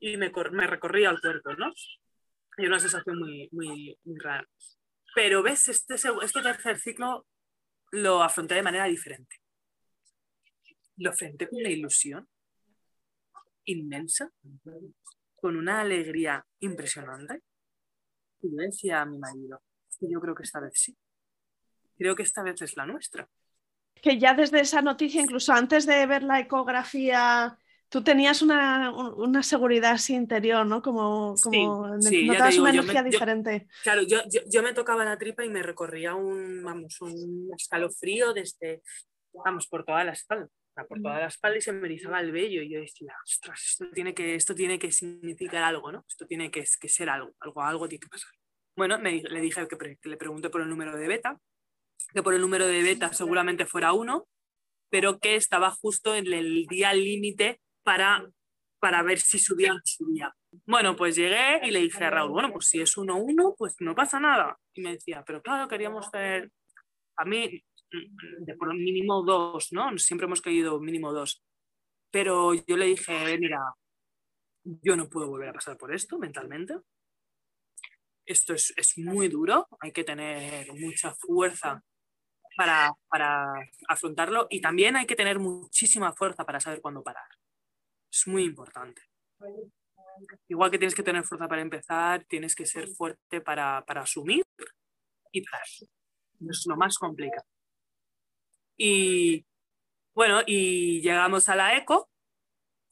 y 0.00 0.16
me, 0.16 0.30
me 0.52 0.66
recorría 0.66 1.10
el 1.10 1.20
cuerpo, 1.20 1.54
¿no? 1.54 1.72
Y 2.60 2.66
una 2.66 2.78
sensación 2.78 3.18
muy, 3.18 3.48
muy, 3.52 3.98
muy 4.04 4.18
rara. 4.18 4.46
Pero 5.14 5.42
ves, 5.42 5.68
este, 5.68 5.94
este 5.94 6.42
tercer 6.42 6.78
ciclo 6.78 7.26
lo 7.92 8.22
afronté 8.22 8.54
de 8.54 8.62
manera 8.62 8.84
diferente. 8.84 9.36
Lo 10.96 11.10
afronté 11.10 11.48
con 11.48 11.60
una 11.60 11.70
ilusión 11.70 12.28
inmensa, 13.64 14.30
con 15.36 15.56
una 15.56 15.80
alegría 15.80 16.44
impresionante. 16.60 17.42
Y 18.42 18.50
yo 18.50 18.56
decía 18.58 19.00
a 19.00 19.06
mi 19.06 19.18
marido, 19.18 19.62
yo 20.00 20.20
creo 20.20 20.34
que 20.34 20.42
esta 20.42 20.60
vez 20.60 20.72
sí. 20.74 20.96
Creo 21.96 22.14
que 22.14 22.22
esta 22.22 22.42
vez 22.42 22.60
es 22.62 22.76
la 22.76 22.86
nuestra. 22.86 23.28
Que 23.94 24.18
ya 24.18 24.34
desde 24.34 24.60
esa 24.60 24.82
noticia, 24.82 25.22
incluso 25.22 25.52
antes 25.52 25.86
de 25.86 26.06
ver 26.06 26.22
la 26.22 26.40
ecografía 26.40 27.58
tú 27.90 28.02
tenías 28.02 28.40
una, 28.40 28.92
una, 28.92 29.42
seguridad 29.42 29.92
así 29.92 30.14
interior, 30.14 30.64
¿no? 30.64 30.80
Como, 30.80 31.34
como 31.42 31.88
notabas 31.88 32.56
una 32.56 32.70
energía 32.70 33.02
diferente. 33.02 33.66
claro, 33.82 34.02
yo, 34.02 34.20
yo, 34.48 34.62
me 34.62 34.72
tocaba 34.72 35.04
la 35.04 35.18
tripa 35.18 35.44
y 35.44 35.50
me 35.50 35.62
recorría 35.62 36.14
un, 36.14 36.62
vamos, 36.62 37.00
un 37.00 37.50
escalofrío 37.54 38.32
desde, 38.32 38.82
vamos, 39.32 39.66
por 39.66 39.84
toda 39.84 40.04
la 40.04 40.12
espalda. 40.12 40.48
Por 40.88 41.02
toda 41.02 41.18
la 41.18 41.26
espalda 41.26 41.58
y 41.58 41.60
se 41.60 41.72
me 41.72 41.86
erizaba 41.86 42.20
el 42.20 42.32
vello 42.32 42.62
y 42.62 42.72
yo 42.72 42.80
decía, 42.80 43.12
ostras, 43.26 43.60
esto 43.70 43.90
tiene 43.92 44.14
que, 44.14 44.34
esto 44.34 44.54
tiene 44.54 44.78
que 44.78 44.92
significar 44.92 45.62
algo, 45.62 45.92
¿no? 45.92 46.06
Esto 46.08 46.26
tiene 46.26 46.50
que, 46.50 46.64
que 46.80 46.88
ser 46.88 47.10
algo, 47.10 47.34
algo, 47.40 47.60
algo 47.60 47.88
tiene 47.88 48.00
que 48.00 48.08
pasar. 48.08 48.30
Bueno, 48.76 48.98
me, 48.98 49.20
le 49.20 49.40
dije 49.40 49.66
que, 49.68 49.76
que 49.76 50.08
le 50.08 50.16
pregunté 50.16 50.48
por 50.48 50.62
el 50.62 50.70
número 50.70 50.96
de 50.96 51.06
beta, 51.06 51.38
que 52.14 52.22
por 52.22 52.32
el 52.32 52.40
número 52.40 52.66
de 52.66 52.82
beta 52.82 53.12
seguramente 53.12 53.66
fuera 53.66 53.92
uno, 53.92 54.26
pero 54.90 55.18
que 55.18 55.34
estaba 55.34 55.70
justo 55.70 56.14
en 56.14 56.32
el 56.32 56.64
día 56.66 56.94
límite 56.94 57.60
para, 57.82 58.30
para 58.80 59.02
ver 59.02 59.18
si 59.20 59.38
subía 59.38 59.74
o 59.74 59.80
subía. 59.84 60.34
Bueno, 60.66 60.96
pues 60.96 61.16
llegué 61.16 61.60
y 61.66 61.70
le 61.70 61.80
dije 61.80 62.04
a 62.04 62.10
Raúl, 62.10 62.32
bueno, 62.32 62.52
pues 62.52 62.66
si 62.66 62.80
es 62.80 62.96
1-1, 62.96 63.54
pues 63.56 63.76
no 63.80 63.94
pasa 63.94 64.18
nada. 64.18 64.58
Y 64.74 64.80
me 64.80 64.92
decía, 64.92 65.22
pero 65.24 65.42
claro, 65.42 65.68
queríamos 65.68 66.10
tener, 66.10 66.50
a 67.16 67.24
mí, 67.24 67.62
de 68.40 68.54
por 68.54 68.74
mínimo 68.74 69.22
dos, 69.22 69.72
¿no? 69.72 69.96
Siempre 69.98 70.26
hemos 70.26 70.42
querido 70.42 70.80
mínimo 70.80 71.12
dos. 71.12 71.42
Pero 72.10 72.54
yo 72.54 72.76
le 72.76 72.86
dije, 72.86 73.38
mira, 73.38 73.60
yo 74.64 74.96
no 74.96 75.08
puedo 75.08 75.28
volver 75.28 75.50
a 75.50 75.52
pasar 75.52 75.76
por 75.76 75.94
esto 75.94 76.18
mentalmente. 76.18 76.74
Esto 78.26 78.54
es, 78.54 78.72
es 78.76 78.98
muy 78.98 79.28
duro, 79.28 79.66
hay 79.80 79.92
que 79.92 80.04
tener 80.04 80.72
mucha 80.74 81.14
fuerza 81.14 81.82
para, 82.56 82.92
para 83.08 83.52
afrontarlo 83.88 84.46
y 84.50 84.60
también 84.60 84.96
hay 84.96 85.06
que 85.06 85.16
tener 85.16 85.38
muchísima 85.38 86.12
fuerza 86.12 86.44
para 86.44 86.60
saber 86.60 86.80
cuándo 86.80 87.02
parar 87.02 87.26
es 88.10 88.26
muy 88.26 88.44
importante. 88.44 89.02
Igual 90.48 90.70
que 90.70 90.78
tienes 90.78 90.94
que 90.94 91.02
tener 91.02 91.24
fuerza 91.24 91.48
para 91.48 91.62
empezar, 91.62 92.24
tienes 92.24 92.54
que 92.54 92.66
ser 92.66 92.88
fuerte 92.88 93.40
para, 93.40 93.84
para 93.86 94.02
asumir 94.02 94.44
y 95.32 95.42
para 95.42 95.62
Es 95.62 96.66
lo 96.66 96.76
más 96.76 96.98
complicado. 96.98 97.46
Y 98.76 99.44
bueno, 100.14 100.40
y 100.46 101.00
llegamos 101.02 101.48
a 101.48 101.56
la 101.56 101.76
eco 101.76 102.10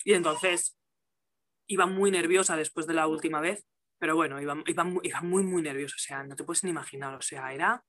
y 0.04 0.12
entonces 0.14 0.76
iba 1.66 1.86
muy 1.86 2.10
nerviosa 2.10 2.56
después 2.56 2.86
de 2.86 2.94
la 2.94 3.06
última 3.06 3.40
vez, 3.40 3.66
pero 3.98 4.14
bueno, 4.14 4.40
iba, 4.40 4.56
iba, 4.66 4.86
iba 5.02 5.20
muy, 5.22 5.42
muy 5.42 5.62
nerviosa, 5.62 5.96
o 5.96 6.00
sea, 6.00 6.22
no 6.24 6.36
te 6.36 6.44
puedes 6.44 6.64
ni 6.64 6.70
imaginar, 6.70 7.14
o 7.14 7.22
sea, 7.22 7.52
era, 7.52 7.84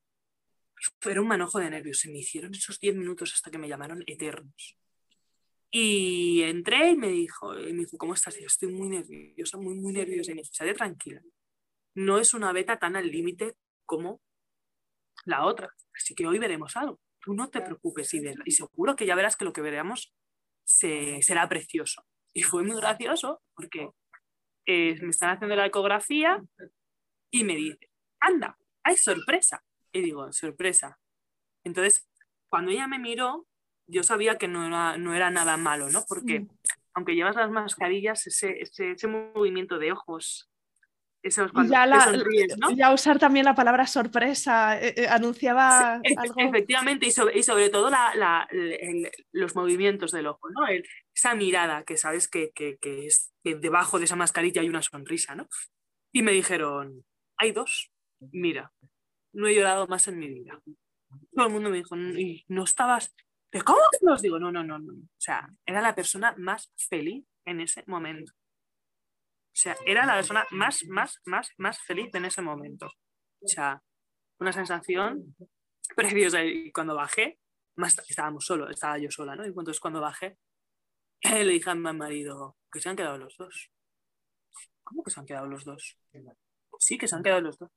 era 1.06 1.22
un 1.22 1.28
manojo 1.28 1.60
de 1.60 1.70
nervios, 1.70 2.00
se 2.00 2.10
me 2.10 2.20
hicieron 2.20 2.54
esos 2.54 2.80
10 2.80 2.96
minutos 2.96 3.34
hasta 3.34 3.52
que 3.52 3.58
me 3.58 3.68
llamaron 3.68 4.04
eternos. 4.08 4.79
Y 5.72 6.42
entré 6.44 6.92
y 6.92 6.96
me 6.96 7.10
dijo, 7.10 7.58
y 7.58 7.74
me 7.74 7.84
dijo, 7.84 7.98
¿cómo 7.98 8.14
estás? 8.14 8.38
Y 8.38 8.42
yo 8.42 8.48
estoy 8.48 8.72
muy 8.72 8.90
nerviosa, 8.90 9.58
muy, 9.58 9.76
muy 9.76 9.94
nerviosa. 9.94 10.32
Y 10.32 10.36
me 10.36 10.42
dijo, 10.42 10.76
tranquila. 10.76 11.22
No 11.96 12.18
es 12.18 12.34
una 12.34 12.52
beta 12.54 12.78
tan 12.80 12.96
al 12.96 13.08
límite 13.08 13.56
como 13.86 14.22
la 15.26 15.46
otra. 15.46 15.74
Así 15.94 16.16
que 16.16 16.26
hoy 16.26 16.40
veremos 16.40 16.76
algo. 16.76 17.00
Tú 17.20 17.34
no 17.34 17.50
te 17.50 17.62
preocupes 17.62 18.14
y, 18.14 18.22
y 18.46 18.52
seguro 18.52 18.96
que 18.96 19.06
ya 19.06 19.16
verás 19.16 19.36
que 19.36 19.46
lo 19.46 19.54
que 19.54 19.62
veremos 19.62 20.14
se, 20.64 21.22
será 21.22 21.48
precioso. 21.50 22.06
Y 22.34 22.44
fue 22.44 22.64
muy 22.64 22.78
gracioso 22.78 23.42
porque 23.54 23.90
eh, 24.66 24.96
me 25.02 25.10
están 25.10 25.32
haciendo 25.32 25.56
la 25.56 25.66
ecografía 25.66 26.42
y 27.32 27.44
me 27.44 27.56
dice, 27.56 27.90
anda, 28.20 28.58
hay 28.84 28.98
sorpresa. 28.98 29.64
Y 29.92 30.02
digo, 30.02 30.32
sorpresa. 30.32 31.00
Entonces, 31.64 32.08
cuando 32.50 32.72
ella 32.72 32.88
me 32.88 33.00
miró, 33.00 33.48
yo 33.90 34.04
sabía 34.04 34.38
que 34.38 34.48
no 34.48 34.66
era, 34.66 34.98
no 34.98 35.14
era 35.14 35.30
nada 35.30 35.58
malo, 35.58 35.90
¿no? 35.90 36.04
Porque 36.08 36.42
mm. 36.42 36.50
aunque 36.94 37.16
llevas 37.16 37.36
las 37.36 37.52
mascarillas, 37.52 38.26
ese, 38.28 38.62
ese, 38.62 38.92
ese 38.92 39.08
movimiento 39.08 39.80
de 39.80 39.92
ojos, 39.92 40.50
esos 41.22 41.52
cuando 41.52 41.74
ya, 41.74 41.86
¿no? 41.86 42.72
ya 42.72 42.94
usar 42.94 43.20
también 43.20 43.46
la 43.46 43.56
palabra 43.56 43.86
sorpresa, 43.88 44.80
eh, 44.80 44.94
eh, 44.96 45.08
anunciaba 45.08 45.96
algo. 45.96 46.36
Efectivamente, 46.38 47.08
y 47.08 47.12
sobre, 47.12 47.38
y 47.38 47.44
sobre 47.44 47.70
todo 47.70 47.90
la, 47.90 48.16
la, 48.16 48.48
los 49.34 49.56
movimientos 49.56 50.12
del 50.12 50.28
ojo, 50.28 50.50
¿no? 50.50 50.62
esa 51.14 51.36
mirada 51.36 51.84
que 51.84 51.98
sabes 51.98 52.30
que, 52.30 52.52
que, 52.52 52.78
que 52.78 53.08
es 53.08 53.34
que 53.44 53.56
debajo 53.56 54.00
de 54.00 54.06
esa 54.06 54.16
mascarilla 54.16 54.62
hay 54.62 54.70
una 54.70 54.82
sonrisa, 54.82 55.36
¿no? 55.36 55.48
Y 56.14 56.24
me 56.24 56.32
dijeron, 56.32 57.04
hay 57.38 57.52
dos, 57.52 57.92
mira, 58.20 58.72
no 59.34 59.48
he 59.48 59.56
llorado 59.56 59.88
más 59.88 60.08
en 60.08 60.20
mi 60.20 60.28
vida. 60.28 60.62
Todo 61.34 61.48
el 61.48 61.54
mundo 61.54 61.70
me 61.70 61.78
dijo, 61.78 61.96
no 61.96 62.64
estabas, 62.64 63.16
cómo 63.66 63.80
que 63.92 64.22
digo? 64.22 64.40
No, 64.40 64.52
no, 64.52 64.64
no, 64.64 64.80
no. 64.80 64.94
O 64.94 65.20
sea, 65.20 65.50
era 65.66 65.82
la 65.82 65.96
persona 65.96 66.36
más 66.38 66.72
feliz 66.78 67.26
en 67.46 67.62
ese 67.62 67.84
momento. 67.88 68.34
O 68.34 69.62
sea, 69.62 69.76
era 69.86 70.06
la 70.06 70.16
persona 70.16 70.46
más, 70.52 70.86
más, 70.86 71.20
más, 71.26 71.52
más 71.58 71.80
feliz 71.82 72.14
en 72.14 72.26
ese 72.26 72.42
momento. 72.42 72.88
O 73.42 73.48
sea, 73.48 73.82
una 74.40 74.54
sensación 74.54 75.36
preciosa. 75.96 76.44
Y 76.44 76.72
cuando 76.72 76.96
bajé, 76.96 77.40
más 77.76 77.98
estábamos 78.08 78.46
solos, 78.46 78.70
estaba 78.70 78.98
yo 78.98 79.10
sola, 79.10 79.36
¿no? 79.36 79.44
Y 79.46 79.50
entonces 79.50 79.80
cuando 79.80 80.02
bajé, 80.02 80.38
le 81.24 81.46
dije 81.46 81.70
a 81.70 81.76
mi 81.76 81.82
marido 81.82 82.58
que 82.72 82.80
se 82.80 82.90
han 82.90 82.96
quedado 82.96 83.18
los 83.18 83.36
dos. 83.38 83.72
¿Cómo 84.84 85.04
que 85.04 85.12
se 85.12 85.20
han 85.20 85.26
quedado 85.26 85.48
los 85.48 85.66
dos? 85.66 85.98
Sí, 86.80 86.98
que 86.98 87.08
se 87.08 87.16
han 87.16 87.24
quedado 87.24 87.42
los 87.42 87.58
dos. 87.58 87.70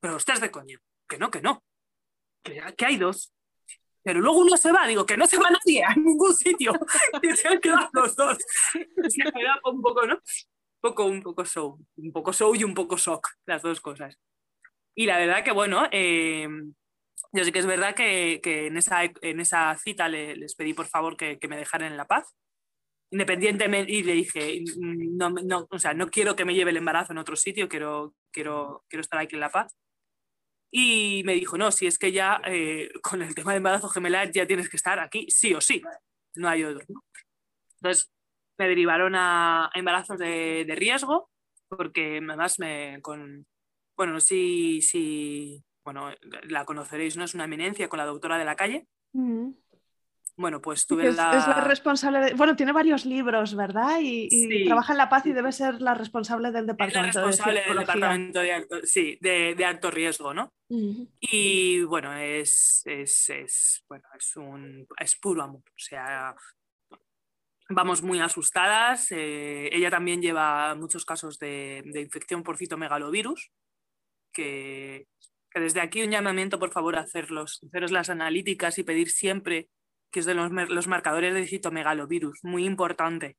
Pero 0.00 0.16
estás 0.16 0.40
de 0.40 0.50
coño. 0.50 0.78
Que 1.08 1.18
no, 1.18 1.30
que 1.30 1.40
no. 1.40 1.62
Que, 2.42 2.60
que 2.76 2.84
hay 2.86 2.96
dos. 2.96 3.32
Pero 4.04 4.20
luego 4.20 4.38
uno 4.38 4.56
se 4.58 4.70
va, 4.70 4.86
digo, 4.86 5.06
que 5.06 5.16
no 5.16 5.26
se 5.26 5.38
va 5.38 5.48
nadie 5.50 5.82
a 5.82 5.94
ningún 5.94 6.34
sitio. 6.34 6.72
y 7.22 7.30
se 7.34 7.48
han 7.48 7.58
quedado 7.58 7.88
los 7.94 8.14
dos. 8.14 8.38
Era 9.34 9.58
un 9.64 9.80
poco, 9.80 10.06
¿no? 10.06 10.14
Un 10.14 10.80
poco, 10.80 11.04
un 11.06 11.22
poco 11.22 11.44
show. 11.44 11.78
Un 11.96 12.12
poco 12.12 12.32
show 12.32 12.54
y 12.54 12.64
un 12.64 12.74
poco 12.74 12.98
shock, 12.98 13.26
las 13.46 13.62
dos 13.62 13.80
cosas. 13.80 14.18
Y 14.94 15.06
la 15.06 15.18
verdad 15.18 15.42
que, 15.42 15.52
bueno, 15.52 15.88
eh, 15.90 16.46
yo 17.32 17.44
sé 17.44 17.50
que 17.50 17.58
es 17.58 17.66
verdad 17.66 17.94
que, 17.94 18.40
que 18.42 18.66
en, 18.66 18.76
esa, 18.76 19.02
en 19.04 19.40
esa 19.40 19.76
cita 19.76 20.08
les 20.08 20.54
pedí 20.54 20.74
por 20.74 20.86
favor 20.86 21.16
que, 21.16 21.38
que, 21.38 21.48
me 21.48 21.56
dejaran 21.56 21.90
en 21.90 21.96
la 21.96 22.06
paz. 22.06 22.32
Independientemente, 23.10 23.90
y 23.90 24.02
le 24.02 24.12
dije, 24.12 24.62
no, 24.78 25.30
no, 25.30 25.66
o 25.70 25.78
sea, 25.78 25.94
no 25.94 26.10
quiero 26.10 26.36
que 26.36 26.44
me 26.44 26.54
lleve 26.54 26.70
el 26.70 26.76
embarazo 26.76 27.12
en 27.12 27.18
otro 27.18 27.36
sitio, 27.36 27.68
quiero, 27.68 28.14
quiero, 28.30 28.84
quiero 28.88 29.00
estar 29.00 29.18
aquí 29.18 29.34
en 29.34 29.40
la 29.40 29.50
paz. 29.50 29.74
Y 30.76 31.22
me 31.24 31.34
dijo, 31.34 31.56
no, 31.56 31.70
si 31.70 31.86
es 31.86 32.00
que 32.00 32.10
ya 32.10 32.40
eh, 32.46 32.90
con 33.00 33.22
el 33.22 33.32
tema 33.32 33.52
de 33.52 33.58
embarazo 33.58 33.88
gemelar 33.88 34.32
ya 34.32 34.44
tienes 34.44 34.68
que 34.68 34.76
estar 34.76 34.98
aquí, 34.98 35.30
sí 35.30 35.54
o 35.54 35.60
sí, 35.60 35.80
no 36.34 36.48
hay 36.48 36.64
otro. 36.64 36.84
Entonces 37.76 38.10
me 38.58 38.66
derivaron 38.66 39.14
a, 39.14 39.70
embarazos 39.72 40.18
de, 40.18 40.66
riesgo, 40.76 41.30
porque 41.68 42.16
además 42.16 42.58
me 42.58 42.98
con, 43.02 43.46
bueno, 43.96 44.18
sí, 44.18 44.82
sí, 44.82 45.62
bueno, 45.84 46.10
la 46.48 46.64
conoceréis, 46.64 47.16
¿no? 47.16 47.22
Es 47.22 47.34
una 47.34 47.44
eminencia 47.44 47.88
con 47.88 47.98
la 47.98 48.06
doctora 48.06 48.36
de 48.36 48.44
la 48.44 48.56
calle. 48.56 48.88
Mm. 49.12 49.50
Bueno, 50.36 50.60
pues 50.60 50.86
tuve 50.86 51.08
es, 51.08 51.16
la... 51.16 51.36
Es 51.36 51.46
la 51.46 51.60
responsable, 51.60 52.34
bueno, 52.34 52.56
tiene 52.56 52.72
varios 52.72 53.06
libros, 53.06 53.54
¿verdad? 53.54 53.98
Y, 54.00 54.64
trabaja 54.64 54.92
en 54.92 54.98
La 54.98 55.08
Paz 55.08 55.26
y 55.26 55.32
debe 55.32 55.52
ser 55.52 55.80
la 55.80 55.94
responsable 55.94 56.50
del 56.50 56.66
departamento. 56.66 57.20
Es 57.20 57.26
responsable 57.26 57.62
del 57.64 57.78
departamento 57.78 58.40
de 58.40 58.52
alto, 58.52 58.76
sí, 58.82 59.16
de, 59.20 59.64
alto 59.64 59.90
riesgo, 59.90 60.34
¿no? 60.34 60.52
Y 61.20 61.82
bueno, 61.82 62.16
es, 62.16 62.82
es, 62.84 63.84
bueno, 63.88 64.04
es, 64.18 64.36
un, 64.36 64.86
es 64.98 65.16
puro 65.16 65.42
amor, 65.42 65.62
o 65.68 65.78
sea, 65.78 66.34
vamos 67.68 68.02
muy 68.02 68.18
asustadas. 68.18 69.12
Eh, 69.12 69.68
ella 69.72 69.90
también 69.90 70.20
lleva 70.20 70.74
muchos 70.74 71.04
casos 71.04 71.38
de, 71.38 71.82
infección 71.94 72.42
por 72.42 72.56
citomegalovirus, 72.56 73.52
que, 74.32 75.06
que, 75.48 75.60
desde 75.60 75.80
aquí 75.80 76.02
un 76.02 76.10
llamamiento, 76.10 76.58
por 76.58 76.72
favor, 76.72 76.96
a 76.96 77.02
hacerlos, 77.02 77.60
haceros 77.68 77.92
las 77.92 78.10
analíticas 78.10 78.78
y 78.78 78.82
pedir 78.82 79.10
siempre 79.10 79.68
que 80.14 80.20
es 80.20 80.26
de 80.26 80.34
los, 80.34 80.52
los 80.52 80.86
marcadores 80.86 81.34
de 81.34 81.44
citomegalovirus, 81.44 82.38
muy 82.44 82.64
importante. 82.64 83.36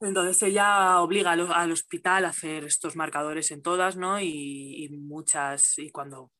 Entonces 0.00 0.42
ella 0.42 0.98
obliga 0.98 1.30
al, 1.30 1.70
hospital 1.70 2.24
a 2.24 2.30
hacer 2.30 2.64
estos 2.64 2.96
marcadores 2.96 3.52
en 3.52 3.62
todas, 3.62 3.96
¿no? 3.96 4.20
Y, 4.20 4.88
muchas, 4.90 5.78
y 5.78 5.92
cuando 5.92 6.32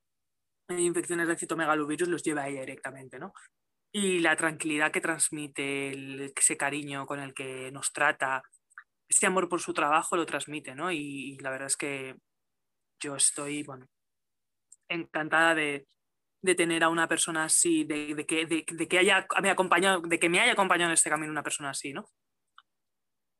hay 0.66 0.84
infecciones 0.84 1.28
de 1.28 1.36
citomegalovirus 1.36 2.08
los 2.08 2.24
lleva 2.24 2.48
ella 2.48 2.62
directamente, 2.62 3.20
¿no? 3.20 3.32
Y 3.92 4.18
la 4.18 4.34
tranquilidad 4.34 4.90
que 4.90 5.00
transmite, 5.00 6.32
ese 6.36 6.56
cariño 6.56 7.06
con 7.06 7.20
el 7.20 7.32
que 7.32 7.70
nos 7.70 7.92
trata, 7.92 8.42
ese 9.08 9.26
amor 9.26 9.48
por 9.48 9.60
su 9.60 9.72
trabajo 9.72 10.16
lo 10.16 10.26
transmite, 10.26 10.74
¿no? 10.74 10.90
y 10.90 11.38
la 11.38 11.50
verdad 11.50 11.68
es 11.68 11.76
que 11.76 12.16
yo 13.00 13.14
estoy, 13.14 13.62
bueno, 13.62 13.86
encantada 14.88 15.54
de, 15.54 15.86
de 16.42 16.54
tener 16.54 16.82
a 16.84 16.88
una 16.88 17.08
persona 17.08 17.44
así, 17.44 17.84
de, 17.84 18.26
que, 18.26 18.46
de, 18.46 18.88
que 18.88 18.98
haya, 18.98 19.26
me 19.40 19.50
acompañado, 19.50 20.00
de 20.00 20.18
que 20.18 20.28
me 20.28 20.40
haya 20.40 20.52
acompañado 20.52 20.90
en 20.90 20.94
este 20.94 21.08
camino 21.08 21.30
una 21.30 21.42
persona 21.42 21.70
así, 21.70 21.92
¿no? 21.92 22.08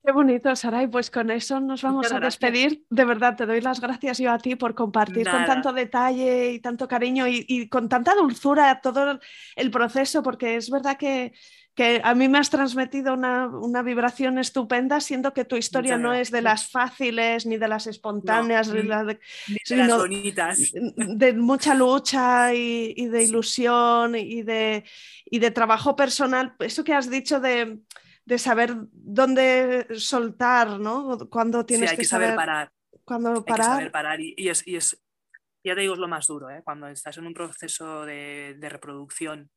Qué 0.04 0.10
bonito, 0.10 0.54
Saray. 0.56 0.88
Pues 0.88 1.10
con 1.10 1.30
eso 1.30 1.60
nos 1.60 1.82
vamos 1.82 2.10
a 2.10 2.18
despedir. 2.18 2.84
De 2.90 3.04
verdad, 3.04 3.36
te 3.36 3.46
doy 3.46 3.60
las 3.60 3.80
gracias 3.80 4.18
yo 4.18 4.32
a 4.32 4.38
ti 4.38 4.56
por 4.56 4.74
compartir 4.74 5.28
con 5.28 5.44
tanto 5.44 5.72
detalle 5.72 6.50
y 6.50 6.58
tanto 6.58 6.88
cariño 6.88 7.26
y, 7.28 7.68
con 7.68 7.88
tanta 7.88 8.14
dulzura 8.14 8.80
todo 8.80 9.20
el 9.54 9.70
proceso, 9.70 10.24
porque 10.24 10.56
es 10.56 10.70
verdad 10.70 10.96
que, 10.96 11.34
que 11.76 12.00
a 12.02 12.16
mí 12.16 12.28
me 12.28 12.38
has 12.38 12.50
transmitido 12.50 13.14
una, 13.14 13.46
una 13.46 13.82
vibración 13.82 14.38
estupenda, 14.38 14.98
siendo 14.98 15.32
que 15.32 15.44
tu 15.44 15.54
historia 15.54 15.96
no 15.96 16.12
es 16.12 16.32
de 16.32 16.42
las 16.42 16.68
fáciles 16.68 17.46
ni 17.46 17.56
de 17.56 17.68
las 17.68 17.86
espontáneas, 17.86 18.72
de, 18.72 18.82
las 18.82 19.96
bonitas. 19.96 20.72
De 20.96 21.32
mucha 21.34 21.76
lucha 21.76 22.52
y, 22.52 22.92
y 22.96 23.06
de 23.06 23.22
ilusión 23.22 24.16
y 24.16 24.42
de, 24.42 24.82
y 25.26 25.38
de 25.38 25.50
trabajo 25.52 25.94
personal. 25.94 26.56
Eso 26.58 26.82
que 26.82 26.92
has 26.92 27.08
dicho 27.08 27.38
de 27.38 27.78
de 28.24 28.38
saber 28.38 28.74
dónde 28.92 29.86
soltar, 29.98 30.78
¿no? 30.78 31.18
Cuando 31.28 31.66
tienes 31.66 31.90
hay 31.90 31.96
que, 31.96 32.04
saber, 32.04 32.34
parar. 32.34 32.72
Cuando 33.04 33.44
parar. 33.44 33.60
Hay 33.60 33.66
que 33.66 33.74
saber 33.74 33.92
parar 33.92 34.20
y, 34.20 34.48
es, 34.48 34.66
y, 34.66 34.76
es, 34.76 35.02
ya 35.64 35.74
te 35.74 35.80
digo, 35.80 35.94
es 35.94 36.00
lo 36.00 36.08
más 36.08 36.26
duro, 36.26 36.50
¿eh? 36.50 36.62
Cuando 36.64 36.88
estás 36.88 37.18
en 37.18 37.26
un 37.26 37.34
proceso 37.34 38.04
de, 38.04 38.56
de 38.58 38.68
reproducción, 38.68 39.50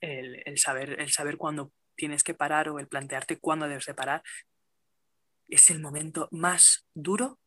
el, 0.00 0.42
el, 0.44 0.58
saber, 0.58 1.00
el 1.00 1.10
saber 1.10 1.36
cuándo 1.36 1.72
tienes 1.96 2.22
que 2.22 2.34
parar 2.34 2.68
o 2.68 2.78
el 2.78 2.86
plantearte 2.86 3.38
cuándo 3.38 3.66
debes 3.66 3.86
de 3.86 3.94
parar, 3.94 4.22
es 5.48 5.70
el 5.70 5.80
momento 5.80 6.28
más 6.30 6.86
duro 6.94 7.38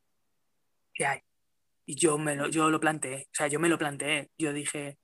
que 0.93 1.06
hay. 1.06 1.22
Y 1.86 1.95
yo, 1.95 2.18
me 2.18 2.36
lo, 2.36 2.47
yo 2.47 2.70
lo 2.70 2.80
planteé, 2.80 3.28
o 3.32 3.34
sea, 3.34 3.47
yo 3.47 3.60
me 3.60 3.70
lo 3.70 3.78
planteé, 3.78 4.32
yo 4.38 4.54
dije, 4.54 4.97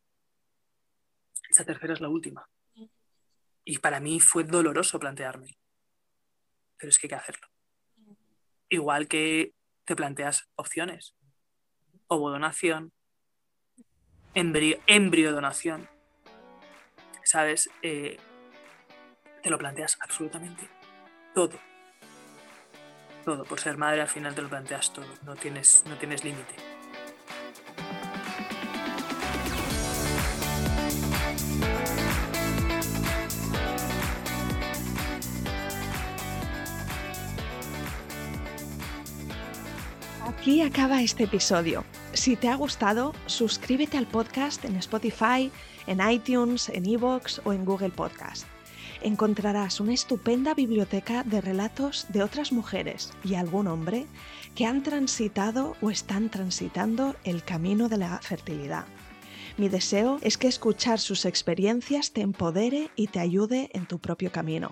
esa 1.50 1.66
tercera 1.66 1.94
es 1.94 2.02
la 2.02 2.10
última. 2.10 2.48
Y 3.70 3.80
para 3.80 4.00
mí 4.00 4.22
fue 4.22 4.46
doloroso 4.46 4.98
plantearme. 4.98 5.60
Pero 6.78 6.90
es 6.90 6.98
que 6.98 7.08
hay 7.08 7.10
que 7.10 7.16
hacerlo. 7.16 7.48
Igual 8.70 9.10
que 9.10 9.54
te 9.84 9.94
planteas 9.94 10.48
opciones. 10.56 11.18
Ovodonación, 12.08 12.94
embrio, 14.34 15.34
donación 15.34 15.90
¿Sabes? 17.26 17.70
Eh, 17.82 18.18
te 19.44 19.50
lo 19.50 19.58
planteas 19.58 19.98
absolutamente 20.00 20.70
todo. 21.36 21.60
Todo. 23.26 23.44
Por 23.44 23.60
ser 23.60 23.76
madre 23.76 24.00
al 24.00 24.08
final 24.08 24.34
te 24.34 24.44
lo 24.44 24.48
planteas 24.48 24.94
todo. 24.94 25.14
No 25.24 25.36
tienes, 25.36 25.84
no 25.88 25.98
tienes 25.98 26.24
límite. 26.24 26.77
Aquí 40.48 40.62
acaba 40.62 41.02
este 41.02 41.26
episodio. 41.26 41.84
Si 42.14 42.38
te 42.38 42.48
ha 42.48 42.56
gustado, 42.56 43.14
suscríbete 43.26 43.98
al 43.98 44.08
podcast 44.08 44.64
en 44.64 44.78
Spotify, 44.78 45.52
en 45.88 46.00
iTunes, 46.10 46.70
en 46.70 46.86
Evox 46.86 47.42
o 47.44 47.52
en 47.52 47.66
Google 47.66 47.90
Podcast. 47.90 48.48
Encontrarás 49.02 49.82
una 49.82 49.94
estupenda 49.94 50.54
biblioteca 50.54 51.24
de 51.24 51.42
relatos 51.42 52.06
de 52.08 52.24
otras 52.24 52.54
mujeres 52.54 53.12
y 53.26 53.36
algún 53.36 53.68
hombre 53.68 54.06
que 54.56 54.66
han 54.66 54.84
transitado 54.84 55.76
o 55.82 55.92
están 55.92 56.30
transitando 56.30 57.18
el 57.26 57.44
camino 57.44 57.90
de 57.90 57.98
la 57.98 58.18
fertilidad. 58.20 58.86
Mi 59.58 59.68
deseo 59.68 60.18
es 60.22 60.38
que 60.38 60.48
escuchar 60.48 61.02
sus 61.02 61.26
experiencias 61.26 62.14
te 62.14 62.22
empodere 62.22 62.90
y 62.96 63.08
te 63.08 63.20
ayude 63.20 63.70
en 63.74 63.86
tu 63.86 64.00
propio 64.00 64.32
camino. 64.32 64.72